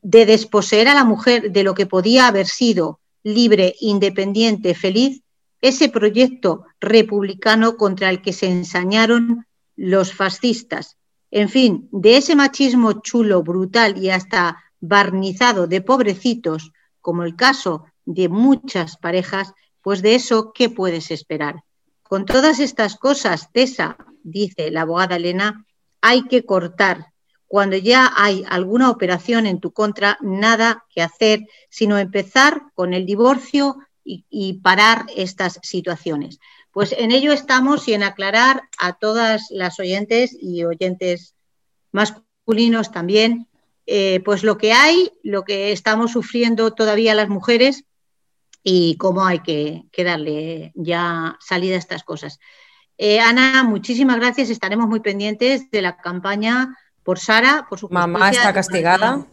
de 0.00 0.24
desposeer 0.24 0.88
a 0.88 0.94
la 0.94 1.04
mujer 1.04 1.52
de 1.52 1.62
lo 1.62 1.74
que 1.74 1.84
podía 1.84 2.26
haber 2.26 2.46
sido 2.46 3.00
libre, 3.22 3.74
independiente, 3.80 4.74
feliz, 4.74 5.20
ese 5.60 5.90
proyecto 5.90 6.64
republicano 6.80 7.76
contra 7.76 8.08
el 8.08 8.22
que 8.22 8.32
se 8.32 8.46
ensañaron 8.46 9.46
los 9.76 10.14
fascistas. 10.14 10.96
En 11.30 11.50
fin, 11.50 11.88
de 11.92 12.16
ese 12.16 12.34
machismo 12.34 13.02
chulo, 13.02 13.42
brutal 13.42 14.02
y 14.02 14.08
hasta 14.08 14.64
barnizado 14.86 15.66
de 15.66 15.80
pobrecitos, 15.80 16.72
como 17.00 17.22
el 17.24 17.36
caso 17.36 17.86
de 18.04 18.28
muchas 18.28 18.96
parejas, 18.96 19.52
pues 19.82 20.02
de 20.02 20.14
eso, 20.14 20.52
¿qué 20.54 20.68
puedes 20.68 21.10
esperar? 21.10 21.64
Con 22.02 22.26
todas 22.26 22.60
estas 22.60 22.96
cosas, 22.96 23.50
Tessa, 23.52 23.96
dice 24.22 24.70
la 24.70 24.82
abogada 24.82 25.16
Elena, 25.16 25.66
hay 26.00 26.24
que 26.28 26.44
cortar. 26.44 27.12
Cuando 27.46 27.76
ya 27.76 28.12
hay 28.16 28.44
alguna 28.48 28.90
operación 28.90 29.46
en 29.46 29.60
tu 29.60 29.72
contra, 29.72 30.18
nada 30.20 30.84
que 30.94 31.02
hacer, 31.02 31.40
sino 31.70 31.98
empezar 31.98 32.62
con 32.74 32.92
el 32.92 33.06
divorcio 33.06 33.76
y, 34.04 34.26
y 34.28 34.60
parar 34.60 35.06
estas 35.16 35.60
situaciones. 35.62 36.40
Pues 36.72 36.92
en 36.92 37.10
ello 37.10 37.32
estamos 37.32 37.88
y 37.88 37.94
en 37.94 38.02
aclarar 38.02 38.62
a 38.78 38.94
todas 38.94 39.46
las 39.50 39.78
oyentes 39.78 40.36
y 40.38 40.64
oyentes 40.64 41.34
masculinos 41.92 42.90
también 42.90 43.48
eh, 43.86 44.20
pues 44.24 44.42
lo 44.42 44.56
que 44.56 44.72
hay, 44.72 45.12
lo 45.22 45.44
que 45.44 45.72
estamos 45.72 46.12
sufriendo 46.12 46.72
todavía 46.72 47.14
las 47.14 47.28
mujeres 47.28 47.84
y 48.62 48.96
cómo 48.96 49.26
hay 49.26 49.40
que, 49.40 49.84
darle 49.96 50.72
ya 50.74 51.36
salida 51.40 51.76
a 51.76 51.78
estas 51.78 52.02
cosas. 52.02 52.40
Eh, 52.96 53.20
Ana, 53.20 53.62
muchísimas 53.64 54.16
gracias. 54.16 54.48
Estaremos 54.50 54.88
muy 54.88 55.00
pendientes 55.00 55.70
de 55.70 55.82
la 55.82 55.96
campaña 55.98 56.78
por 57.02 57.18
Sara, 57.18 57.66
por 57.68 57.78
su 57.78 57.88
Mamá 57.90 58.30
está 58.30 58.52
castigada. 58.52 59.26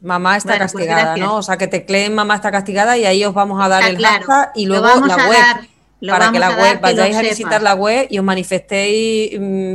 Mamá 0.00 0.36
está 0.36 0.50
pues 0.50 0.72
castigada, 0.72 1.16
¿no? 1.16 1.36
O 1.36 1.42
sea, 1.42 1.56
que 1.56 1.66
tecleen 1.66 2.14
mamá 2.14 2.36
está 2.36 2.52
castigada 2.52 2.96
y 2.98 3.06
ahí 3.06 3.24
os 3.24 3.34
vamos 3.34 3.62
a 3.64 3.68
dar 3.68 3.82
el 3.88 3.96
claro. 3.96 4.26
y 4.54 4.66
luego 4.66 4.86
la 4.86 5.16
web. 5.28 5.68
para 6.08 6.30
que 6.30 6.38
la 6.38 6.50
web, 6.50 6.80
vayáis 6.80 7.16
a 7.16 7.22
visitar 7.22 7.62
la 7.62 7.74
web 7.74 8.06
y 8.10 8.18
os 8.18 8.24
manifestéis 8.24 9.40
mm, 9.40 9.74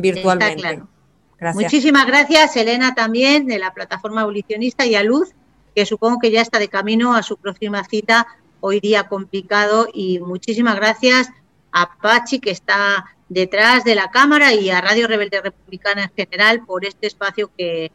Muchísimas 1.53 2.05
gracias, 2.05 2.55
Elena, 2.55 2.93
también 2.93 3.47
de 3.47 3.57
la 3.57 3.73
plataforma 3.73 4.21
abolicionista 4.21 4.85
y 4.85 4.95
a 4.95 5.03
Luz, 5.03 5.33
que 5.75 5.85
supongo 5.85 6.19
que 6.19 6.31
ya 6.31 6.41
está 6.41 6.59
de 6.59 6.67
camino 6.67 7.15
a 7.15 7.23
su 7.23 7.37
próxima 7.37 7.83
cita, 7.83 8.27
hoy 8.59 8.79
día 8.79 9.07
complicado. 9.07 9.87
Y 9.91 10.19
muchísimas 10.19 10.75
gracias 10.75 11.29
a 11.71 11.97
Pachi, 11.97 12.39
que 12.39 12.51
está 12.51 13.05
detrás 13.27 13.83
de 13.83 13.95
la 13.95 14.11
cámara, 14.11 14.53
y 14.53 14.69
a 14.69 14.81
Radio 14.81 15.07
Rebelde 15.07 15.41
Republicana 15.41 16.03
en 16.03 16.11
general 16.15 16.63
por 16.65 16.85
este 16.85 17.07
espacio 17.07 17.49
que, 17.57 17.91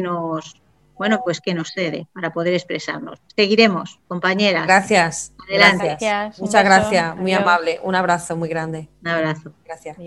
nos 0.00 0.60
bueno, 0.96 1.20
pues 1.22 1.42
que 1.42 1.52
nos 1.52 1.72
cede 1.72 2.06
para 2.14 2.32
poder 2.32 2.54
expresarnos. 2.54 3.20
Seguiremos, 3.34 4.00
compañeras. 4.08 4.66
Gracias. 4.66 5.34
Adelante. 5.46 5.98
Muchas 6.38 6.64
gracias. 6.64 7.16
Muy 7.16 7.34
amable. 7.34 7.78
Un 7.82 7.94
abrazo 7.94 8.34
muy 8.36 8.48
grande. 8.48 8.88
Un 9.02 9.08
abrazo. 9.08 9.52
Gracias. 9.66 9.98